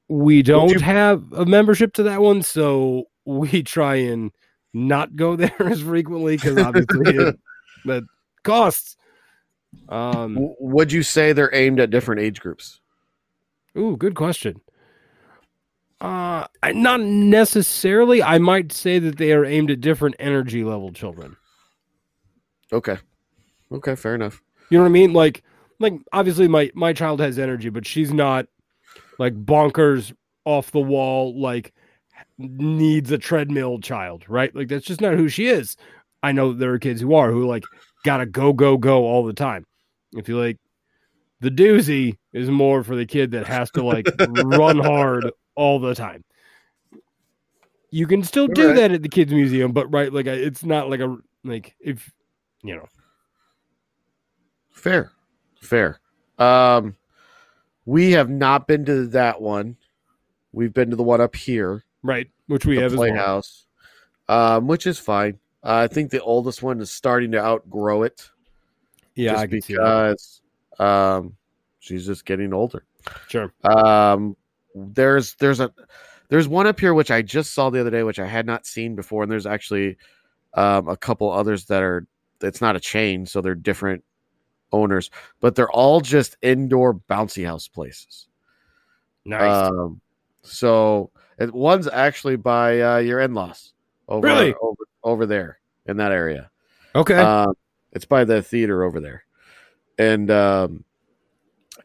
We 0.07 0.41
don't 0.41 0.69
you- 0.71 0.79
have 0.79 1.23
a 1.33 1.45
membership 1.45 1.93
to 1.93 2.03
that 2.03 2.21
one, 2.21 2.41
so 2.41 3.05
we 3.25 3.61
try 3.63 3.95
and 3.95 4.31
not 4.73 5.15
go 5.15 5.35
there 5.35 5.53
as 5.59 5.81
frequently 5.81 6.35
because 6.37 6.57
obviously 6.57 7.15
it, 7.15 7.39
that 7.85 8.03
costs. 8.43 8.95
Um, 9.87 10.37
Would 10.59 10.91
you 10.91 11.01
say 11.03 11.33
they're 11.33 11.53
aimed 11.53 11.79
at 11.79 11.89
different 11.89 12.21
age 12.21 12.39
groups? 12.39 12.79
Ooh, 13.77 13.95
good 13.97 14.15
question. 14.15 14.61
Uh, 16.01 16.47
not 16.73 17.01
necessarily. 17.01 18.23
I 18.23 18.37
might 18.37 18.71
say 18.71 18.99
that 18.99 19.17
they 19.17 19.33
are 19.33 19.43
aimed 19.43 19.69
at 19.69 19.81
different 19.81 20.15
energy 20.17 20.63
level 20.63 20.91
children. 20.93 21.35
Okay. 22.71 22.97
Okay, 23.71 23.95
fair 23.95 24.15
enough. 24.15 24.41
You 24.69 24.77
know 24.77 24.83
what 24.83 24.89
I 24.89 24.93
mean? 24.93 25.13
Like, 25.13 25.43
like 25.79 25.93
obviously 26.13 26.47
my 26.47 26.71
my 26.73 26.93
child 26.93 27.19
has 27.19 27.37
energy, 27.37 27.69
but 27.69 27.85
she's 27.85 28.13
not 28.13 28.47
like 29.17 29.33
bonkers 29.45 30.13
off 30.45 30.71
the 30.71 30.79
wall. 30.79 31.39
Like 31.39 31.73
needs 32.37 33.11
a 33.11 33.17
treadmill 33.17 33.79
child, 33.79 34.23
right? 34.27 34.55
Like 34.55 34.69
that's 34.69 34.85
just 34.85 35.01
not 35.01 35.15
who 35.15 35.27
she 35.27 35.47
is. 35.47 35.75
I 36.23 36.31
know 36.31 36.53
there 36.53 36.73
are 36.73 36.79
kids 36.79 37.01
who 37.01 37.15
are 37.15 37.31
who 37.31 37.45
like 37.45 37.63
gotta 38.05 38.25
go 38.25 38.53
go 38.53 38.77
go 38.77 39.05
all 39.05 39.25
the 39.25 39.33
time. 39.33 39.65
If 40.13 40.29
you 40.29 40.39
like, 40.39 40.57
the 41.41 41.51
doozy 41.51 42.17
is 42.33 42.49
more 42.49 42.83
for 42.83 42.95
the 42.95 43.05
kid 43.05 43.31
that 43.31 43.47
has 43.47 43.71
to 43.71 43.83
like 43.83 44.07
run 44.27 44.77
hard 44.79 45.31
all 45.55 45.79
the 45.79 45.95
time. 45.95 46.23
You 47.91 48.05
can 48.05 48.23
still 48.23 48.47
do 48.47 48.67
Right. 48.67 48.75
that 48.75 48.91
at 48.91 49.01
the 49.01 49.09
kids 49.09 49.33
museum, 49.33 49.71
but 49.71 49.91
right, 49.91 50.13
like 50.13 50.27
it's 50.27 50.63
not 50.63 50.89
like 50.89 50.99
a 50.99 51.17
like 51.43 51.75
if 51.79 52.11
you 52.63 52.75
know. 52.75 52.85
Fair. 54.71 55.11
Fair. 55.61 55.99
Um 56.37 56.95
we 57.85 58.11
have 58.11 58.29
not 58.29 58.67
been 58.67 58.85
to 58.85 59.07
that 59.07 59.41
one. 59.41 59.75
We've 60.51 60.73
been 60.73 60.91
to 60.91 60.95
the 60.95 61.03
one 61.03 61.21
up 61.21 61.35
here, 61.35 61.83
Right, 62.03 62.29
which 62.47 62.65
we 62.65 62.77
have 62.77 62.93
as 62.93 62.97
well. 62.99 63.09
Playhouse, 63.09 63.65
um, 64.27 64.67
which 64.67 64.85
is 64.85 64.99
fine. 64.99 65.39
Uh, 65.63 65.75
I 65.83 65.87
think 65.87 66.11
the 66.11 66.21
oldest 66.21 66.61
one 66.61 66.79
is 66.81 66.91
starting 66.91 67.31
to 67.31 67.39
outgrow 67.39 68.03
it. 68.03 68.29
Yeah, 69.15 69.31
just 69.33 69.43
I 69.43 69.47
can 69.47 69.61
see 69.61 69.73
that. 69.73 69.79
because 69.79 70.41
um, 70.79 71.35
she's 71.79 72.05
just 72.05 72.25
getting 72.25 72.53
older. 72.53 72.83
Sure. 73.27 73.51
Um, 73.63 74.35
there's 74.75 75.35
there's 75.35 75.59
a 75.59 75.71
there's 76.29 76.47
one 76.47 76.67
up 76.67 76.79
here 76.79 76.93
which 76.93 77.11
I 77.11 77.21
just 77.21 77.53
saw 77.53 77.69
the 77.69 77.79
other 77.81 77.89
day, 77.89 78.03
which 78.03 78.19
I 78.19 78.27
had 78.27 78.45
not 78.45 78.65
seen 78.65 78.95
before, 78.95 79.23
and 79.23 79.31
there's 79.31 79.47
actually 79.47 79.97
um, 80.53 80.87
a 80.87 80.97
couple 80.97 81.31
others 81.31 81.65
that 81.65 81.81
are. 81.83 82.05
It's 82.41 82.61
not 82.61 82.75
a 82.75 82.79
chain, 82.79 83.25
so 83.25 83.41
they're 83.41 83.55
different 83.55 84.03
owners, 84.71 85.09
but 85.41 85.55
they're 85.55 85.71
all 85.71 85.99
just 85.99 86.37
indoor 86.41 86.93
bouncy 86.93 87.45
house 87.45 87.67
places. 87.67 88.27
Nice. 89.25 89.69
Um, 89.69 89.99
so 90.43 91.11
it, 91.37 91.53
one's 91.53 91.87
actually 91.87 92.37
by 92.37 92.79
uh, 92.81 92.97
your 92.97 93.19
in-laws 93.19 93.73
over 94.07 94.27
Really? 94.27 94.53
over 94.61 94.83
over 95.03 95.25
there 95.25 95.59
in 95.85 95.97
that 95.97 96.11
area. 96.11 96.49
okay. 96.95 97.15
Um, 97.17 97.53
it's 97.91 98.05
by 98.05 98.23
the 98.23 98.41
theater 98.41 98.83
over 98.83 98.99
there, 98.99 99.23
and 99.97 100.29
um, 100.31 100.85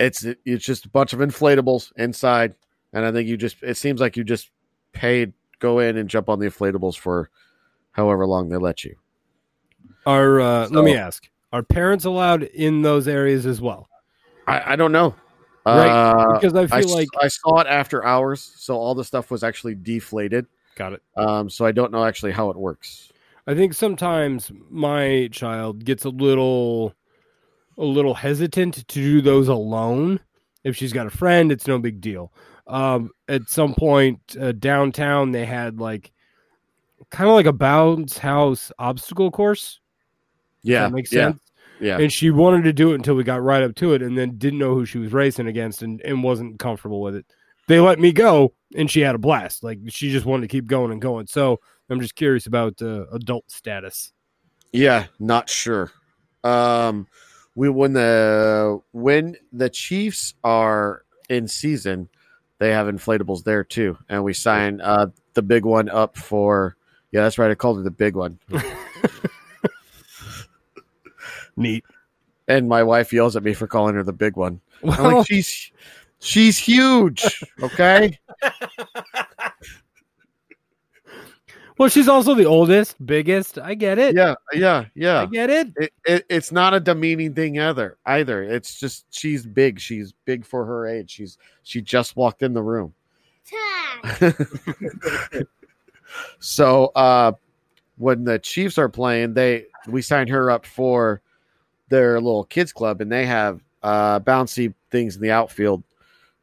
it's 0.01 0.25
it's 0.45 0.65
just 0.65 0.87
a 0.87 0.89
bunch 0.89 1.13
of 1.13 1.21
inflatables 1.21 1.93
inside, 1.97 2.55
and 2.93 3.05
I 3.05 3.13
think 3.13 3.29
you 3.29 3.37
just 3.37 3.63
it 3.63 3.77
seems 3.77 4.01
like 4.01 4.17
you 4.17 4.25
just 4.25 4.51
paid 4.93 5.33
go 5.59 5.79
in 5.79 5.97
and 5.97 6.09
jump 6.09 6.29
on 6.29 6.39
the 6.39 6.47
inflatables 6.47 6.97
for 6.97 7.31
however 7.93 8.27
long 8.27 8.49
they 8.49 8.57
let 8.57 8.85
you. 8.85 8.97
are 10.07 10.41
uh, 10.41 10.69
let 10.69 10.85
me 10.85 10.95
ask: 10.97 11.29
Are 11.53 11.63
parents 11.63 12.05
allowed 12.05 12.43
in 12.45 12.83
those 12.83 13.09
areas 13.09 13.47
as 13.47 13.61
well? 13.61 13.89
I, 14.47 14.73
I 14.73 14.77
don't 14.77 14.93
know. 14.93 15.15
Right, 15.67 15.89
Uh, 15.91 16.39
Because 16.39 16.55
I 16.55 16.63
I, 16.77 16.81
feel 16.81 16.91
s- 16.91 16.95
like 16.95 17.09
I 17.23 17.29
saw 17.29 17.61
it 17.61 17.67
after 17.67 18.05
hours, 18.05 18.53
so 18.57 18.77
all 18.77 18.95
the 18.95 19.05
stuff 19.05 19.31
was 19.31 19.43
actually 19.43 19.75
deflated. 19.75 20.47
got 20.77 20.93
it. 20.93 21.03
Um, 21.17 21.49
so 21.49 21.65
I 21.65 21.73
don't 21.73 21.91
know 21.91 22.05
actually 22.05 22.33
how 22.33 22.51
it 22.51 22.57
works. 22.57 23.11
I 23.47 23.55
think 23.55 23.73
sometimes 23.75 24.51
my 24.71 25.29
child 25.33 25.85
gets 25.85 26.05
a 26.05 26.11
little 26.11 26.95
a 27.79 27.85
little 27.85 28.15
hesitant 28.15 28.75
to 28.75 28.85
do 28.85 29.21
those 29.21 29.49
alone. 29.49 30.21
If 30.63 30.77
she's 30.77 30.93
got 30.93 31.07
a 31.07 31.11
friend, 31.11 31.53
it's 31.53 31.67
no 31.67 31.79
big 31.79 32.01
deal. 32.01 32.33
Um, 32.67 33.11
at 33.29 33.49
some 33.49 33.75
point 33.75 34.21
uh, 34.41 34.53
downtown, 34.53 35.33
they 35.33 35.45
had 35.45 35.79
like 35.79 36.13
kind 37.11 37.29
of 37.29 37.35
like 37.35 37.47
a 37.47 37.53
bounce 37.53 38.17
house 38.17 38.73
obstacle 38.79 39.31
course. 39.31 39.81
Yeah, 40.63 40.85
that 40.85 40.93
makes 40.93 41.13
yeah, 41.13 41.29
sense. 41.29 41.43
yeah. 41.81 41.99
And 41.99 42.11
she 42.11 42.31
wanted 42.31 42.65
to 42.65 42.73
do 42.73 42.93
it 42.93 42.97
until 42.97 43.15
we 43.15 43.25
got 43.25 43.43
right 43.43 43.63
up 43.63 43.75
to 43.77 43.93
it, 43.93 44.03
and 44.03 44.17
then 44.17 44.39
didn't 44.39 44.59
know 44.59 44.75
who 44.75 44.87
she 44.87 44.99
was 44.99 45.13
racing 45.13 45.47
against, 45.47 45.83
and, 45.83 46.01
and 46.03 46.23
wasn't 46.23 46.59
comfortable 46.59 47.03
with 47.03 47.15
it. 47.15 47.27
They 47.67 47.81
let 47.81 47.99
me 47.99 48.13
go, 48.13 48.55
and 48.75 48.91
she 48.91 49.01
had 49.01 49.15
a 49.15 49.19
blast. 49.19 49.63
Like 49.63 49.79
she 49.89 50.11
just 50.11 50.27
wanted 50.27 50.43
to 50.43 50.49
keep 50.49 50.67
going 50.67 50.91
and 50.91 51.03
going. 51.03 51.27
So 51.27 51.61
I'm 51.91 52.01
just 52.01 52.15
curious 52.15 52.47
about 52.47 52.81
uh, 52.81 53.07
adult 53.13 53.51
status. 53.51 54.13
Yeah, 54.73 55.07
not 55.19 55.51
sure. 55.51 55.93
Um, 56.43 57.07
we 57.55 57.69
when 57.69 57.93
the 57.93 58.81
when 58.93 59.37
the 59.53 59.71
Chiefs 59.71 60.35
are 60.43 61.05
in 61.29 61.49
season, 61.49 62.09
they 62.59 62.71
have 62.71 62.87
inflatables 62.87 63.45
there 63.45 63.65
too, 63.65 63.97
and 64.09 64.25
we 64.25 64.35
sign 64.35 64.81
uh 64.81 65.07
the 65.35 65.43
big 65.43 65.65
one 65.65 65.89
up 65.89 66.17
for. 66.17 66.77
Yeah, 67.13 67.23
that's 67.23 67.39
right. 67.39 67.51
I 67.51 67.55
called 67.55 67.79
it 67.79 67.85
the 67.85 67.91
big 67.93 68.17
one, 68.17 68.41
Neat. 71.57 71.85
and 72.49 72.69
my 72.69 72.83
wife 72.83 73.13
yells 73.13 73.37
at 73.37 73.45
me 73.45 73.55
for 73.55 73.69
calling 73.69 73.95
her 73.95 74.03
the 74.03 74.13
big 74.13 74.37
one. 74.37 74.61
Well, 74.83 75.19
like, 75.19 75.27
she's 75.29 75.71
she's 76.19 76.59
huge. 76.59 77.45
Okay. 77.63 78.19
well, 81.79 81.89
she's 81.89 82.09
also 82.09 82.35
the 82.35 82.45
oldest, 82.45 83.05
biggest. 83.05 83.59
I 83.59 83.75
get 83.75 83.99
it. 83.99 84.15
yeah, 84.15 84.35
yeah, 84.53 84.85
yeah. 84.95 85.23
I 85.23 85.27
get 85.27 85.51
it. 85.51 85.73
It, 85.77 85.93
it, 86.05 86.27
it's 86.29 86.53
not 86.53 86.75
a 86.75 86.81
demeaning 86.81 87.35
thing 87.35 87.59
either. 87.61 87.97
Either 88.07 88.43
it's 88.43 88.79
just 88.79 89.07
she's 89.11 89.45
big. 89.47 89.81
She's 89.81 90.13
big 90.25 90.45
for 90.45 90.65
her 90.65 90.87
age. 90.87 91.11
She's 91.11 91.39
she 91.63 91.81
just 91.81 92.17
walked 92.17 92.43
in 92.43 92.55
the 92.55 92.63
room. 92.63 92.95
So 96.39 96.87
uh 96.95 97.33
when 97.97 98.25
the 98.25 98.39
Chiefs 98.39 98.79
are 98.79 98.89
playing, 98.89 99.35
they 99.35 99.67
we 99.87 100.03
signed 100.03 100.29
her 100.31 100.51
up 100.51 100.67
for 100.67 101.21
their 101.89 102.15
little 102.21 102.45
kids 102.45 102.73
club, 102.73 103.01
and 103.01 103.11
they 103.11 103.27
have 103.27 103.61
uh, 103.83 104.21
bouncy 104.21 104.75
things 104.91 105.17
in 105.17 105.23
the 105.23 105.31
outfield 105.31 105.83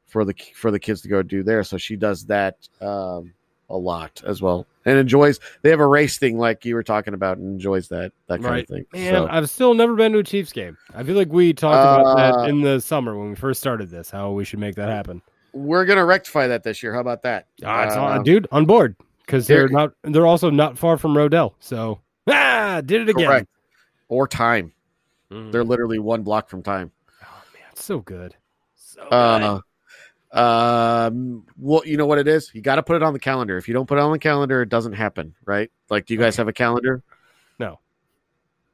for 0.08 0.24
the 0.24 0.34
for 0.56 0.72
the 0.72 0.80
kids 0.80 1.02
to 1.02 1.08
go 1.08 1.22
do 1.22 1.44
there. 1.44 1.64
So 1.64 1.78
she 1.78 1.96
does 1.96 2.26
that 2.26 2.58
um, 2.80 3.34
a 3.72 3.78
lot 3.78 4.22
as 4.26 4.42
well, 4.42 4.68
and 4.86 4.98
enjoys. 4.98 5.40
They 5.62 5.70
have 5.70 5.80
a 5.80 5.88
race 5.88 6.18
thing 6.18 6.38
like 6.38 6.66
you 6.66 6.76
were 6.76 6.84
talking 6.84 7.14
about, 7.14 7.38
and 7.38 7.48
enjoys 7.54 7.88
that 7.90 8.12
that 8.28 8.42
kind 8.42 8.46
Right. 8.46 8.64
of 8.64 8.70
thing. 8.70 8.86
Man, 8.94 9.14
So, 9.14 9.28
I've 9.30 9.50
still 9.50 9.74
never 9.74 9.96
been 9.96 10.12
to 10.14 10.20
a 10.20 10.24
Chiefs 10.24 10.52
game. 10.52 10.78
I 10.94 11.04
feel 11.04 11.16
like 11.16 11.32
we 11.32 11.54
talked 11.54 11.76
about 11.76 12.06
Uh, 12.06 12.16
that 12.42 12.50
in 12.50 12.62
the 12.62 12.80
summer 12.82 13.18
when 13.18 13.30
we 13.30 13.36
first 13.36 13.60
started 13.60 13.90
this, 13.90 14.10
how 14.12 14.32
we 14.32 14.44
should 14.46 14.60
make 14.60 14.76
that 14.76 14.90
happen. 14.90 15.22
we're 15.54 15.84
gonna 15.86 16.06
rectify 16.06 16.48
that 16.48 16.64
this 16.64 16.82
year. 16.82 16.94
How 16.94 17.02
about 17.02 17.24
that? 17.24 17.48
Ah, 17.66 17.84
it's 17.86 17.96
on, 17.96 18.18
Um, 18.20 18.24
dude, 18.24 18.48
on 18.54 18.66
board 18.66 18.96
because 19.26 19.48
they're 19.48 19.68
not. 19.68 19.92
They're 20.04 20.26
also 20.28 20.50
not 20.50 20.78
far 20.78 20.98
from 20.98 21.14
Rhodell. 21.16 21.54
So 21.60 22.00
ah, 22.30 22.82
did 22.86 23.02
it 23.02 23.10
again. 23.10 23.28
Correct. 23.28 23.48
Or 24.08 24.28
time. 24.28 24.72
Mm. 25.32 25.52
They're 25.52 25.64
literally 25.64 26.00
one 26.00 26.24
block 26.24 26.50
from 26.50 26.62
time. 26.64 26.92
Oh 27.24 27.42
man, 27.54 27.64
it's 27.72 27.84
so 27.84 28.00
good. 28.00 28.36
So 28.76 29.02
good. 29.10 29.62
Um, 30.32 31.46
well, 31.58 31.82
you 31.86 31.98
know 31.98 32.06
what 32.06 32.18
it 32.18 32.28
is. 32.28 32.52
You 32.54 32.62
got 32.62 32.76
to 32.76 32.84
put 32.84 32.96
it 32.96 33.04
on 33.04 33.14
the 33.14 33.20
calendar. 33.20 33.58
If 33.58 33.68
you 33.68 33.74
don't 33.74 33.86
put 33.88 33.98
it 33.98 34.02
on 34.02 34.12
the 34.12 34.20
calendar, 34.20 34.62
it 34.62 34.70
doesn't 34.70 34.94
happen, 34.94 35.36
right? 35.46 35.70
Like, 35.90 36.06
do 36.06 36.14
you 36.14 36.20
guys 36.20 36.36
have 36.38 36.48
a 36.48 36.54
calendar? 36.54 37.04
No. 37.60 37.80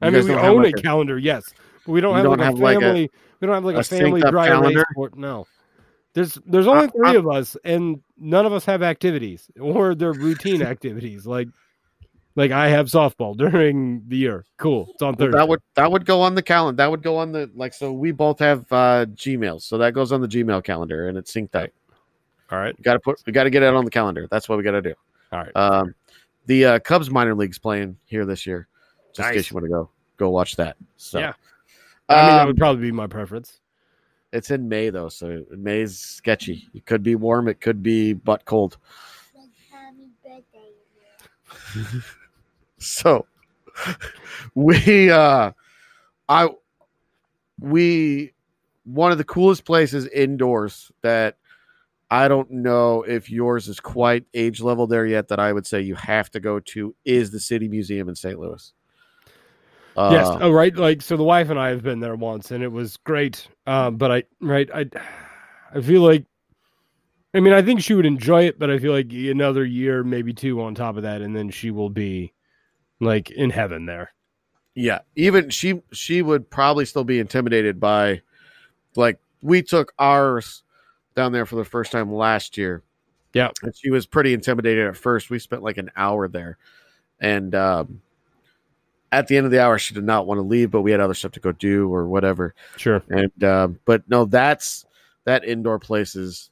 You 0.01 0.07
I 0.07 0.09
mean, 0.11 0.25
we 0.27 0.33
own 0.35 0.61
like, 0.63 0.75
a 0.77 0.81
calendar, 0.81 1.17
yes, 1.17 1.51
but 1.85 1.91
we 1.91 2.01
don't 2.01 2.13
have 2.15 2.23
don't 2.25 2.37
like 2.37 2.41
a 2.41 2.45
have, 2.45 2.59
like, 2.59 2.77
a- 2.77 2.81
family. 2.81 3.11
we 3.39 3.45
don't 3.47 3.55
have 3.55 3.65
like 3.65 3.75
a, 3.75 3.79
a 3.79 3.83
family 3.83 4.21
dry 4.21 4.47
erase 4.47 4.59
calendar? 4.59 4.85
board. 4.93 5.15
No, 5.17 5.47
there's 6.13 6.37
there's 6.45 6.67
only 6.67 6.85
I- 6.85 6.89
3 6.89 7.07
I'm- 7.07 7.15
of 7.17 7.27
us, 7.27 7.57
and 7.63 8.01
none 8.17 8.45
of 8.45 8.53
us 8.53 8.63
have 8.65 8.83
activities 8.83 9.49
or 9.59 9.95
they're 9.95 10.13
routine 10.13 10.61
activities. 10.73 11.25
Like, 11.25 11.47
like 12.37 12.51
I 12.51 12.69
have 12.69 12.85
softball 12.87 13.35
during 13.51 14.03
the 14.07 14.15
year. 14.15 14.45
Cool, 14.57 14.87
it's 14.93 15.01
on 15.01 15.09
Well, 15.15 15.27
Thursday. 15.27 15.37
that 15.39 15.47
would 15.49 15.61
that 15.75 15.91
would 15.91 16.05
go 16.05 16.21
on 16.21 16.35
the 16.35 16.41
calendar. 16.41 16.77
That 16.77 16.89
would 16.89 17.03
go 17.03 17.17
on 17.17 17.33
the 17.33 17.51
like. 17.53 17.73
So 17.73 17.91
we 17.91 18.11
both 18.13 18.39
have 18.39 18.61
uh 18.71 19.05
Gmails, 19.07 19.63
so 19.63 19.77
that 19.79 19.93
goes 19.93 20.13
on 20.13 20.21
the 20.21 20.27
Gmail 20.27 20.63
calendar, 20.63 21.09
and 21.09 21.17
it's 21.17 21.33
synced 21.33 21.53
up. 21.55 21.69
All 22.49 22.57
right, 22.59 22.73
We 22.77 22.81
got 22.83 22.93
to 22.93 22.99
put. 23.01 23.21
We 23.25 23.33
got 23.33 23.43
to 23.43 23.49
get 23.49 23.61
it 23.63 23.73
on 23.73 23.83
the 23.83 23.91
calendar. 23.91 24.25
That's 24.31 24.47
what 24.47 24.57
we 24.57 24.63
got 24.63 24.71
to 24.71 24.81
do. 24.81 24.93
all 25.33 25.39
right. 25.39 25.51
Um, 25.53 25.93
the 26.45 26.63
uh, 26.65 26.79
Cubs 26.79 27.09
minor 27.11 27.35
leagues 27.35 27.59
playing 27.59 27.97
here 28.05 28.25
this 28.25 28.45
year. 28.45 28.69
Just 29.13 29.27
in 29.27 29.35
case 29.35 29.51
you 29.51 29.55
want 29.55 29.65
to 29.65 29.69
go 29.69 29.89
go 30.15 30.29
watch 30.29 30.55
that. 30.55 30.77
So, 30.95 31.19
Yeah. 31.19 31.33
I 32.07 32.15
mean, 32.21 32.25
that 32.35 32.41
um, 32.43 32.47
would 32.47 32.57
probably 32.57 32.83
be 32.83 32.91
my 32.93 33.05
preference. 33.07 33.59
it's 34.31 34.49
in 34.49 34.69
May 34.69 34.89
though, 34.91 35.09
so 35.09 35.43
May's 35.51 35.99
sketchy. 35.99 36.69
It 36.73 36.85
could 36.85 37.03
be 37.03 37.15
warm. 37.15 37.49
It 37.49 37.59
could 37.59 37.83
be 37.83 38.13
butt 38.13 38.45
cold. 38.45 38.77
So 42.79 43.25
we 44.55 45.09
uh 45.09 45.51
I 46.29 46.49
we 47.59 48.33
one 48.83 49.11
of 49.11 49.17
the 49.17 49.23
coolest 49.23 49.65
places 49.65 50.07
indoors 50.07 50.91
that 51.01 51.37
I 52.09 52.27
don't 52.27 52.49
know 52.49 53.03
if 53.03 53.29
yours 53.29 53.67
is 53.67 53.79
quite 53.79 54.25
age 54.33 54.61
level 54.61 54.87
there 54.87 55.05
yet 55.05 55.27
that 55.27 55.39
I 55.39 55.51
would 55.51 55.67
say 55.67 55.81
you 55.81 55.95
have 55.95 56.31
to 56.31 56.39
go 56.39 56.59
to 56.59 56.95
is 57.03 57.31
the 57.31 57.39
City 57.39 57.67
Museum 57.67 58.07
in 58.07 58.15
St. 58.15 58.39
Louis. 58.39 58.71
Uh, 59.97 60.09
yes. 60.13 60.27
Oh, 60.41 60.51
right. 60.51 60.73
Like, 60.75 61.01
so 61.01 61.17
the 61.17 61.23
wife 61.23 61.49
and 61.49 61.59
I 61.59 61.69
have 61.69 61.83
been 61.83 61.99
there 61.99 62.15
once, 62.15 62.51
and 62.51 62.63
it 62.63 62.71
was 62.71 62.95
great. 62.97 63.47
Um, 63.65 63.97
but 63.97 64.11
I, 64.11 64.23
right, 64.39 64.69
I, 64.73 64.85
I 65.73 65.81
feel 65.81 66.01
like, 66.01 66.23
I 67.33 67.39
mean, 67.39 67.53
I 67.53 67.61
think 67.61 67.81
she 67.81 67.93
would 67.93 68.05
enjoy 68.05 68.43
it, 68.43 68.57
but 68.57 68.69
I 68.69 68.77
feel 68.79 68.93
like 68.93 69.11
another 69.11 69.65
year, 69.65 70.03
maybe 70.03 70.33
two, 70.33 70.61
on 70.61 70.75
top 70.75 70.95
of 70.95 71.03
that, 71.03 71.21
and 71.21 71.35
then 71.35 71.49
she 71.49 71.71
will 71.71 71.89
be 71.89 72.31
like 72.99 73.31
in 73.31 73.49
heaven 73.49 73.85
there. 73.85 74.13
Yeah, 74.75 74.99
even 75.15 75.49
she 75.49 75.81
she 75.91 76.21
would 76.21 76.49
probably 76.49 76.85
still 76.85 77.03
be 77.03 77.19
intimidated 77.19 77.79
by 77.79 78.21
like 78.95 79.19
we 79.41 79.61
took 79.63 79.93
ours 79.97 80.63
down 81.15 81.31
there 81.31 81.45
for 81.45 81.55
the 81.55 81.65
first 81.65 81.91
time 81.91 82.13
last 82.13 82.57
year. 82.57 82.83
Yeah. 83.33 83.49
And 83.63 83.75
she 83.75 83.89
was 83.89 84.05
pretty 84.05 84.33
intimidated 84.33 84.87
at 84.87 84.97
first. 84.97 85.29
We 85.29 85.39
spent 85.39 85.63
like 85.63 85.77
an 85.77 85.91
hour 85.95 86.27
there. 86.27 86.57
And 87.19 87.53
um 87.55 88.01
at 89.11 89.27
the 89.27 89.37
end 89.37 89.45
of 89.45 89.51
the 89.51 89.61
hour 89.61 89.79
she 89.79 89.93
did 89.93 90.03
not 90.03 90.27
want 90.27 90.37
to 90.37 90.43
leave, 90.43 90.71
but 90.71 90.81
we 90.81 90.91
had 90.91 90.99
other 90.99 91.13
stuff 91.13 91.31
to 91.33 91.39
go 91.39 91.51
do 91.51 91.91
or 91.91 92.07
whatever. 92.07 92.53
Sure. 92.77 93.01
And 93.09 93.43
um 93.43 93.79
but 93.85 94.07
no, 94.07 94.25
that's 94.25 94.85
that 95.25 95.43
indoor 95.43 95.79
place 95.79 96.15
is 96.15 96.51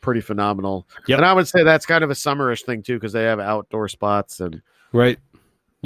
pretty 0.00 0.20
phenomenal. 0.20 0.86
Yep. 1.08 1.18
And 1.18 1.26
I 1.26 1.32
would 1.32 1.48
say 1.48 1.62
that's 1.62 1.86
kind 1.86 2.02
of 2.04 2.10
a 2.10 2.14
summerish 2.14 2.64
thing 2.64 2.82
too, 2.82 2.94
because 2.94 3.12
they 3.12 3.24
have 3.24 3.40
outdoor 3.40 3.88
spots 3.88 4.40
and 4.40 4.62
Right. 4.92 5.18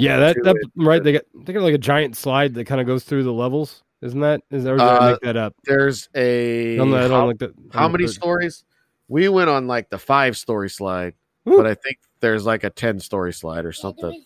Yeah. 0.01 0.17
That, 0.17 0.35
Two 0.35 0.41
that 0.43 0.55
right. 0.75 1.03
They 1.03 1.13
got 1.13 1.21
they 1.45 1.53
got 1.53 1.63
like 1.63 1.73
a 1.73 1.77
giant 1.77 2.15
slide 2.17 2.53
that 2.55 2.65
kind 2.65 2.81
of 2.81 2.87
goes 2.87 3.03
through 3.03 3.23
the 3.23 3.33
levels. 3.33 3.83
Isn't 4.01 4.19
that? 4.21 4.41
Is 4.49 4.65
or 4.65 4.77
did 4.77 4.81
I 4.81 4.95
Uh, 4.97 5.11
make 5.11 5.19
that 5.21 5.37
up? 5.37 5.55
there's 5.65 6.09
a 6.15 6.79
On 6.79 6.89
the, 6.89 6.97
I 6.97 7.01
how- 7.03 7.07
don't 7.09 7.27
like 7.27 7.37
that. 7.39 7.51
How 7.71 7.87
many 7.87 8.05
third- 8.05 8.13
stories? 8.15 8.63
We 9.07 9.27
went 9.29 9.49
on 9.49 9.67
like 9.67 9.89
the 9.89 9.97
five 9.99 10.37
story 10.37 10.69
slide, 10.69 11.13
Woo. 11.45 11.57
but 11.57 11.67
I 11.67 11.75
think 11.75 11.97
there's 12.21 12.45
like 12.45 12.63
a 12.63 12.69
ten 12.69 12.99
story 12.99 13.33
slide 13.33 13.65
or 13.65 13.71
something. 13.73 14.23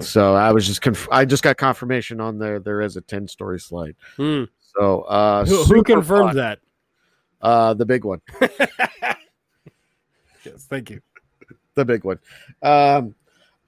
So 0.00 0.34
I 0.34 0.52
was 0.52 0.66
just 0.66 0.82
conf- 0.82 1.08
I 1.10 1.24
just 1.24 1.42
got 1.42 1.56
confirmation 1.56 2.20
on 2.20 2.38
there. 2.38 2.60
There 2.60 2.80
is 2.80 2.96
a 2.96 3.00
ten 3.00 3.26
story 3.28 3.58
slide. 3.60 3.96
Hmm. 4.16 4.44
So 4.78 5.02
uh, 5.02 5.44
Who, 5.46 5.64
who 5.64 5.82
confirmed 5.82 6.28
fun. 6.30 6.36
that? 6.36 6.58
Uh, 7.42 7.74
the 7.74 7.84
big 7.86 8.04
one, 8.04 8.20
Yes. 10.44 10.66
Thank 10.68 10.90
you. 10.90 11.00
the 11.74 11.84
big 11.84 12.04
one. 12.04 12.18
Um, 12.62 13.14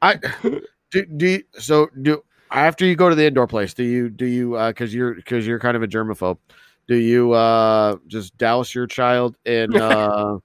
I 0.01 0.19
do, 0.91 1.05
do 1.05 1.27
you, 1.27 1.43
so 1.59 1.89
do 2.03 2.23
after 2.51 2.85
you 2.85 2.97
go 2.97 3.09
to 3.09 3.15
the 3.15 3.27
indoor 3.27 3.47
place. 3.47 3.75
Do 3.75 3.85
you 3.85 4.09
do 4.09 4.27
you 4.27 4.53
because 4.53 4.95
you're 4.95 5.15
because 5.15 5.47
you're 5.47 5.59
kind 5.59 5.77
of 5.77 5.83
a 5.83 5.89
germaphobe. 5.89 6.39
Do 6.87 6.97
you 6.97 7.33
uh, 7.33 7.97
just 8.07 8.37
douse 8.39 8.75
your 8.75 8.87
child 8.87 9.37
in 9.45 9.77
uh, 9.81 10.39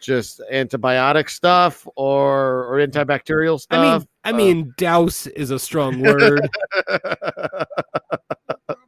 just 0.00 0.40
antibiotic 0.52 1.30
stuff 1.30 1.86
or 1.96 2.66
or 2.66 2.86
antibacterial 2.86 3.58
stuff 3.60 4.04
I 4.24 4.32
mean? 4.32 4.32
I 4.32 4.32
mean, 4.32 4.74
douse 4.76 5.26
is 5.28 5.50
a 5.50 5.58
strong 5.58 6.00
word. 6.02 6.48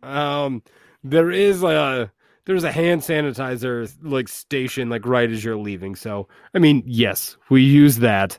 um, 0.02 0.62
there 1.02 1.30
is 1.30 1.62
a 1.62 2.12
there's 2.44 2.64
a 2.64 2.72
hand 2.72 3.00
sanitizer 3.00 3.90
like 4.02 4.28
station 4.28 4.90
like 4.90 5.06
right 5.06 5.30
as 5.30 5.42
you're 5.44 5.56
leaving. 5.56 5.94
So 5.94 6.28
I 6.54 6.58
mean, 6.58 6.82
yes, 6.86 7.36
we 7.48 7.62
use 7.62 7.96
that. 7.98 8.38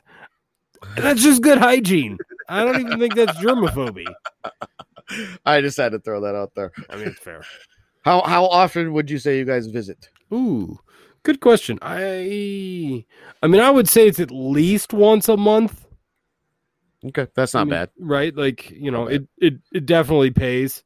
That's 0.96 1.22
just 1.22 1.42
good 1.42 1.58
hygiene. 1.58 2.18
I 2.48 2.64
don't 2.64 2.80
even 2.80 2.98
think 2.98 3.14
that's 3.14 3.36
germophobia. 3.38 4.12
I 5.46 5.60
just 5.60 5.76
had 5.76 5.92
to 5.92 5.98
throw 5.98 6.20
that 6.22 6.34
out 6.34 6.54
there. 6.54 6.72
I 6.90 6.96
mean, 6.96 7.08
it's 7.08 7.20
fair. 7.20 7.44
How 8.04 8.22
how 8.22 8.46
often 8.46 8.92
would 8.92 9.10
you 9.10 9.18
say 9.18 9.38
you 9.38 9.44
guys 9.44 9.66
visit? 9.66 10.08
Ooh, 10.32 10.78
good 11.22 11.40
question. 11.40 11.78
I 11.82 13.04
I 13.42 13.46
mean, 13.46 13.60
I 13.60 13.70
would 13.70 13.88
say 13.88 14.06
it's 14.06 14.20
at 14.20 14.30
least 14.30 14.92
once 14.92 15.28
a 15.28 15.36
month. 15.36 15.86
Okay, 17.06 17.26
that's 17.34 17.54
I 17.54 17.60
not 17.60 17.64
mean, 17.66 17.70
bad. 17.70 17.90
right? 17.98 18.34
Like 18.34 18.70
you 18.70 18.90
know, 18.90 19.06
it 19.06 19.26
it 19.38 19.54
it 19.72 19.86
definitely 19.86 20.30
pays 20.30 20.82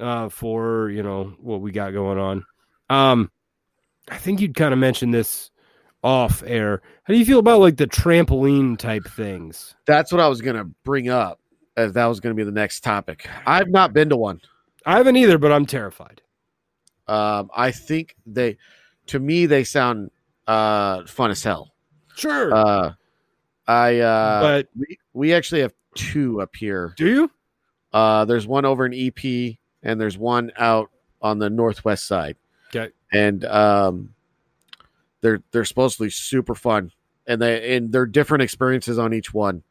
uh, 0.00 0.28
for 0.28 0.90
you 0.90 1.02
know 1.02 1.34
what 1.40 1.60
we 1.60 1.72
got 1.72 1.92
going 1.92 2.18
on. 2.18 2.44
Um, 2.88 3.30
I 4.08 4.16
think 4.16 4.40
you'd 4.40 4.54
kind 4.54 4.72
of 4.72 4.78
mentioned 4.78 5.14
this 5.14 5.50
off 6.02 6.42
air. 6.46 6.82
How 7.04 7.12
do 7.14 7.18
you 7.18 7.24
feel 7.24 7.38
about 7.38 7.60
like 7.60 7.76
the 7.76 7.86
trampoline 7.86 8.78
type 8.78 9.04
things? 9.04 9.74
That's 9.86 10.12
what 10.12 10.20
I 10.20 10.28
was 10.28 10.40
gonna 10.40 10.64
bring 10.84 11.08
up. 11.08 11.40
As 11.76 11.92
that 11.94 12.06
was 12.06 12.20
gonna 12.20 12.34
be 12.34 12.44
the 12.44 12.50
next 12.50 12.80
topic. 12.82 13.28
I've 13.46 13.68
not 13.68 13.92
been 13.92 14.08
to 14.10 14.16
one. 14.16 14.40
I 14.86 14.96
haven't 14.96 15.16
either, 15.16 15.38
but 15.38 15.52
I'm 15.52 15.66
terrified. 15.66 16.20
Um, 17.06 17.50
I 17.54 17.70
think 17.70 18.16
they, 18.26 18.56
to 19.06 19.18
me, 19.18 19.46
they 19.46 19.64
sound 19.64 20.10
uh 20.46 21.04
fun 21.06 21.30
as 21.30 21.42
hell. 21.42 21.72
Sure, 22.16 22.52
Uh, 22.54 22.92
I 23.66 23.98
uh, 24.00 24.40
but 24.40 24.68
we 24.76 24.98
we 25.12 25.32
actually 25.34 25.60
have 25.62 25.72
two 25.94 26.40
up 26.40 26.54
here. 26.56 26.94
do 26.96 27.06
you? 27.08 27.30
Uh, 27.92 28.24
there's 28.24 28.46
one 28.46 28.64
over 28.64 28.86
in 28.86 28.94
EP, 28.94 29.56
and 29.82 30.00
there's 30.00 30.16
one 30.18 30.50
out 30.56 30.90
on 31.22 31.38
the 31.38 31.50
northwest 31.50 32.06
side. 32.06 32.36
Okay. 32.74 32.92
and 33.12 33.44
um, 33.46 34.14
they're 35.20 35.40
they're 35.50 35.64
supposedly 35.64 36.10
super 36.10 36.54
fun, 36.54 36.92
and 37.26 37.40
they 37.40 37.76
and 37.76 37.92
they're 37.92 38.06
different 38.06 38.42
experiences 38.42 38.98
on 38.98 39.12
each 39.14 39.32
one. 39.34 39.62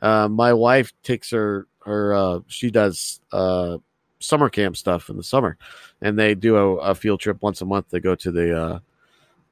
Uh, 0.00 0.28
my 0.28 0.52
wife 0.52 0.92
takes 1.02 1.30
her 1.30 1.66
her 1.84 2.14
uh, 2.14 2.40
she 2.48 2.70
does 2.70 3.20
uh, 3.32 3.78
summer 4.18 4.48
camp 4.48 4.76
stuff 4.76 5.08
in 5.08 5.16
the 5.16 5.22
summer, 5.22 5.56
and 6.02 6.18
they 6.18 6.34
do 6.34 6.56
a, 6.56 6.76
a 6.76 6.94
field 6.94 7.20
trip 7.20 7.40
once 7.42 7.60
a 7.60 7.64
month. 7.64 7.86
They 7.90 8.00
go 8.00 8.14
to 8.16 8.30
the 8.30 8.80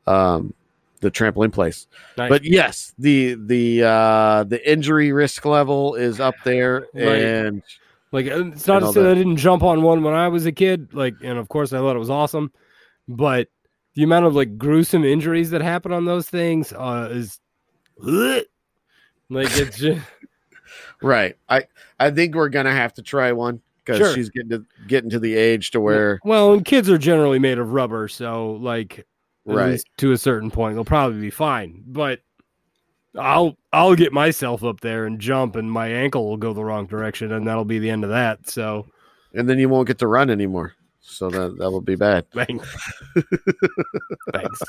uh, 0.07 0.11
um, 0.11 0.55
the 1.01 1.11
trampoline 1.11 1.53
place. 1.53 1.87
Nice. 2.19 2.29
But 2.29 2.45
yes, 2.45 2.93
the 2.99 3.35
the 3.35 3.85
uh, 3.85 4.45
the 4.45 4.71
injury 4.71 5.13
risk 5.13 5.45
level 5.45 5.95
is 5.95 6.21
up 6.21 6.35
there, 6.45 6.87
Right. 6.95 7.23
and 7.23 7.63
Like 8.13 8.27
it's 8.27 8.67
not 8.67 8.81
to 8.81 8.93
say 8.93 9.03
that. 9.03 9.11
I 9.11 9.15
didn't 9.15 9.37
jump 9.37 9.63
on 9.63 9.83
one 9.83 10.03
when 10.03 10.15
I 10.15 10.29
was 10.29 10.47
a 10.47 10.53
kid. 10.53 10.93
Like, 10.93 11.15
and 11.23 11.39
of 11.39 11.49
course 11.49 11.73
I 11.73 11.79
thought 11.79 11.97
it 11.97 12.01
was 12.01 12.11
awesome, 12.11 12.53
but 13.09 13.49
the 13.95 14.03
amount 14.03 14.27
of 14.27 14.35
like 14.35 14.59
gruesome 14.59 15.05
injuries 15.05 15.51
that 15.51 15.63
happen 15.63 15.93
on 15.93 16.05
those 16.05 16.29
things 16.29 16.73
uh, 16.73 17.09
is 17.11 17.39
like 17.99 18.47
it's 19.31 19.79
just 19.79 20.01
Right. 21.03 21.37
I 21.49 21.65
I 22.01 22.11
think 22.11 22.35
we're 22.35 22.49
gonna 22.49 22.73
have 22.73 22.95
to 22.95 23.03
try 23.03 23.33
one 23.33 23.61
because 23.85 23.99
Sure. 23.99 24.15
she's 24.15 24.31
getting 24.31 24.51
to 24.51 24.65
getting 24.87 25.11
to 25.11 25.19
the 25.19 25.35
age 25.35 25.71
to 25.73 25.81
where 25.81 26.19
Well, 26.25 26.53
and 26.55 26.65
kids 26.65 26.89
are 26.89 26.99
generally 26.99 27.39
made 27.39 27.59
of 27.59 27.73
rubber, 27.73 28.09
so 28.09 28.53
like 28.53 29.07
right. 29.45 29.83
to 29.99 30.13
a 30.13 30.19
certain 30.19 30.51
point, 30.51 30.75
they'll 30.75 30.85
probably 30.85 31.21
be 31.21 31.31
fine. 31.31 31.83
But 31.87 32.21
I'll 33.17 33.57
I'll 33.73 33.95
get 33.95 34.13
myself 34.13 34.65
up 34.65 34.81
there 34.81 35.05
and 35.07 35.21
jump, 35.21 35.57
and 35.57 35.71
my 35.71 35.89
ankle 35.89 36.29
will 36.29 36.37
go 36.39 36.53
the 36.53 36.65
wrong 36.65 36.87
direction, 36.87 37.33
and 37.33 37.47
that'll 37.47 37.65
be 37.65 37.79
the 37.79 37.91
end 37.91 38.05
of 38.05 38.11
that. 38.11 38.49
So 38.49 38.87
And 39.35 39.49
then 39.49 39.59
you 39.59 39.69
won't 39.69 39.87
get 39.87 39.99
to 39.99 40.07
run 40.09 40.31
anymore. 40.31 40.75
So 41.07 41.29
that 41.31 41.59
that 41.59 41.71
will 41.71 41.81
be 41.81 41.97
bad. 41.97 42.27
thanks. 42.33 42.75
thanks. 44.33 44.61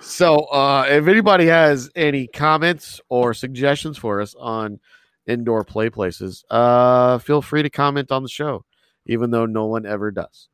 So 0.00 0.36
uh 0.44 0.86
if 0.88 1.06
anybody 1.08 1.46
has 1.46 1.90
any 1.96 2.26
comments 2.26 3.00
or 3.08 3.34
suggestions 3.34 3.98
for 3.98 4.20
us 4.20 4.34
on 4.38 4.78
indoor 5.26 5.64
play 5.64 5.90
places, 5.90 6.44
uh 6.50 7.18
feel 7.18 7.42
free 7.42 7.62
to 7.62 7.70
comment 7.70 8.12
on 8.12 8.22
the 8.22 8.28
show, 8.28 8.64
even 9.06 9.30
though 9.30 9.46
no 9.46 9.66
one 9.66 9.86
ever 9.86 10.10
does. 10.10 10.48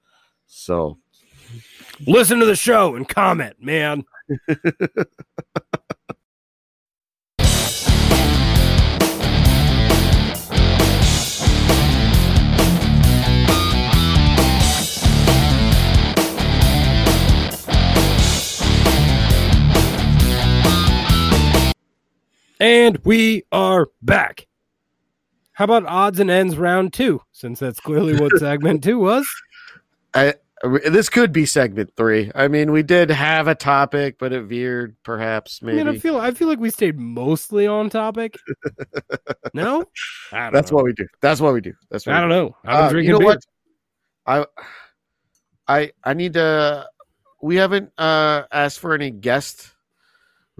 So 0.46 0.98
Listen 2.06 2.38
to 2.40 2.46
the 2.46 2.56
show 2.56 2.94
and 2.94 3.08
comment, 3.08 3.56
man. 3.60 4.04
And 22.62 22.96
we 22.98 23.42
are 23.50 23.88
back. 24.02 24.46
How 25.54 25.64
about 25.64 25.84
odds 25.84 26.20
and 26.20 26.30
ends 26.30 26.56
round 26.56 26.92
two? 26.92 27.20
Since 27.32 27.58
that's 27.58 27.80
clearly 27.80 28.14
what 28.20 28.30
segment 28.38 28.84
two 28.84 29.00
was. 29.00 29.26
I 30.14 30.34
this 30.84 31.08
could 31.08 31.32
be 31.32 31.44
segment 31.44 31.90
three. 31.96 32.30
I 32.36 32.46
mean, 32.46 32.70
we 32.70 32.84
did 32.84 33.10
have 33.10 33.48
a 33.48 33.56
topic, 33.56 34.16
but 34.16 34.32
it 34.32 34.44
veered, 34.44 34.94
perhaps, 35.02 35.58
I 35.60 35.66
maybe. 35.66 35.78
mean, 35.78 35.88
I 35.88 35.98
feel 35.98 36.18
I 36.18 36.30
feel 36.30 36.46
like 36.46 36.60
we 36.60 36.70
stayed 36.70 37.00
mostly 37.00 37.66
on 37.66 37.90
topic. 37.90 38.36
no, 39.54 39.84
That's 40.30 40.70
know. 40.70 40.76
what 40.76 40.84
we 40.84 40.92
do. 40.92 41.08
That's 41.20 41.40
what 41.40 41.54
we 41.54 41.62
do. 41.62 41.72
That's 41.90 42.06
what 42.06 42.14
I 42.14 42.20
don't 42.20 42.28
do. 42.30 42.34
know. 42.36 42.56
I've 42.64 42.76
been 42.78 42.84
Uh, 42.86 42.88
drinking 42.90 43.06
you 43.08 43.12
know 43.14 43.18
beer. 43.18 43.26
what? 43.26 44.46
I 45.66 45.76
I 45.80 45.92
I 46.04 46.14
need 46.14 46.34
to 46.34 46.86
we 47.42 47.56
haven't 47.56 47.90
uh 47.98 48.44
asked 48.52 48.78
for 48.78 48.94
any 48.94 49.10
guest 49.10 49.72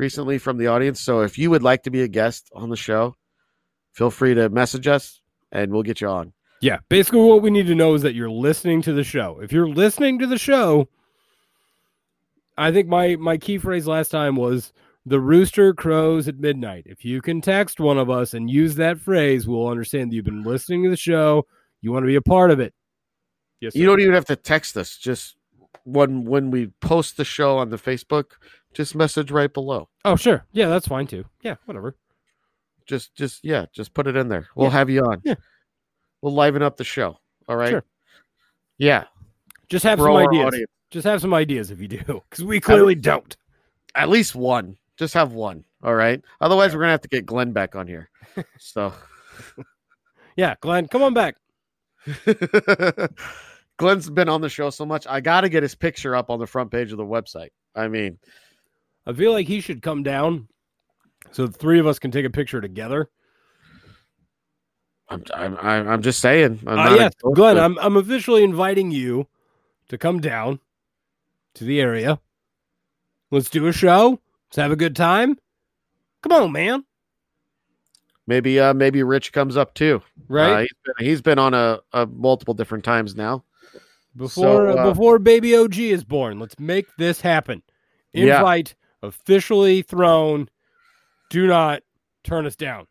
recently 0.03 0.37
from 0.37 0.59
the 0.59 0.67
audience. 0.67 1.01
So 1.01 1.21
if 1.21 1.39
you 1.39 1.49
would 1.51 1.63
like 1.63 1.85
to 1.85 1.91
be 1.91 2.03
a 2.03 2.09
guest 2.09 2.51
on 2.53 2.69
the 2.71 2.77
show, 2.77 3.15
feel 3.93 4.11
free 4.11 4.35
to 4.35 4.49
message 4.49 4.89
us 4.89 5.23
and 5.53 5.73
we'll 5.73 5.85
get 5.85 6.01
you 6.01 6.09
on. 6.09 6.33
Yeah, 6.61 6.79
basically, 6.89 7.21
what 7.23 7.41
we 7.43 7.51
need 7.51 7.69
to 7.69 7.75
know 7.75 7.95
is 7.95 8.03
that 8.03 8.15
you're 8.15 8.31
listening 8.31 8.83
to 8.83 8.93
the 8.93 9.05
show. 9.05 9.39
If 9.41 9.53
you're 9.53 9.69
listening 9.69 10.19
to 10.19 10.27
the 10.27 10.39
show, 10.39 10.89
I 12.59 12.71
think 12.73 12.89
my 12.89 13.17
my 13.17 13.37
key 13.37 13.59
phrase 13.59 13.87
last 13.87 14.11
time 14.11 14.37
was 14.37 14.73
the 15.07 15.21
rooster 15.21 15.73
crows 15.75 16.29
at 16.29 16.39
midnight. 16.39 16.85
If 16.87 17.05
you 17.05 17.21
can 17.21 17.41
text 17.41 17.81
one 17.81 17.99
of 17.99 18.11
us 18.11 18.35
and 18.35 18.49
use 18.51 18.77
that 18.77 19.01
phrase, 19.01 19.47
we'll 19.49 19.69
understand 19.69 20.11
that 20.11 20.17
you've 20.17 20.25
been 20.25 20.45
listening 20.45 20.85
to 20.85 20.91
the 20.91 20.97
show. 20.97 21.47
You 21.81 21.91
want 21.93 22.05
to 22.05 22.09
be 22.09 22.15
a 22.17 22.23
part 22.23 22.51
of 22.53 22.61
it. 22.61 22.75
Yes, 23.61 23.75
You 23.75 23.83
sir. 23.83 23.87
don't 23.87 24.01
even 24.01 24.15
have 24.15 24.27
to 24.27 24.37
text 24.37 24.77
us. 24.77 24.97
Just 24.97 25.37
when 25.85 26.25
when 26.25 26.51
we 26.53 26.69
post 26.81 27.17
the 27.17 27.25
show 27.25 27.59
on 27.59 27.71
the 27.71 27.77
Facebook, 27.77 28.27
just 28.73 28.95
message 28.95 29.31
right 29.31 29.53
below. 29.53 29.89
Oh, 30.05 30.17
sure. 30.17 30.45
Yeah, 30.53 30.69
that's 30.69 30.87
fine 30.89 31.07
too. 31.07 31.25
Yeah, 31.43 31.57
whatever. 31.67 31.97
Just 32.87 33.15
just 33.15 33.45
yeah, 33.45 33.67
just 33.73 33.95
put 33.95 34.07
it 34.07 34.17
in 34.17 34.29
there. 34.29 34.49
We'll 34.57 34.67
Yeah. 34.69 34.73
have 34.73 34.91
you 34.91 35.03
on. 35.03 35.21
Yeah. 35.25 35.35
We'll 36.21 36.35
liven 36.35 36.63
up 36.63 36.77
the 36.77 36.85
show. 36.85 37.19
All 37.49 37.57
right. 37.57 37.71
Sure. 37.71 37.85
Yeah. 38.79 39.05
Just 39.69 39.85
have 39.85 39.99
for 39.99 40.07
some 40.07 40.17
ideas. 40.17 40.47
audience. 40.47 40.71
Just 40.91 41.07
have 41.07 41.21
some 41.21 41.33
ideas 41.35 41.71
if 41.71 41.81
you 41.81 41.89
do, 41.89 42.23
because 42.29 42.45
we 42.45 42.61
clearly 42.61 42.95
don't. 42.95 43.37
At 43.95 44.09
least 44.09 44.35
one. 44.35 44.77
Just 44.97 45.15
have 45.15 45.33
one. 45.33 45.65
All 45.83 45.95
right. 45.95 46.21
Otherwise, 46.41 46.75
we're 46.75 46.81
gonna 46.83 46.93
have 46.93 47.01
to 47.03 47.09
get 47.09 47.25
Glenn 47.27 47.53
back 47.53 47.75
on 47.77 47.87
here. 47.87 48.11
So 48.59 48.93
Yeah, 50.37 50.55
Glenn, 50.61 50.89
come 50.89 51.03
on 51.03 51.15
back. 51.15 51.37
Glenn's 53.79 54.11
been 54.11 54.29
on 54.29 54.41
the 54.41 54.49
show 54.49 54.71
so 54.71 54.85
much. 54.87 55.07
I 55.09 55.21
got 55.21 55.43
to 55.43 55.49
get 55.49 55.63
his 55.63 55.75
picture 55.75 56.15
up 56.15 56.31
on 56.31 56.39
the 56.39 56.47
front 56.47 56.71
page 56.71 56.93
of 56.93 56.99
the 56.99 57.05
website. 57.05 57.49
I 57.75 57.89
mean, 57.89 58.19
I 59.07 59.13
feel 59.13 59.33
like 59.33 59.47
he 59.47 59.61
should 59.61 59.83
come 59.83 60.03
down 60.03 60.49
so 61.31 61.47
the 61.47 61.53
three 61.53 61.79
of 61.79 61.87
us 61.87 61.99
can 61.99 62.11
take 62.11 62.27
a 62.27 62.31
picture 62.31 62.61
together. 62.61 63.09
I'm 65.09 65.25
I'm 65.35 65.89
I'm 65.89 66.03
just 66.03 66.21
saying. 66.21 66.61
I'm 66.67 66.79
Uh, 66.79 66.95
yes, 66.95 67.13
Glenn, 67.35 67.59
I'm 67.59 67.79
I'm 67.79 67.97
officially 67.97 68.43
inviting 68.43 68.91
you 68.91 69.29
to 69.89 69.99
come 69.99 70.21
down 70.21 70.59
to 71.55 71.65
the 71.65 71.81
area. 71.81 72.19
Let's 73.31 73.51
do 73.51 73.67
a 73.67 73.73
show. 73.73 74.21
Let's 74.49 74.57
have 74.57 74.73
a 74.73 74.77
good 74.77 74.97
time. 74.97 75.39
Come 76.23 76.33
on, 76.33 76.53
man. 76.53 76.85
maybe 78.27 78.59
uh 78.59 78.73
maybe 78.73 79.03
Rich 79.03 79.33
comes 79.33 79.57
up 79.57 79.75
too. 79.75 80.03
Right 80.29 80.53
Uh, 80.53 80.61
he's, 80.61 80.75
been, 80.85 81.07
he's 81.07 81.23
been 81.23 81.39
on 81.39 81.53
a, 81.55 81.81
a 81.93 82.07
multiple 82.07 82.55
different 82.55 82.85
times 82.85 83.15
now. 83.15 83.45
before 84.17 84.73
so, 84.73 84.79
uh, 84.79 84.83
uh, 84.83 84.91
before 84.91 85.19
baby 85.19 85.55
OG 85.57 85.79
is 85.79 86.05
born. 86.05 86.39
Let's 86.39 86.59
make 86.59 86.87
this 86.97 87.21
happen. 87.21 87.63
Invite 88.15 88.75
officially 89.03 89.83
thrown. 89.83 90.49
Do 91.31 91.47
not 91.47 91.83
turn 92.25 92.47
us 92.47 92.57
down. 92.57 92.87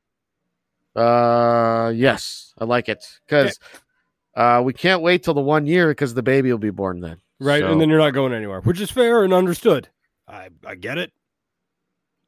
Uh, 0.95 1.91
yes, 1.95 2.53
I 2.57 2.65
like 2.65 2.89
it 2.89 3.05
because 3.25 3.57
uh 4.35 4.61
we 4.63 4.73
can't 4.73 5.01
wait 5.01 5.23
till 5.23 5.33
the 5.33 5.41
one 5.41 5.65
year 5.65 5.89
because 5.89 6.13
the 6.13 6.23
baby 6.23 6.51
will 6.51 6.57
be 6.59 6.69
born 6.69 6.99
then. 6.99 7.17
Right, 7.39 7.61
So- 7.61 7.71
and 7.71 7.79
then 7.81 7.89
you're 7.89 7.99
not 7.99 8.11
going 8.11 8.33
anywhere, 8.33 8.61
which 8.61 8.79
is 8.81 8.91
fair 8.91 9.23
and 9.23 9.33
understood. 9.33 9.87
I 10.27 10.49
I 10.65 10.75
get 10.75 10.97
it. 10.97 11.11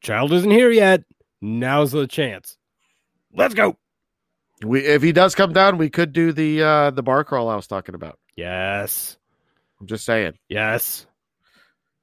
Child 0.02 0.32
isn't 0.34 0.52
here 0.52 0.72
yet. 0.72 1.04
Now's 1.42 1.92
the 1.92 2.08
chance. 2.08 2.58
Let's 3.36 3.54
go. 3.54 3.78
we 4.64 4.80
if 4.86 5.02
he 5.02 5.12
does 5.12 5.36
come 5.36 5.52
down, 5.52 5.78
we 5.78 5.90
could 5.90 6.14
do 6.14 6.32
the 6.32 6.62
uh 6.64 6.92
the 6.92 7.04
bar 7.04 7.24
crawl 7.26 7.50
I 7.50 7.56
was 7.56 7.68
talking 7.68 7.96
about. 7.96 8.18
Yes. 8.38 9.18
I'm 9.82 9.88
just 9.88 10.06
saying, 10.06 10.34
Yes. 10.48 11.06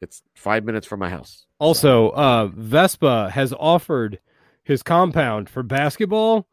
It's 0.01 0.23
five 0.35 0.65
minutes 0.65 0.87
from 0.87 1.01
my 1.01 1.09
house. 1.09 1.47
Also, 1.59 2.11
uh, 2.11 2.47
Vespa 2.55 3.31
has 3.31 3.53
offered 3.59 4.19
his 4.65 4.83
compound 4.83 5.49
for 5.51 5.63
basketball. 5.63 6.47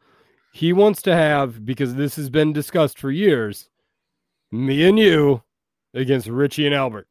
He 0.52 0.72
wants 0.72 1.02
to 1.02 1.14
have 1.14 1.64
because 1.64 1.94
this 1.94 2.16
has 2.16 2.30
been 2.30 2.52
discussed 2.52 2.98
for 2.98 3.10
years. 3.10 3.68
Me 4.50 4.88
and 4.88 4.98
you 4.98 5.42
against 5.94 6.26
Richie 6.26 6.66
and 6.66 6.74
Albert, 6.74 7.06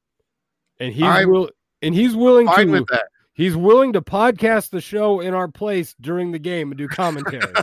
and 0.79 0.93
he's 0.93 1.03
I'm 1.03 1.29
will 1.29 1.49
and 1.81 1.93
he's 1.93 2.15
willing 2.15 2.47
to 2.47 2.65
with 2.65 2.87
that. 2.87 3.05
he's 3.33 3.55
willing 3.55 3.93
to 3.93 4.01
podcast 4.01 4.71
the 4.71 4.81
show 4.81 5.19
in 5.19 5.33
our 5.33 5.47
place 5.47 5.95
during 6.01 6.31
the 6.31 6.39
game 6.39 6.71
and 6.71 6.77
do 6.77 6.87
commentary. 6.87 7.53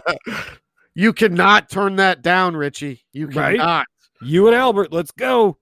you 0.94 1.12
cannot 1.12 1.68
turn 1.68 1.96
that 1.96 2.22
down, 2.22 2.56
Richie. 2.56 3.04
You 3.12 3.26
Right? 3.26 3.58
cannot. 3.58 3.86
you 4.22 4.46
and 4.46 4.54
Albert, 4.56 4.92
let's 4.92 5.10
go 5.10 5.58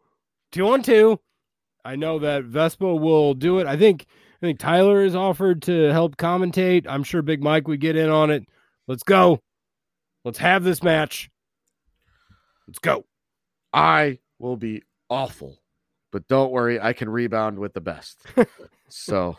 two 0.53 0.69
on 0.69 0.83
two. 0.83 1.19
I 1.85 1.97
know 1.97 2.19
that 2.21 2.45
Vespa 2.45 2.95
will 2.95 3.35
do 3.35 3.59
it. 3.59 3.67
I 3.67 3.77
think 3.77 4.07
I 4.43 4.47
think 4.47 4.59
Tyler 4.59 5.05
is 5.05 5.15
offered 5.15 5.63
to 5.63 5.93
help 5.93 6.17
commentate. 6.17 6.87
I'm 6.89 7.03
sure 7.03 7.23
Big 7.23 7.43
Mike 7.43 7.69
would 7.69 7.81
get 7.81 7.97
in 7.97 8.11
on 8.11 8.31
it. 8.31 8.47
Let's 8.89 9.03
go. 9.03 9.41
Let's 10.25 10.39
have 10.39 10.65
this 10.65 10.83
match. 10.83 11.31
Let's 12.67 12.79
go. 12.79 13.05
I 13.73 14.19
will 14.39 14.57
be 14.57 14.83
awful, 15.09 15.59
but 16.11 16.27
don't 16.29 16.53
worry, 16.53 16.81
I 16.81 16.93
can 16.93 17.09
rebound 17.09 17.59
with 17.59 17.73
the 17.73 17.81
best. 17.81 18.27
so 18.89 19.37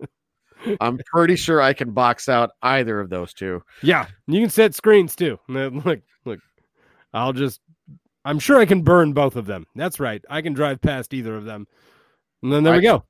I'm 0.80 0.98
pretty 1.12 1.36
sure 1.36 1.60
I 1.60 1.72
can 1.72 1.92
box 1.92 2.28
out 2.28 2.50
either 2.62 3.00
of 3.00 3.10
those 3.10 3.32
two. 3.32 3.62
Yeah, 3.82 4.06
you 4.26 4.40
can 4.40 4.50
set 4.50 4.74
screens 4.74 5.16
too. 5.16 5.38
Look, 5.48 6.00
look. 6.24 6.40
I'll 7.12 7.32
just. 7.32 7.60
I'm 8.24 8.38
sure 8.38 8.58
I 8.58 8.66
can 8.66 8.82
burn 8.82 9.12
both 9.12 9.36
of 9.36 9.46
them. 9.46 9.66
That's 9.74 9.98
right. 9.98 10.24
I 10.30 10.42
can 10.42 10.52
drive 10.52 10.80
past 10.80 11.12
either 11.12 11.36
of 11.36 11.44
them. 11.44 11.66
And 12.42 12.52
then 12.52 12.62
there 12.62 12.74
I 12.74 12.76
we 12.76 12.82
go. 12.82 13.04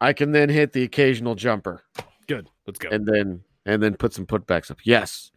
I 0.00 0.12
can 0.12 0.32
then 0.32 0.48
hit 0.48 0.72
the 0.72 0.82
occasional 0.82 1.34
jumper 1.34 1.82
Good. 2.26 2.48
Let's 2.66 2.78
go. 2.78 2.88
and 2.90 3.06
then 3.06 3.42
and 3.66 3.82
then 3.82 3.94
put 3.96 4.12
some 4.14 4.26
putbacks 4.26 4.70
up. 4.70 4.78
Yes. 4.84 5.30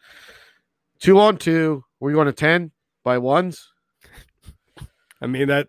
Two 0.99 1.19
on 1.19 1.37
two. 1.37 1.83
We're 1.99 2.13
going 2.13 2.27
to 2.27 2.33
ten 2.33 2.71
by 3.03 3.17
ones. 3.17 3.71
I 5.21 5.27
mean 5.27 5.47
that 5.47 5.67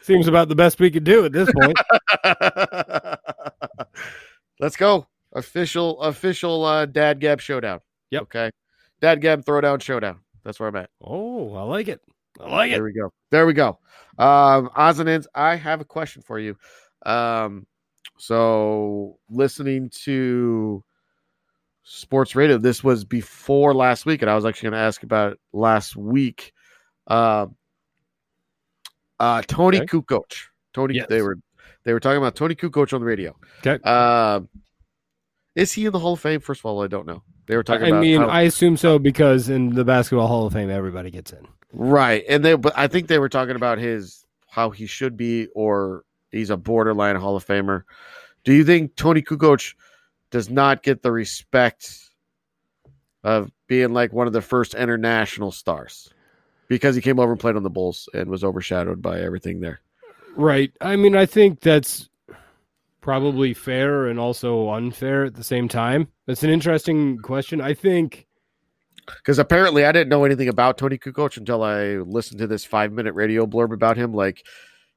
seems 0.00 0.26
about 0.28 0.48
the 0.48 0.54
best 0.54 0.80
we 0.80 0.90
could 0.90 1.04
do 1.04 1.24
at 1.24 1.32
this 1.32 1.50
point. 1.52 1.76
Let's 4.60 4.76
go. 4.76 5.06
Official 5.34 6.00
official 6.00 6.64
uh 6.64 6.86
Dad 6.86 7.20
Gab 7.20 7.40
showdown. 7.40 7.80
Yep. 8.10 8.22
Okay. 8.22 8.50
Dad 9.00 9.20
Gab 9.20 9.44
throwdown 9.44 9.80
showdown. 9.82 10.20
That's 10.44 10.58
where 10.58 10.68
I'm 10.68 10.76
at. 10.76 10.90
oh, 11.04 11.54
I 11.54 11.62
like 11.62 11.88
it. 11.88 12.00
I 12.38 12.50
like 12.50 12.70
it. 12.70 12.74
There 12.74 12.84
we 12.84 12.92
go. 12.92 13.12
There 13.30 13.46
we 13.46 13.52
go. 13.54 13.78
Um 14.18 14.70
ends. 14.76 15.28
I 15.34 15.56
have 15.56 15.80
a 15.80 15.84
question 15.84 16.22
for 16.22 16.38
you. 16.38 16.56
Um 17.04 17.66
so 18.18 19.18
listening 19.30 19.90
to 20.04 20.82
Sports 21.84 22.36
Radio. 22.36 22.58
This 22.58 22.84
was 22.84 23.04
before 23.04 23.74
last 23.74 24.04
week, 24.04 24.20
and 24.22 24.30
I 24.30 24.34
was 24.34 24.44
actually 24.44 24.70
going 24.70 24.80
to 24.80 24.86
ask 24.86 25.02
about 25.02 25.32
it 25.32 25.38
last 25.54 25.96
week. 25.96 26.52
Uh, 27.06 27.46
uh, 29.18 29.42
Tony 29.46 29.78
Okay. 29.78 29.86
Kukoc. 29.86 30.34
Tony, 30.74 30.96
Yes. 30.96 31.06
they 31.08 31.22
were 31.22 31.38
they 31.84 31.92
were 31.94 32.00
talking 32.00 32.18
about 32.18 32.34
Tony 32.34 32.54
Kukoc 32.54 32.92
on 32.92 33.00
the 33.00 33.06
radio. 33.06 33.34
Okay. 33.60 33.78
Uh, 33.82 34.40
is 35.54 35.72
he 35.72 35.86
in 35.86 35.92
the 35.92 35.98
Hall 35.98 36.12
of 36.12 36.20
Fame? 36.20 36.40
First 36.40 36.60
of 36.60 36.66
all, 36.66 36.82
I 36.82 36.88
don't 36.88 37.06
know. 37.06 37.22
They 37.48 37.56
were 37.56 37.62
talking 37.64 37.86
I 37.86 37.88
about 37.88 38.00
mean, 38.02 38.20
how- 38.20 38.28
I 38.28 38.42
assume 38.42 38.76
so 38.76 38.98
because 38.98 39.48
in 39.48 39.74
the 39.74 39.84
Basketball 39.84 40.28
Hall 40.28 40.46
of 40.46 40.52
Fame, 40.52 40.70
everybody 40.70 41.10
gets 41.10 41.32
in. 41.32 41.46
right, 41.72 42.22
and 42.28 42.44
they 42.44 42.54
but 42.54 42.72
I 42.76 42.86
think 42.86 43.08
they 43.08 43.18
were 43.18 43.28
talking 43.28 43.56
about 43.56 43.78
his 43.78 44.24
how 44.48 44.70
he 44.70 44.86
should 44.86 45.16
be 45.16 45.48
or 45.54 46.04
he's 46.30 46.50
a 46.50 46.56
borderline 46.56 47.16
Hall 47.16 47.36
of 47.36 47.44
Famer. 47.46 47.82
Do 48.44 48.52
you 48.52 48.64
think 48.64 48.94
Tony 48.96 49.22
Kukoc 49.22 49.74
does 50.30 50.48
not 50.50 50.82
get 50.82 51.02
the 51.02 51.10
respect 51.10 51.90
of 53.24 53.50
being 53.66 53.92
like 53.92 54.12
one 54.12 54.26
of 54.26 54.32
the 54.32 54.40
first 54.42 54.74
international 54.74 55.50
stars 55.50 56.10
because 56.68 56.94
he 56.94 57.00
came 57.02 57.18
over 57.18 57.32
and 57.32 57.40
played 57.40 57.56
on 57.56 57.62
the 57.62 57.70
Bulls 57.70 58.08
and 58.14 58.28
was 58.30 58.44
overshadowed 58.44 59.00
by 59.02 59.20
everything 59.20 59.60
there? 59.60 59.80
Right. 60.36 60.70
I 60.80 60.96
mean, 60.96 61.16
I 61.16 61.26
think 61.26 61.60
that's 61.60 62.08
probably 63.08 63.54
fair 63.54 64.08
and 64.08 64.20
also 64.20 64.68
unfair 64.68 65.24
at 65.24 65.34
the 65.34 65.42
same 65.42 65.66
time. 65.66 66.06
That's 66.26 66.42
an 66.42 66.50
interesting 66.50 67.16
question. 67.16 67.58
I 67.58 67.72
think 67.72 68.26
Because 69.06 69.38
apparently 69.38 69.86
I 69.86 69.92
didn't 69.92 70.10
know 70.10 70.26
anything 70.26 70.50
about 70.50 70.76
Tony 70.76 70.98
Kukoc 70.98 71.38
until 71.38 71.62
I 71.62 71.94
listened 72.04 72.38
to 72.40 72.46
this 72.46 72.66
five 72.66 72.92
minute 72.92 73.14
radio 73.14 73.46
blurb 73.46 73.72
about 73.72 73.96
him. 73.96 74.12
Like 74.12 74.44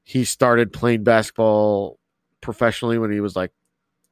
he 0.04 0.24
started 0.24 0.74
playing 0.74 1.04
basketball 1.04 1.98
professionally 2.42 2.98
when 2.98 3.10
he 3.10 3.20
was 3.20 3.34
like 3.34 3.50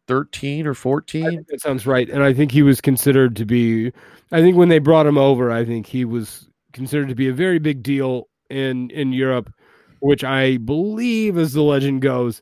13 0.09 0.66
or 0.66 0.72
14. 0.72 1.44
that 1.51 1.61
sounds 1.61 1.86
right. 1.86 2.09
And 2.09 2.22
I 2.22 2.32
think 2.32 2.53
he 2.53 2.62
was 2.62 2.80
considered 2.80 3.36
to 3.36 3.44
be, 3.44 3.92
I 4.32 4.40
think 4.40 4.57
when 4.57 4.70
they 4.70 4.78
brought 4.78 5.07
him 5.07 5.18
over, 5.18 5.51
I 5.51 5.66
think 5.66 5.84
he 5.84 6.07
was 6.07 6.48
considered 6.72 7.11
to 7.11 7.14
be 7.14 7.28
a 7.28 7.34
very 7.34 7.59
big 7.59 7.82
deal 7.82 8.30
in, 8.48 8.88
in 8.92 9.12
Europe, 9.12 9.53
which 10.01 10.24
I 10.24 10.57
believe, 10.57 11.36
as 11.36 11.53
the 11.53 11.61
legend 11.61 12.01
goes, 12.01 12.40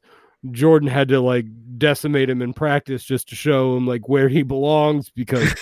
Jordan 0.51 0.89
had 0.89 1.09
to 1.09 1.20
like 1.20 1.47
decimate 1.78 2.30
him 2.30 2.43
in 2.43 2.53
practice 2.53 3.05
just 3.05 3.28
to 3.28 3.34
show 3.34 3.76
him 3.76 3.86
like 3.86 4.09
where 4.09 4.28
he 4.28 4.43
belongs 4.43 5.11
because 5.11 5.55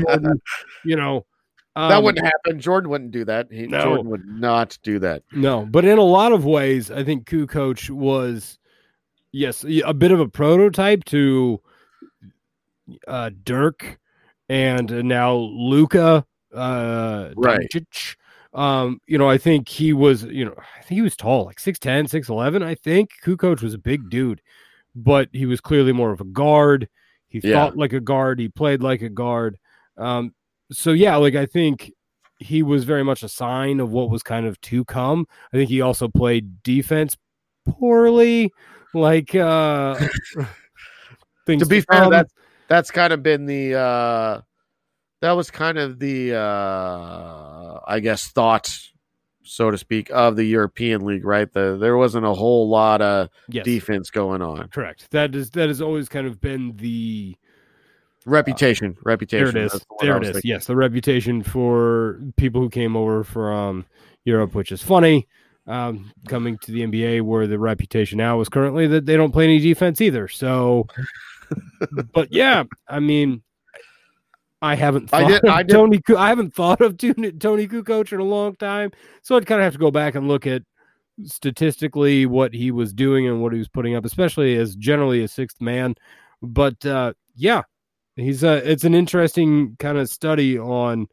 Jordan, 0.00 0.40
you 0.84 0.96
know, 0.96 1.26
that 1.74 1.98
um, 1.98 2.04
wouldn't 2.04 2.24
happen. 2.24 2.60
Jordan 2.60 2.90
wouldn't 2.90 3.10
do 3.12 3.24
that. 3.24 3.46
He, 3.50 3.66
No. 3.66 3.82
Jordan 3.82 4.10
would 4.10 4.26
not 4.26 4.78
do 4.82 4.98
that. 4.98 5.22
No, 5.32 5.64
but 5.64 5.84
in 5.84 5.98
a 5.98 6.02
lot 6.02 6.32
of 6.32 6.44
ways, 6.44 6.90
I 6.90 7.04
think 7.04 7.28
Kukoc 7.28 7.90
was, 7.90 8.58
yes, 9.30 9.64
a 9.84 9.94
bit 9.94 10.10
of 10.10 10.18
a 10.18 10.28
prototype 10.28 11.04
to 11.06 11.60
uh, 13.06 13.30
Dirk 13.44 13.98
and 14.48 14.90
now 15.04 15.34
Luka 15.34 16.24
uh, 16.54 17.30
Right. 17.36 17.68
Doncic. 17.72 18.16
Um, 18.58 19.00
you 19.06 19.18
know, 19.18 19.28
I 19.30 19.38
think 19.38 19.68
he 19.68 19.92
was, 19.92 20.24
you 20.24 20.44
know, 20.44 20.54
I 20.58 20.82
think 20.82 20.96
he 20.96 21.02
was 21.02 21.14
tall, 21.14 21.44
like 21.44 21.60
6'10, 21.60 22.06
6'11. 22.08 22.62
I 22.64 22.74
think 22.74 23.10
Kukoc 23.24 23.62
was 23.62 23.72
a 23.72 23.78
big 23.78 24.10
dude, 24.10 24.40
but 24.96 25.28
he 25.32 25.46
was 25.46 25.60
clearly 25.60 25.92
more 25.92 26.10
of 26.10 26.20
a 26.20 26.24
guard. 26.24 26.88
He 27.28 27.40
Yeah. 27.42 27.52
thought 27.52 27.76
like 27.76 27.92
a 27.92 28.00
guard. 28.00 28.40
He 28.40 28.48
played 28.48 28.82
like 28.82 29.00
a 29.02 29.08
guard. 29.08 29.58
Um, 29.96 30.34
so 30.72 30.90
yeah, 30.90 31.14
like 31.16 31.36
I 31.36 31.46
think 31.46 31.92
he 32.40 32.64
was 32.64 32.82
very 32.82 33.04
much 33.04 33.22
a 33.22 33.28
sign 33.28 33.78
of 33.78 33.90
what 33.92 34.10
was 34.10 34.24
kind 34.24 34.44
of 34.44 34.60
to 34.62 34.84
come. 34.84 35.26
I 35.52 35.56
think 35.56 35.70
he 35.70 35.80
also 35.80 36.08
played 36.08 36.62
defense 36.64 37.16
poorly. 37.64 38.52
Like 38.92 39.34
uh 39.36 39.98
things 41.46 41.62
to 41.62 41.68
be 41.68 41.80
fair, 41.82 42.08
that's 42.10 42.32
that's 42.68 42.90
kind 42.90 43.12
of 43.12 43.22
been 43.22 43.46
the 43.46 43.74
uh 43.74 44.40
that 45.20 45.32
was 45.32 45.50
kind 45.50 45.78
of 45.78 45.98
the 45.98 46.34
uh 46.36 47.80
I 47.86 48.00
guess 48.00 48.28
thought, 48.28 48.68
so 49.42 49.70
to 49.70 49.78
speak, 49.78 50.10
of 50.12 50.36
the 50.36 50.44
European 50.44 51.04
League, 51.04 51.24
right? 51.24 51.50
The 51.52 51.76
there 51.80 51.96
wasn't 51.96 52.26
a 52.26 52.34
whole 52.34 52.68
lot 52.68 53.00
of 53.00 53.28
yes, 53.48 53.64
defense 53.64 54.10
going 54.10 54.42
on. 54.42 54.68
correct. 54.68 55.10
That 55.10 55.34
is 55.34 55.50
that 55.50 55.68
has 55.68 55.80
always 55.82 56.08
kind 56.08 56.26
of 56.26 56.40
been 56.40 56.76
the 56.76 57.36
Reputation, 58.26 58.96
reputation. 59.04 59.54
there 59.54 59.62
it 59.62 59.66
is. 59.66 59.72
the 59.72 59.80
There 60.00 60.16
it 60.18 60.22
is. 60.24 60.32
thinking. 60.32 60.48
Yes, 60.50 60.66
the 60.66 60.76
reputation 60.76 61.42
for 61.42 62.20
people 62.36 62.60
who 62.60 62.68
came 62.68 62.94
over 62.94 63.24
from 63.24 63.86
Europe, 64.24 64.54
which 64.54 64.70
is 64.70 64.82
funny. 64.82 65.26
Um, 65.66 66.12
coming 66.28 66.58
to 66.58 66.72
the 66.72 66.80
NBA, 66.80 67.22
where 67.22 67.46
the 67.46 67.58
reputation 67.58 68.18
now 68.18 68.40
is 68.40 68.48
currently 68.48 68.86
that 68.88 69.04
they 69.06 69.16
don't 69.16 69.32
play 69.32 69.44
any 69.44 69.58
defense 69.60 70.00
either. 70.00 70.26
So, 70.28 70.86
but 72.12 72.28
yeah, 72.32 72.64
I 72.88 73.00
mean, 73.00 73.42
I 74.60 74.74
haven't 74.74 75.12
I 75.12 75.20
thought 75.22 75.28
did- 75.28 75.44
of 75.44 75.50
I 75.50 75.62
did- 75.62 75.72
Tony. 75.72 76.00
I 76.16 76.28
haven't 76.28 76.54
thought 76.54 76.80
of 76.80 76.96
Tony, 76.98 77.12
Kukoc 77.68 78.12
in 78.12 78.20
a 78.20 78.24
long 78.24 78.56
time, 78.56 78.90
so 79.22 79.36
I'd 79.36 79.46
kind 79.46 79.60
of 79.60 79.64
have 79.64 79.74
to 79.74 79.78
go 79.78 79.90
back 79.90 80.14
and 80.14 80.26
look 80.28 80.46
at 80.46 80.62
statistically 81.24 82.26
what 82.26 82.54
he 82.54 82.70
was 82.70 82.92
doing 82.92 83.26
and 83.26 83.42
what 83.42 83.52
he 83.52 83.58
was 83.58 83.68
putting 83.68 83.94
up, 83.94 84.04
especially 84.04 84.56
as 84.56 84.74
generally 84.76 85.22
a 85.22 85.28
sixth 85.28 85.60
man. 85.60 85.94
But 86.42 86.84
uh, 86.86 87.12
yeah, 87.34 87.62
he's 88.16 88.42
a. 88.42 88.68
It's 88.70 88.84
an 88.84 88.94
interesting 88.94 89.76
kind 89.78 89.98
of 89.98 90.08
study 90.08 90.58
on 90.58 91.06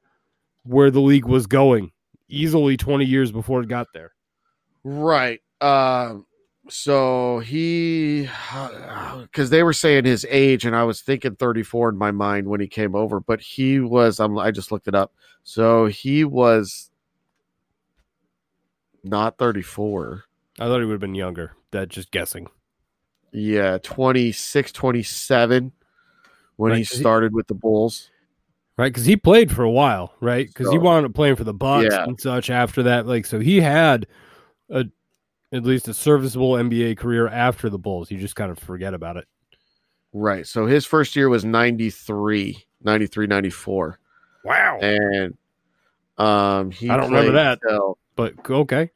where 0.63 0.89
the 0.91 1.01
league 1.01 1.25
was 1.25 1.47
going, 1.47 1.91
easily 2.29 2.77
twenty 2.77 3.05
years 3.05 3.31
before 3.31 3.61
it 3.61 3.67
got 3.69 3.87
there. 3.93 4.11
Right. 4.83 5.41
Um 5.61 6.25
so 6.67 7.39
he 7.39 8.23
because 9.23 9.49
they 9.49 9.63
were 9.63 9.73
saying 9.73 10.05
his 10.05 10.25
age 10.29 10.65
and 10.65 10.75
i 10.75 10.83
was 10.83 11.01
thinking 11.01 11.35
34 11.35 11.89
in 11.89 11.97
my 11.97 12.11
mind 12.11 12.47
when 12.47 12.59
he 12.59 12.67
came 12.67 12.95
over 12.95 13.19
but 13.19 13.39
he 13.41 13.79
was 13.79 14.19
um, 14.19 14.37
i 14.37 14.51
just 14.51 14.71
looked 14.71 14.87
it 14.87 14.95
up 14.95 15.13
so 15.43 15.85
he 15.85 16.23
was 16.23 16.89
not 19.03 19.37
34 19.37 20.23
I 20.59 20.67
thought 20.67 20.79
he 20.79 20.85
would 20.85 20.93
have 20.93 21.01
been 21.01 21.15
younger. 21.15 21.51
That 21.71 21.89
just 21.89 22.11
guessing. 22.11 22.47
yeah 23.33 23.77
26 23.83 24.71
27 24.71 25.71
when 26.55 26.71
Right, 26.71 26.77
he- 26.77 26.83
started 26.85 27.33
with 27.33 27.47
the 27.47 27.53
bulls 27.53 28.09
right? 28.77 28.89
Because 28.91 29.05
he 29.05 29.15
played 29.15 29.51
for 29.53 29.63
a 29.63 29.71
while, 29.71 30.13
right? 30.21 30.47
Because 30.47 30.69
he 30.69 30.75
So- 30.77 30.81
wound 30.81 31.05
up 31.05 31.13
playing 31.13 31.35
for 31.37 31.43
the 31.45 31.53
Bucks 31.53 31.87
Yeah. 31.91 32.03
and 32.03 32.19
such 32.19 32.49
after 32.49 32.83
that. 32.83 33.05
Like, 33.07 33.25
so 33.25 33.39
he 33.39 33.61
had 33.61 34.05
a 34.69 34.85
at 35.55 35.63
least 35.63 35.87
a 35.87 35.93
serviceable 35.93 36.51
NBA 36.53 36.97
career 36.97 37.27
after 37.27 37.69
the 37.69 37.77
Bulls. 37.79 38.11
You 38.11 38.17
just 38.17 38.35
kind 38.35 38.51
of 38.51 38.59
forget 38.59 38.93
about 38.93 39.17
it. 39.17 39.25
right 40.13 40.45
so 40.47 40.65
his 40.65 40.85
first 40.85 41.15
year 41.15 41.27
was 41.29 41.43
93 41.45 42.57
93 42.83 43.27
94 43.27 43.99
Wow. 44.43 44.79
and 44.79 45.37
um 46.17 46.71
he 46.71 46.89
I 46.89 46.97
don't 46.97 47.09
remember 47.09 47.31
that. 47.33 47.59
till- 47.67 47.97
But 48.15 48.33
okay, 48.49 48.91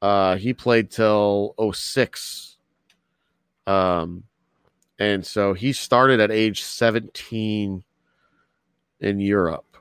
Uh, 0.00 0.36
he 0.36 0.54
played 0.54 0.90
till 0.92 1.54
06. 1.72 2.56
Um, 3.66 4.22
and 5.00 5.26
so 5.26 5.54
he 5.54 5.72
started 5.72 6.20
at 6.20 6.30
age 6.30 6.62
17 6.62 7.82
in 9.00 9.20
Europe. 9.20 9.76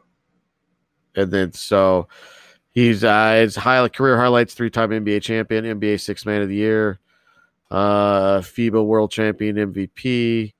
And 1.15 1.31
then 1.31 1.53
so 1.53 2.07
he's 2.78 3.03
uh, 3.03 3.34
his 3.34 3.55
highlight 3.55 3.93
career 3.93 4.17
highlights 4.17 4.53
three 4.53 4.69
time 4.69 4.91
NBA 4.91 5.23
champion, 5.23 5.65
NBA 5.65 5.99
six 5.99 6.28
man 6.28 6.43
of 6.43 6.47
the 6.47 6.55
year, 6.55 6.99
uh, 7.71 8.38
FIBA 8.38 8.86
world 8.86 9.09
champion 9.09 9.55
MVP, 9.55 10.53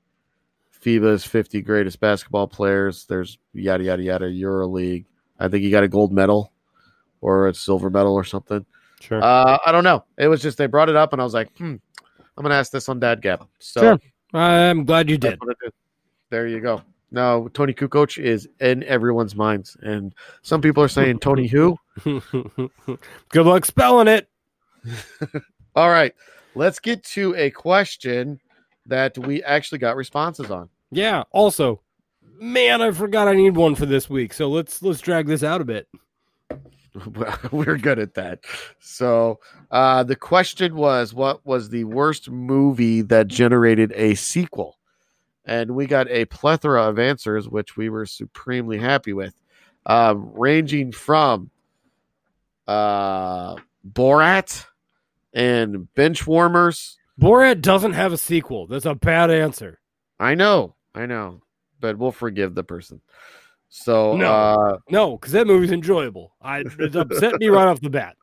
FIBA's 0.82 1.24
50 1.24 1.62
greatest 1.62 2.00
basketball 2.00 2.48
players. 2.48 3.04
There's 3.04 3.38
yada 3.52 3.84
yada 3.84 4.02
yada 4.02 4.28
Euro 4.28 4.66
League. 4.66 5.06
I 5.38 5.46
think 5.46 5.62
he 5.62 5.70
got 5.70 5.84
a 5.84 5.88
gold 5.88 6.12
medal 6.12 6.52
or 7.20 7.46
a 7.46 7.54
silver 7.54 7.88
medal 7.88 8.14
or 8.14 8.24
something. 8.24 8.66
sure. 8.98 9.22
Uh, 9.22 9.56
I 9.64 9.70
don't 9.70 9.84
know. 9.84 10.04
It 10.16 10.26
was 10.26 10.42
just 10.42 10.58
they 10.58 10.66
brought 10.66 10.88
it 10.88 10.96
up, 10.96 11.12
and 11.12 11.22
I 11.22 11.24
was 11.24 11.34
like, 11.34 11.56
hmm, 11.56 11.76
I'm 12.36 12.42
gonna 12.42 12.56
ask 12.56 12.72
this 12.72 12.88
on 12.88 12.98
Dad 12.98 13.22
Gab. 13.22 13.46
So 13.60 13.80
Sure. 13.80 13.98
I'm 14.34 14.84
glad 14.84 15.08
you 15.08 15.18
that's 15.18 15.34
did. 15.34 15.40
what 15.40 15.56
I 15.56 15.64
did. 15.66 15.72
There 16.30 16.48
you 16.48 16.60
go. 16.60 16.82
No, 17.10 17.48
Tony 17.54 17.72
Kukoc 17.72 18.18
is 18.18 18.48
in 18.60 18.82
everyone's 18.84 19.34
minds, 19.34 19.76
and 19.82 20.14
some 20.42 20.60
people 20.60 20.82
are 20.82 20.88
saying 20.88 21.20
Tony 21.20 21.46
who. 21.46 21.78
Good 22.04 23.46
luck 23.46 23.64
spelling 23.64 24.08
it. 24.08 24.28
All 25.74 25.90
right, 25.90 26.14
let's 26.54 26.78
get 26.78 27.02
to 27.04 27.34
a 27.36 27.50
question 27.50 28.40
that 28.86 29.16
we 29.18 29.42
actually 29.42 29.78
got 29.78 29.96
responses 29.96 30.50
on. 30.50 30.68
Yeah. 30.90 31.24
Also, 31.30 31.80
man, 32.38 32.82
I 32.82 32.90
forgot 32.90 33.28
I 33.28 33.34
need 33.34 33.56
one 33.56 33.74
for 33.74 33.86
this 33.86 34.10
week. 34.10 34.32
So 34.32 34.48
let's 34.48 34.82
let's 34.82 35.00
drag 35.00 35.26
this 35.26 35.42
out 35.42 35.60
a 35.60 35.64
bit. 35.64 35.88
We're 37.52 37.76
good 37.76 37.98
at 37.98 38.14
that. 38.14 38.40
So 38.80 39.40
uh, 39.70 40.02
the 40.04 40.16
question 40.16 40.74
was, 40.74 41.14
what 41.14 41.44
was 41.46 41.68
the 41.68 41.84
worst 41.84 42.30
movie 42.30 43.02
that 43.02 43.28
generated 43.28 43.92
a 43.94 44.14
sequel? 44.14 44.77
And 45.48 45.70
we 45.74 45.86
got 45.86 46.08
a 46.10 46.26
plethora 46.26 46.82
of 46.84 46.98
answers, 46.98 47.48
which 47.48 47.76
we 47.76 47.88
were 47.88 48.04
supremely 48.04 48.76
happy 48.78 49.14
with, 49.14 49.34
um, 49.86 50.30
ranging 50.34 50.92
from 50.92 51.50
uh, 52.66 53.56
Borat 53.90 54.66
and 55.32 55.88
Benchwarmers. 55.96 56.96
Borat 57.18 57.62
doesn't 57.62 57.94
have 57.94 58.12
a 58.12 58.18
sequel. 58.18 58.66
That's 58.66 58.84
a 58.84 58.94
bad 58.94 59.30
answer. 59.30 59.80
I 60.20 60.34
know, 60.34 60.74
I 60.94 61.06
know. 61.06 61.40
but 61.80 61.96
we'll 61.96 62.12
forgive 62.12 62.54
the 62.54 62.64
person. 62.64 63.00
So 63.70 64.16
No. 64.16 64.26
uh, 64.32 64.78
No, 64.90 65.16
because 65.16 65.32
that 65.32 65.46
movie's 65.46 65.72
enjoyable. 65.72 66.34
I 66.42 66.60
it 66.78 66.94
upset 66.96 67.34
me 67.38 67.48
right 67.48 67.68
off 67.68 67.80
the 67.80 67.90
bat. 67.90 68.16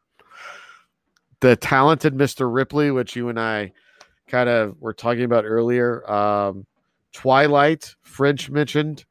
the 1.39 1.55
talented 1.55 2.13
Mr. 2.13 2.51
Ripley, 2.53 2.91
which 2.91 3.15
you 3.15 3.29
and 3.29 3.39
I 3.39 3.71
kind 4.27 4.49
of 4.49 4.79
were 4.79 4.93
talking 4.93 5.23
about 5.23 5.45
earlier. 5.45 6.09
Um, 6.09 6.65
Twilight, 7.15 7.95
French 8.01 8.49
mentioned. 8.49 9.05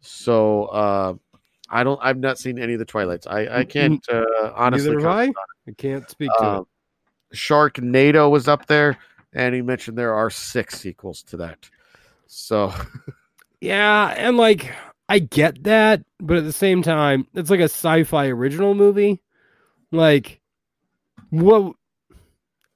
So 0.00 0.66
uh, 0.66 1.14
I 1.68 1.82
don't. 1.82 1.98
I've 2.00 2.18
not 2.18 2.38
seen 2.38 2.58
any 2.58 2.74
of 2.74 2.78
the 2.78 2.84
Twilights. 2.84 3.26
I 3.26 3.58
I 3.58 3.64
can't 3.64 4.04
uh, 4.08 4.52
honestly. 4.54 4.90
Neither 4.90 5.08
have 5.08 5.18
I. 5.18 5.32
I 5.68 5.72
can't 5.76 6.08
speak 6.08 6.30
to 6.38 6.44
Um, 6.44 6.66
Sharknado 7.34 8.30
was 8.30 8.46
up 8.46 8.66
there, 8.66 8.96
and 9.32 9.54
he 9.56 9.62
mentioned 9.62 9.98
there 9.98 10.14
are 10.14 10.30
six 10.30 10.78
sequels 10.78 11.24
to 11.24 11.36
that. 11.38 11.68
So. 12.28 12.72
Yeah, 13.60 14.14
and 14.16 14.36
like 14.36 14.72
I 15.08 15.18
get 15.18 15.64
that, 15.64 16.04
but 16.20 16.36
at 16.36 16.44
the 16.44 16.52
same 16.52 16.82
time, 16.82 17.26
it's 17.34 17.50
like 17.50 17.58
a 17.58 17.64
sci-fi 17.64 18.26
original 18.26 18.74
movie. 18.74 19.20
Like, 19.90 20.40
what? 21.30 21.74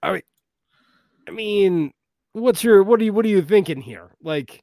I 0.02 0.12
mean, 0.12 0.22
I 1.28 1.30
mean, 1.30 1.92
what's 2.32 2.62
your 2.64 2.82
what 2.82 3.00
are 3.00 3.04
you 3.04 3.12
what 3.12 3.24
are 3.24 3.28
you 3.28 3.42
thinking 3.42 3.80
here? 3.80 4.10
Like, 4.22 4.62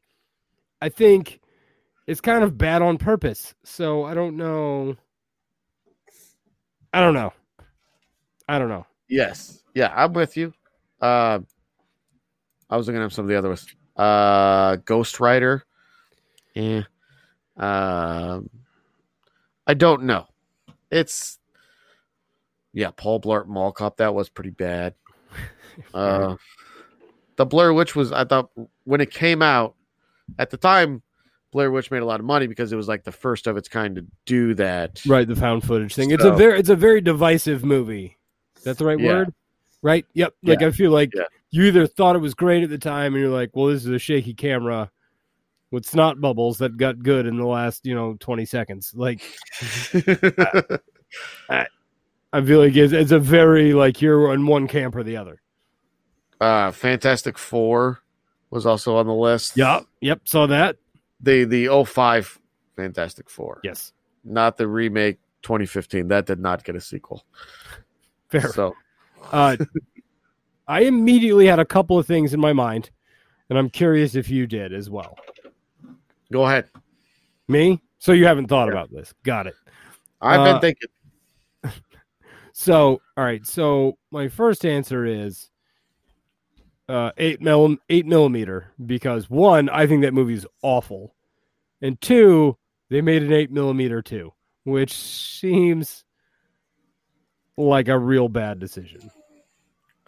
I 0.81 0.89
think 0.89 1.41
it's 2.05 2.21
kind 2.21 2.43
of 2.43 2.57
bad 2.57 2.81
on 2.81 2.97
purpose. 2.97 3.53
So 3.63 4.03
I 4.03 4.13
don't 4.13 4.37
know. 4.37 4.95
I 6.93 7.01
don't 7.01 7.13
know. 7.13 7.33
I 8.47 8.59
don't 8.59 8.69
know. 8.69 8.85
yes, 9.09 9.61
yeah, 9.75 9.91
I'm 9.93 10.13
with 10.13 10.37
you. 10.37 10.53
Uh, 11.01 11.39
I 12.69 12.77
was 12.77 12.87
looking 12.87 13.01
at 13.01 13.11
some 13.11 13.25
of 13.25 13.29
the 13.29 13.37
other 13.37 13.49
ones. 13.49 13.67
Uh, 13.95 14.77
Ghost 14.77 15.19
Rider. 15.19 15.63
Yeah. 16.53 16.83
Um, 17.57 18.49
I 19.65 19.73
don't 19.73 20.03
know. 20.03 20.27
It's 20.89 21.39
yeah, 22.73 22.91
Paul 22.95 23.19
Blart 23.19 23.47
Mall 23.47 23.71
Cop. 23.71 23.97
That 23.97 24.13
was 24.13 24.29
pretty 24.29 24.51
bad. 24.51 24.93
Uh, 25.93 26.35
the 27.37 27.45
Blair 27.45 27.73
Witch 27.73 27.95
was. 27.95 28.11
I 28.11 28.25
thought 28.25 28.49
when 28.83 29.01
it 29.01 29.09
came 29.11 29.41
out 29.41 29.75
at 30.37 30.49
the 30.49 30.57
time, 30.57 31.01
Blair 31.51 31.71
Witch 31.71 31.89
made 31.89 32.01
a 32.01 32.05
lot 32.05 32.19
of 32.19 32.25
money 32.25 32.45
because 32.47 32.71
it 32.73 32.75
was 32.75 32.87
like 32.87 33.03
the 33.03 33.11
first 33.11 33.47
of 33.47 33.55
its 33.57 33.69
kind 33.69 33.95
to 33.95 34.05
do 34.25 34.53
that. 34.55 35.01
Right, 35.07 35.27
the 35.27 35.35
found 35.35 35.63
footage 35.63 35.95
thing. 35.95 36.11
It's 36.11 36.23
a 36.23 36.31
very 36.33 36.59
it's 36.59 36.69
a 36.69 36.75
very 36.75 36.99
divisive 37.01 37.63
movie. 37.63 38.17
That's 38.63 38.79
the 38.79 38.85
right 38.85 38.99
Yeah. 38.99 39.07
word? 39.13 39.33
Right? 39.81 40.05
Yep. 40.13 40.33
Like 40.43 40.61
I 40.63 40.71
feel 40.71 40.91
like 40.91 41.11
Yeah. 41.15 41.23
you 41.51 41.63
either 41.63 41.87
thought 41.87 42.15
it 42.15 42.19
was 42.19 42.33
great 42.33 42.63
at 42.63 42.69
the 42.69 42.77
time 42.77 43.13
and 43.13 43.21
you're 43.21 43.31
like, 43.31 43.51
well, 43.53 43.67
this 43.67 43.83
is 43.85 43.89
a 43.91 43.99
shaky 43.99 44.33
camera 44.33 44.91
with 45.71 45.85
snot 45.85 46.19
bubbles 46.19 46.57
that 46.57 46.75
got 46.77 46.99
good 47.03 47.27
in 47.27 47.37
the 47.37 47.45
last, 47.45 47.85
you 47.85 47.93
know, 47.93 48.15
20 48.19 48.45
seconds. 48.45 48.93
Like 48.95 49.21
I 51.49 52.41
feel 52.43 52.59
like 52.59 52.75
it's, 52.75 52.93
it's 52.93 53.11
a 53.11 53.19
very 53.19 53.73
like 53.73 54.01
you're 54.01 54.33
in 54.33 54.45
one 54.47 54.67
camp 54.67 54.95
or 54.95 55.03
the 55.03 55.17
other. 55.17 55.39
Uh, 56.41 56.71
Fantastic 56.71 57.37
Four 57.37 57.99
was 58.49 58.65
also 58.65 58.95
on 58.97 59.07
the 59.07 59.13
list. 59.13 59.57
Yep. 59.57 59.85
Yep. 60.01 60.21
Saw 60.25 60.45
that. 60.47 60.77
The 61.21 61.43
the 61.45 61.85
05 61.85 62.39
Fantastic 62.75 63.29
Four. 63.29 63.59
Yes. 63.63 63.93
Not 64.23 64.57
the 64.57 64.67
remake 64.67 65.17
2015. 65.41 66.07
That 66.09 66.25
did 66.25 66.39
not 66.39 66.63
get 66.63 66.75
a 66.75 66.81
sequel. 66.81 67.23
Fair. 68.29 68.51
So 68.51 68.75
Uh, 69.31 69.57
I 70.67 70.81
immediately 70.81 71.47
had 71.47 71.59
a 71.59 71.65
couple 71.65 71.97
of 71.97 72.05
things 72.05 72.33
in 72.33 72.39
my 72.41 72.51
mind, 72.53 72.89
and 73.49 73.57
I'm 73.57 73.69
curious 73.69 74.15
if 74.15 74.29
you 74.29 74.45
did 74.47 74.73
as 74.73 74.89
well. 74.89 75.17
go 76.31 76.45
ahead. 76.45 76.69
Me? 77.47 77.81
So 77.99 78.11
you 78.11 78.25
haven't 78.25 78.47
thought 78.47 78.67
about 78.69 78.91
this. 78.91 79.13
Got 79.23 79.47
it. 79.47 79.55
I've 80.21 80.41
Uh, 80.41 80.53
been 80.53 80.61
thinking. 80.61 80.89
So, 82.53 83.01
all 83.15 83.23
right. 83.23 83.45
So 83.45 83.97
my 84.09 84.29
first 84.29 84.65
answer 84.65 85.05
is 85.05 85.51
uh, 86.89 87.11
eight 87.17 87.41
mil, 87.41 87.77
eight 87.89 88.05
millimeter 88.05 88.73
because 88.85 89.29
one, 89.29 89.69
I 89.69 89.87
think 89.87 90.01
that 90.03 90.13
movie 90.13 90.33
is 90.33 90.47
awful, 90.61 91.15
and 91.81 91.99
two, 91.99 92.57
they 92.89 93.01
made 93.01 93.23
an 93.23 93.33
eight 93.33 93.51
millimeter 93.51 94.01
too, 94.01 94.33
which 94.63 94.93
seems 94.93 96.03
like 97.57 97.87
a 97.87 97.97
real 97.97 98.29
bad 98.29 98.59
decision. 98.59 99.11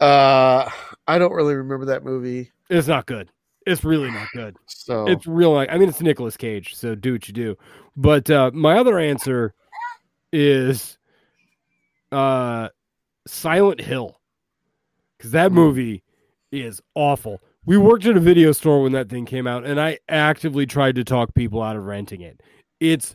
Uh, 0.00 0.68
I 1.06 1.18
don't 1.18 1.32
really 1.32 1.54
remember 1.54 1.84
that 1.86 2.04
movie. 2.04 2.50
It's 2.70 2.88
not 2.88 3.06
good. 3.06 3.30
It's 3.66 3.84
really 3.84 4.10
not 4.10 4.28
good. 4.34 4.56
So 4.66 5.06
It's 5.06 5.26
real. 5.26 5.52
Like 5.52 5.68
I 5.70 5.76
mean, 5.76 5.90
it's 5.90 6.00
Nicolas 6.00 6.36
Cage, 6.36 6.74
so 6.74 6.94
do 6.94 7.12
what 7.12 7.28
you 7.28 7.34
do. 7.34 7.56
But 7.96 8.30
uh, 8.30 8.50
my 8.54 8.78
other 8.78 8.98
answer 8.98 9.52
is 10.32 10.96
uh, 12.10 12.70
Silent 13.30 13.80
Hill, 13.80 14.20
because 15.16 15.30
that 15.32 15.50
Hmm. 15.50 15.54
movie 15.56 16.02
is 16.52 16.82
awful. 16.94 17.40
We 17.64 17.76
worked 17.78 18.06
at 18.06 18.16
a 18.16 18.20
video 18.20 18.52
store 18.52 18.82
when 18.82 18.92
that 18.92 19.08
thing 19.08 19.24
came 19.26 19.46
out, 19.46 19.64
and 19.64 19.80
I 19.80 19.98
actively 20.08 20.66
tried 20.66 20.96
to 20.96 21.04
talk 21.04 21.34
people 21.34 21.62
out 21.62 21.76
of 21.76 21.84
renting 21.84 22.22
it. 22.22 22.42
It's 22.80 23.14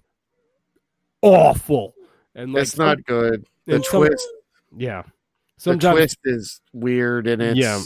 awful, 1.21 1.95
and 2.35 2.53
like 2.53 2.63
it's 2.63 2.77
not 2.77 3.03
good. 3.05 3.45
The 3.65 3.75
and 3.75 3.85
some- 3.85 4.05
twist, 4.05 4.27
yeah. 4.77 5.01
the 5.01 5.11
Sometimes 5.57 5.95
twist 5.97 6.17
is 6.25 6.61
weird, 6.73 7.27
and 7.27 7.41
it's 7.41 7.57
Yeah. 7.59 7.81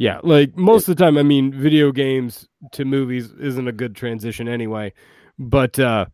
Yeah, 0.00 0.20
like 0.22 0.56
most 0.56 0.88
of 0.88 0.96
the 0.96 1.04
time, 1.04 1.18
I 1.18 1.24
mean, 1.24 1.52
video 1.52 1.90
games 1.90 2.48
to 2.72 2.84
movies 2.84 3.32
isn't 3.32 3.66
a 3.66 3.72
good 3.72 3.96
transition 3.96 4.46
anyway. 4.46 4.92
But 5.40 5.76
uh 5.78 6.06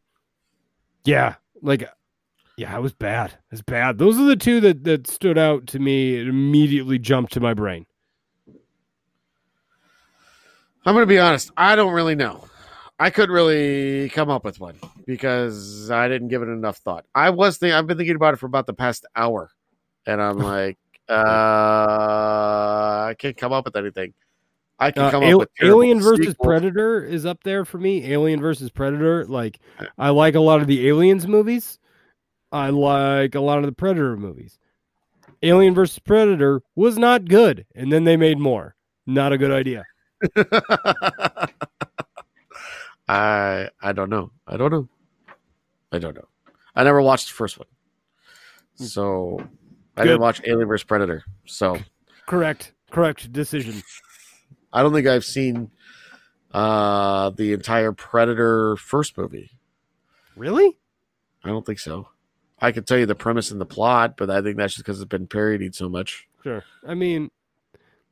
yeah, 1.05 1.35
like 1.61 1.87
yeah, 2.57 2.77
it 2.77 2.81
was 2.81 2.93
bad. 2.95 3.35
It's 3.51 3.63
bad. 3.63 3.99
Those 3.99 4.19
are 4.19 4.25
the 4.25 4.37
two 4.37 4.61
that 4.61 4.85
that 4.85 5.07
stood 5.07 5.39
out 5.39 5.67
to 5.69 5.79
me. 5.79 6.17
It 6.17 6.29
immediately 6.29 6.99
jumped 6.99 7.33
to 7.35 7.41
my 7.41 7.55
brain. 7.55 7.87
I'm 10.87 10.95
going 10.95 11.03
to 11.03 11.07
be 11.07 11.19
honest. 11.19 11.51
I 11.57 11.77
don't 11.77 11.93
really 11.95 12.15
know. 12.15 12.45
I 12.99 13.11
couldn't 13.11 13.35
really 13.35 14.09
come 14.11 14.29
up 14.31 14.45
with 14.45 14.61
one 14.61 14.77
because 15.07 15.91
I 15.91 16.09
didn't 16.09 16.29
give 16.29 16.43
it 16.43 16.49
enough 16.49 16.77
thought. 16.79 17.05
I 17.15 17.31
was 17.31 17.57
thinking. 17.59 17.75
I've 17.75 17.87
been 17.87 17.97
thinking 17.97 18.17
about 18.17 18.35
it 18.35 18.37
for 18.37 18.47
about 18.47 18.67
the 18.67 18.75
past 18.75 19.05
hour, 19.17 19.51
and 20.07 20.21
I'm 20.23 20.39
like, 20.53 20.79
uh, 21.09 21.13
I 23.09 23.15
can't 23.19 23.37
come 23.37 23.53
up 23.53 23.65
with 23.65 23.77
anything. 23.77 24.15
I 24.79 24.91
can 24.91 25.05
Uh, 25.05 25.11
come 25.11 25.23
Al- 25.25 25.35
up 25.35 25.39
with 25.41 25.51
Alien 25.63 26.01
versus 26.01 26.27
sequels. 26.27 26.47
Predator 26.47 27.03
is 27.05 27.25
up 27.25 27.43
there 27.45 27.65
for 27.65 27.79
me. 27.79 28.13
Alien 28.13 28.41
versus 28.41 28.71
Predator. 28.71 29.25
Like 29.25 29.59
I 29.99 30.11
like 30.11 30.35
a 30.35 30.41
lot 30.41 30.61
of 30.61 30.67
the 30.67 30.87
Aliens 30.89 31.27
movies. 31.27 31.79
I 32.55 32.71
like 32.71 33.35
a 33.35 33.41
lot 33.41 33.59
of 33.59 33.65
the 33.67 33.73
Predator 33.73 34.17
movies. 34.17 34.61
Alien 35.43 35.75
versus 35.75 35.99
Predator 35.99 36.63
was 36.77 36.97
not 36.97 37.25
good, 37.25 37.67
and 37.75 37.93
then 37.93 38.05
they 38.05 38.17
made 38.17 38.39
more. 38.39 38.77
Not 39.07 39.33
a 39.33 39.39
good 39.39 39.51
idea. 39.51 39.85
I 43.09 43.69
I 43.83 43.93
don't 43.93 44.09
know. 44.09 44.31
I 44.47 44.57
don't 44.57 44.71
know. 44.71 44.89
I 45.91 45.99
don't 45.99 46.15
know. 46.15 46.29
I 46.77 46.85
never 46.85 47.03
watched 47.03 47.27
the 47.27 47.35
first 47.35 47.59
one, 47.59 47.67
so 48.77 49.41
I 49.97 50.05
didn't 50.05 50.21
watch 50.21 50.41
Alien 50.47 50.69
vs 50.69 50.85
Predator. 50.85 51.25
So 51.47 51.77
Correct. 52.27 52.73
Correct 52.93 53.33
decision. 53.33 53.83
I 54.73 54.83
don't 54.83 54.93
think 54.93 55.09
I've 55.09 55.25
seen 55.25 55.73
uh 56.53 57.31
the 57.31 57.53
entire 57.53 57.91
Predator 57.91 58.77
first 58.77 59.19
movie. 59.19 59.51
Really? 60.37 60.79
I 61.43 61.49
don't 61.49 61.67
think 61.67 61.81
so. 61.81 62.09
I 62.61 62.73
could 62.73 62.87
tell 62.87 62.99
you 62.99 63.07
the 63.07 63.15
premise 63.15 63.51
and 63.51 63.61
the 63.61 63.67
plot, 63.67 64.17
but 64.17 64.31
I 64.31 64.41
think 64.43 64.57
that's 64.57 64.75
just 64.75 64.85
because 64.85 65.01
it's 65.01 65.09
been 65.09 65.27
parodied 65.27 65.75
so 65.75 65.89
much. 65.89 66.27
Sure. 66.43 66.63
I 66.87 66.95
mean, 66.95 67.31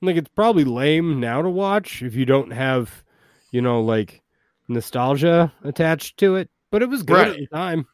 like 0.01 0.17
it's 0.17 0.29
probably 0.35 0.65
lame 0.65 1.21
now 1.21 1.43
to 1.43 1.49
watch 1.51 2.03
if 2.03 2.15
you 2.15 2.25
don't 2.27 2.51
have, 2.53 3.05
you 3.51 3.61
know, 3.63 3.81
like 3.81 4.23
nostalgia 4.69 5.53
attached 5.65 6.19
to 6.19 6.37
it. 6.37 6.51
But 6.71 6.83
it 6.83 6.89
was 6.89 7.03
good 7.03 7.29
at 7.29 7.37
the 7.37 7.47
time. 7.47 7.87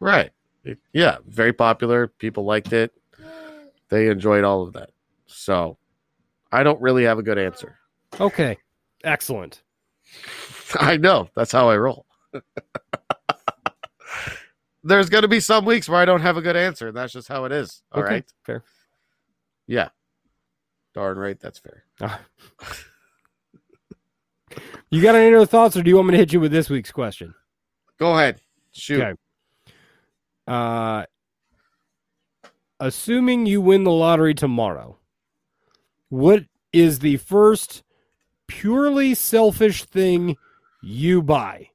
Right. 0.00 0.30
It- 0.64 0.78
yeah, 0.92 1.18
very 1.26 1.52
popular. 1.52 2.06
People 2.08 2.44
liked 2.44 2.72
it. 2.72 2.92
They 3.88 4.08
enjoyed 4.08 4.44
all 4.44 4.62
of 4.62 4.72
that. 4.74 4.90
So 5.26 5.76
I 6.52 6.62
don't 6.62 6.80
really 6.80 7.04
have 7.04 7.18
a 7.18 7.22
good 7.22 7.38
answer. 7.38 7.78
Okay. 8.20 8.58
Excellent. 9.04 9.62
I 10.80 10.96
know. 10.96 11.28
That's 11.34 11.52
how 11.52 11.68
I 11.68 11.76
roll. 11.76 12.06
There's 14.86 15.08
going 15.08 15.22
to 15.22 15.28
be 15.28 15.40
some 15.40 15.64
weeks 15.64 15.88
where 15.88 15.98
I 15.98 16.04
don't 16.04 16.20
have 16.20 16.36
a 16.36 16.42
good 16.42 16.56
answer. 16.56 16.92
That's 16.92 17.12
just 17.12 17.28
how 17.28 17.44
it 17.44 17.52
is. 17.52 17.82
All 17.92 18.02
right. 18.02 18.18
Okay, 18.18 18.26
Fair. 18.44 18.64
Yeah. 19.66 19.88
Darn 20.94 21.18
right. 21.18 21.38
That's 21.38 21.58
fair. 21.58 21.84
You 24.88 25.02
got 25.02 25.16
any 25.16 25.34
other 25.34 25.44
thoughts, 25.44 25.76
or 25.76 25.82
do 25.82 25.90
you 25.90 25.96
want 25.96 26.08
me 26.08 26.12
to 26.12 26.18
hit 26.18 26.32
you 26.32 26.38
with 26.38 26.52
this 26.52 26.70
week's 26.70 26.92
question? 26.92 27.34
Go 27.98 28.14
ahead. 28.14 28.40
Shoot. 28.70 29.02
Okay. 29.02 29.18
Uh, 30.46 31.04
assuming 32.78 33.46
you 33.46 33.60
win 33.60 33.82
the 33.82 33.90
lottery 33.90 34.32
tomorrow, 34.32 34.96
what 36.08 36.44
is 36.72 37.00
the 37.00 37.16
first 37.16 37.82
purely 38.46 39.14
selfish 39.14 39.84
thing 39.84 40.36
you 40.82 41.22
buy. 41.22 41.70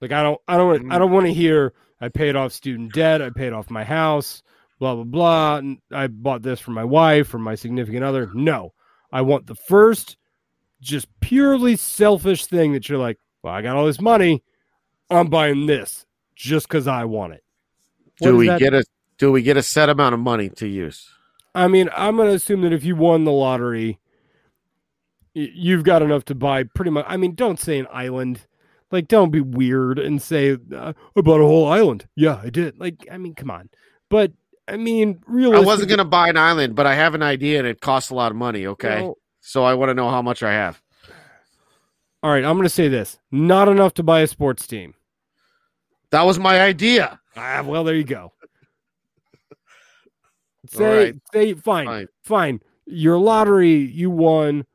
Like 0.00 0.12
I 0.12 0.22
don't 0.22 0.40
I 0.46 0.56
don't 0.56 0.92
I 0.92 0.96
mm. 0.96 0.98
don't 0.98 1.12
want 1.12 1.26
to 1.26 1.32
hear 1.32 1.72
I 2.00 2.08
paid 2.08 2.36
off 2.36 2.52
student 2.52 2.92
debt, 2.92 3.22
I 3.22 3.30
paid 3.30 3.52
off 3.52 3.70
my 3.70 3.84
house, 3.84 4.42
blah 4.78 4.94
blah 4.94 5.04
blah, 5.04 5.56
and 5.56 5.78
I 5.92 6.06
bought 6.08 6.42
this 6.42 6.60
for 6.60 6.70
my 6.70 6.84
wife 6.84 7.32
or 7.34 7.38
my 7.38 7.54
significant 7.54 8.04
other. 8.04 8.30
No. 8.34 8.72
I 9.12 9.22
want 9.22 9.46
the 9.46 9.54
first 9.54 10.16
just 10.80 11.08
purely 11.20 11.76
selfish 11.76 12.46
thing 12.46 12.72
that 12.72 12.88
you're 12.88 12.98
like, 12.98 13.18
well, 13.42 13.54
I 13.54 13.62
got 13.62 13.76
all 13.76 13.86
this 13.86 14.00
money, 14.00 14.42
I'm 15.10 15.28
buying 15.28 15.66
this 15.66 16.04
just 16.34 16.68
cuz 16.68 16.86
I 16.86 17.04
want 17.04 17.32
it. 17.32 17.44
What 18.18 18.30
Do 18.30 18.36
we 18.36 18.46
get 18.46 18.74
a 18.74 18.84
do 19.18 19.32
we 19.32 19.42
get 19.42 19.56
a 19.56 19.62
set 19.62 19.88
amount 19.88 20.14
of 20.14 20.20
money 20.20 20.48
to 20.50 20.66
use? 20.66 21.08
I 21.54 21.68
mean, 21.68 21.88
I'm 21.96 22.16
going 22.16 22.28
to 22.28 22.34
assume 22.34 22.60
that 22.62 22.72
if 22.74 22.84
you 22.84 22.96
won 22.96 23.24
the 23.24 23.32
lottery, 23.32 23.98
you've 25.32 25.84
got 25.84 26.02
enough 26.02 26.24
to 26.26 26.34
buy 26.34 26.64
pretty 26.64 26.90
much. 26.90 27.06
I 27.08 27.16
mean, 27.16 27.34
don't 27.34 27.58
say 27.58 27.78
an 27.78 27.86
island. 27.90 28.46
Like, 28.92 29.08
don't 29.08 29.30
be 29.30 29.40
weird 29.40 29.98
and 29.98 30.22
say, 30.22 30.56
uh, 30.74 30.92
I 31.16 31.20
bought 31.20 31.40
a 31.40 31.46
whole 31.46 31.66
island. 31.66 32.06
Yeah, 32.14 32.40
I 32.42 32.50
did. 32.50 32.78
Like, 32.78 33.06
I 33.10 33.18
mean, 33.18 33.34
come 33.34 33.50
on. 33.50 33.68
But, 34.08 34.32
I 34.68 34.76
mean, 34.76 35.20
really, 35.26 35.56
I 35.56 35.60
wasn't 35.60 35.88
going 35.88 35.98
to 35.98 36.04
buy 36.04 36.28
an 36.28 36.36
island, 36.36 36.76
but 36.76 36.86
I 36.86 36.94
have 36.94 37.14
an 37.14 37.22
idea 37.22 37.58
and 37.58 37.66
it 37.66 37.80
costs 37.80 38.10
a 38.10 38.14
lot 38.14 38.30
of 38.30 38.36
money. 38.36 38.66
Okay, 38.66 39.02
well, 39.02 39.18
so 39.40 39.64
I 39.64 39.74
want 39.74 39.90
to 39.90 39.94
know 39.94 40.08
how 40.10 40.22
much 40.22 40.42
I 40.44 40.52
have. 40.52 40.80
all 42.22 42.30
right, 42.30 42.44
I'm 42.44 42.56
going 42.56 42.62
to 42.64 42.68
say 42.68 42.86
this 42.88 43.18
not 43.32 43.68
enough 43.68 43.94
to 43.94 44.02
buy 44.04 44.20
a 44.20 44.26
sports 44.26 44.66
team. 44.66 44.94
That 46.10 46.22
was 46.22 46.38
my 46.38 46.60
idea. 46.60 47.18
Ah, 47.36 47.62
well, 47.66 47.82
there 47.84 47.96
you 47.96 48.04
go. 48.04 48.32
Say, 50.68 51.04
right. 51.04 51.14
say, 51.32 51.54
fine, 51.54 51.86
Fine. 51.86 52.08
fine. 52.22 52.60
Your 52.86 53.18
lottery, 53.18 53.74
you 53.74 54.10
won 54.10 54.66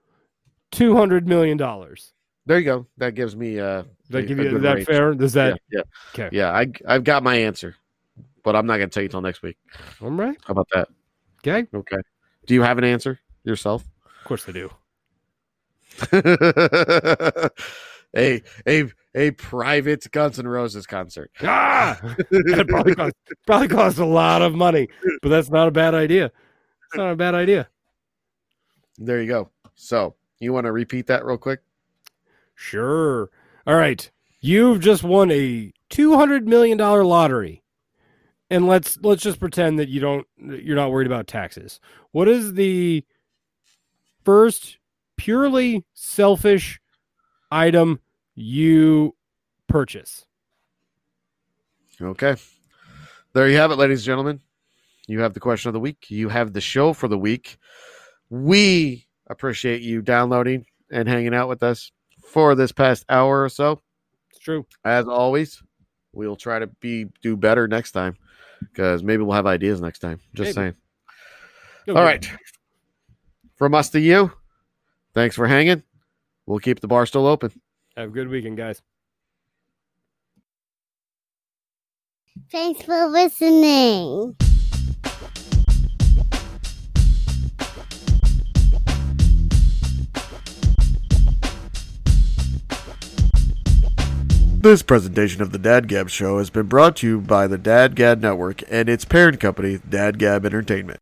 two 0.72 0.96
hundred 0.96 1.28
million 1.28 1.58
dollars. 1.58 2.14
There 2.46 2.60
you 2.60 2.66
go. 2.66 2.88
That 2.98 3.16
gives 3.16 3.36
me 3.36 3.60
uh. 3.60 3.84
That 4.12 4.24
give 4.28 4.38
you 4.40 4.56
is 4.58 4.62
that 4.62 4.76
range. 4.76 4.88
fair? 4.88 5.14
Does 5.14 5.34
that 5.34 5.60
yeah, 5.72 5.82
Okay. 6.14 6.30
yeah. 6.36 6.52
I 6.52 6.72
I've 6.88 7.04
got 7.04 7.24
my 7.24 7.36
answer, 7.36 7.76
but 8.44 8.56
I'm 8.56 8.66
not 8.66 8.78
going 8.78 8.90
to 8.90 8.94
tell 8.94 9.04
you 9.04 9.10
till 9.10 9.22
next 9.22 9.42
week. 9.42 9.58
all 10.02 10.10
right? 10.12 10.38
How 10.46 10.52
about 10.52 10.68
that? 10.74 10.88
Okay, 11.40 11.68
Okay. 11.74 11.98
Do 12.46 12.54
you 12.54 12.62
have 12.62 12.78
an 12.78 12.84
answer 12.84 13.20
yourself? 13.44 13.84
of 14.06 14.24
course 14.26 14.48
I 14.48 14.52
do. 14.52 14.70
a 18.16 18.42
a 18.68 18.84
a 19.16 19.32
private 19.32 20.10
Guns 20.12 20.40
N' 20.40 20.48
Roses 20.48 20.86
concert. 20.86 21.32
Ah, 21.44 22.00
that 22.30 22.66
probably 22.70 22.96
cost, 22.96 23.14
probably 23.46 23.68
cost 23.68 23.98
a 23.98 24.06
lot 24.06 24.42
of 24.42 24.54
money, 24.54 24.88
but 25.22 25.30
that's 25.30 25.50
not 25.50 25.68
a 25.68 25.72
bad 25.72 25.94
idea. 25.94 26.26
It's 26.26 26.96
not 26.96 27.12
a 27.12 27.16
bad 27.16 27.36
idea. 27.36 27.68
There 28.98 29.22
you 29.22 29.28
go. 29.28 29.50
So 29.76 30.16
you 30.40 30.54
want 30.54 30.66
to 30.66 30.72
repeat 30.72 31.08
that 31.08 31.26
real 31.26 31.38
quick? 31.38 31.60
Sure. 32.56 33.30
All 33.68 33.76
right, 33.76 34.10
you've 34.40 34.80
just 34.80 35.04
won 35.04 35.30
a 35.32 35.72
two 35.90 36.16
hundred 36.16 36.48
million 36.48 36.78
dollar 36.78 37.04
lottery, 37.06 37.64
and 38.50 38.68
let's 38.68 38.98
let's 39.02 39.22
just 39.22 39.40
pretend 39.40 39.78
that 39.78 39.90
you 39.90 40.00
don't 40.00 40.26
you're 40.38 40.76
not 40.76 40.92
worried 40.92 41.08
about 41.08 41.28
taxes. 41.28 41.80
What 42.12 42.28
is 42.28 42.54
the 42.54 43.04
first 44.26 44.78
purely 45.16 45.86
selfish 45.94 46.82
item 47.52 48.00
you 48.34 49.16
purchase? 49.68 50.26
Okay. 52.02 52.36
There 53.34 53.48
you 53.48 53.58
have 53.58 53.72
it, 53.72 53.78
ladies 53.78 54.00
and 54.00 54.06
gentlemen. 54.06 54.42
You 55.08 55.20
have 55.22 55.34
the 55.34 55.40
question 55.40 55.70
of 55.70 55.74
the 55.74 55.80
week. 55.80 56.10
You 56.10 56.30
have 56.30 56.54
the 56.54 56.62
show 56.62 56.94
for 56.94 57.08
the 57.08 57.18
week. 57.18 57.58
We 58.30 59.08
appreciate 59.28 59.82
you 59.82 60.02
downloading 60.02 60.66
and 60.92 61.08
hanging 61.08 61.36
out 61.36 61.48
with 61.48 61.64
us 61.64 61.92
for 62.32 62.56
this 62.56 62.72
past 62.72 63.06
hour 63.10 63.44
or 63.44 63.50
so. 63.50 63.82
It's 64.32 64.40
true. 64.40 64.66
As 64.86 65.08
always, 65.08 65.62
we'll 66.14 66.36
try 66.36 66.60
to 66.60 66.68
be 66.68 67.08
do 67.22 67.36
better 67.38 67.68
next 67.68 67.92
time 67.92 68.18
because 68.60 69.04
maybe 69.04 69.24
we'll 69.24 69.36
have 69.36 69.46
ideas 69.46 69.82
next 69.82 70.00
time. 70.00 70.20
Just 70.34 70.56
Maybe. 70.56 70.74
saying. 71.88 71.98
All 71.98 72.04
right. 72.04 72.30
From 73.58 73.74
us 73.74 73.90
to 73.90 74.00
you, 74.00 74.32
thanks 75.14 75.36
for 75.36 75.48
hanging. 75.48 75.84
We'll 76.46 76.60
keep 76.60 76.80
the 76.80 76.88
bar 76.88 77.06
still 77.06 77.28
open. 77.28 77.52
Have 77.98 78.10
a 78.10 78.12
good 78.12 78.30
weekend, 78.30 78.58
guys. 78.58 78.82
Thanks 82.52 82.82
for 82.84 83.08
listening. 83.08 84.36
This 94.62 94.84
presentation 94.84 95.42
of 95.42 95.52
the 95.52 95.58
Dad 95.58 95.88
Gab 95.88 96.08
Show 96.08 96.38
has 96.38 96.52
been 96.52 96.68
brought 96.68 96.98
to 96.98 97.08
you 97.08 97.20
by 97.20 97.48
the 97.48 97.58
Dad 97.58 97.96
Gab 97.96 98.22
Network 98.22 98.62
and 98.70 98.90
its 98.90 99.06
parent 99.06 99.40
company, 99.40 99.80
Dad 99.90 100.20
Gab 100.20 100.46
Entertainment. 100.46 101.00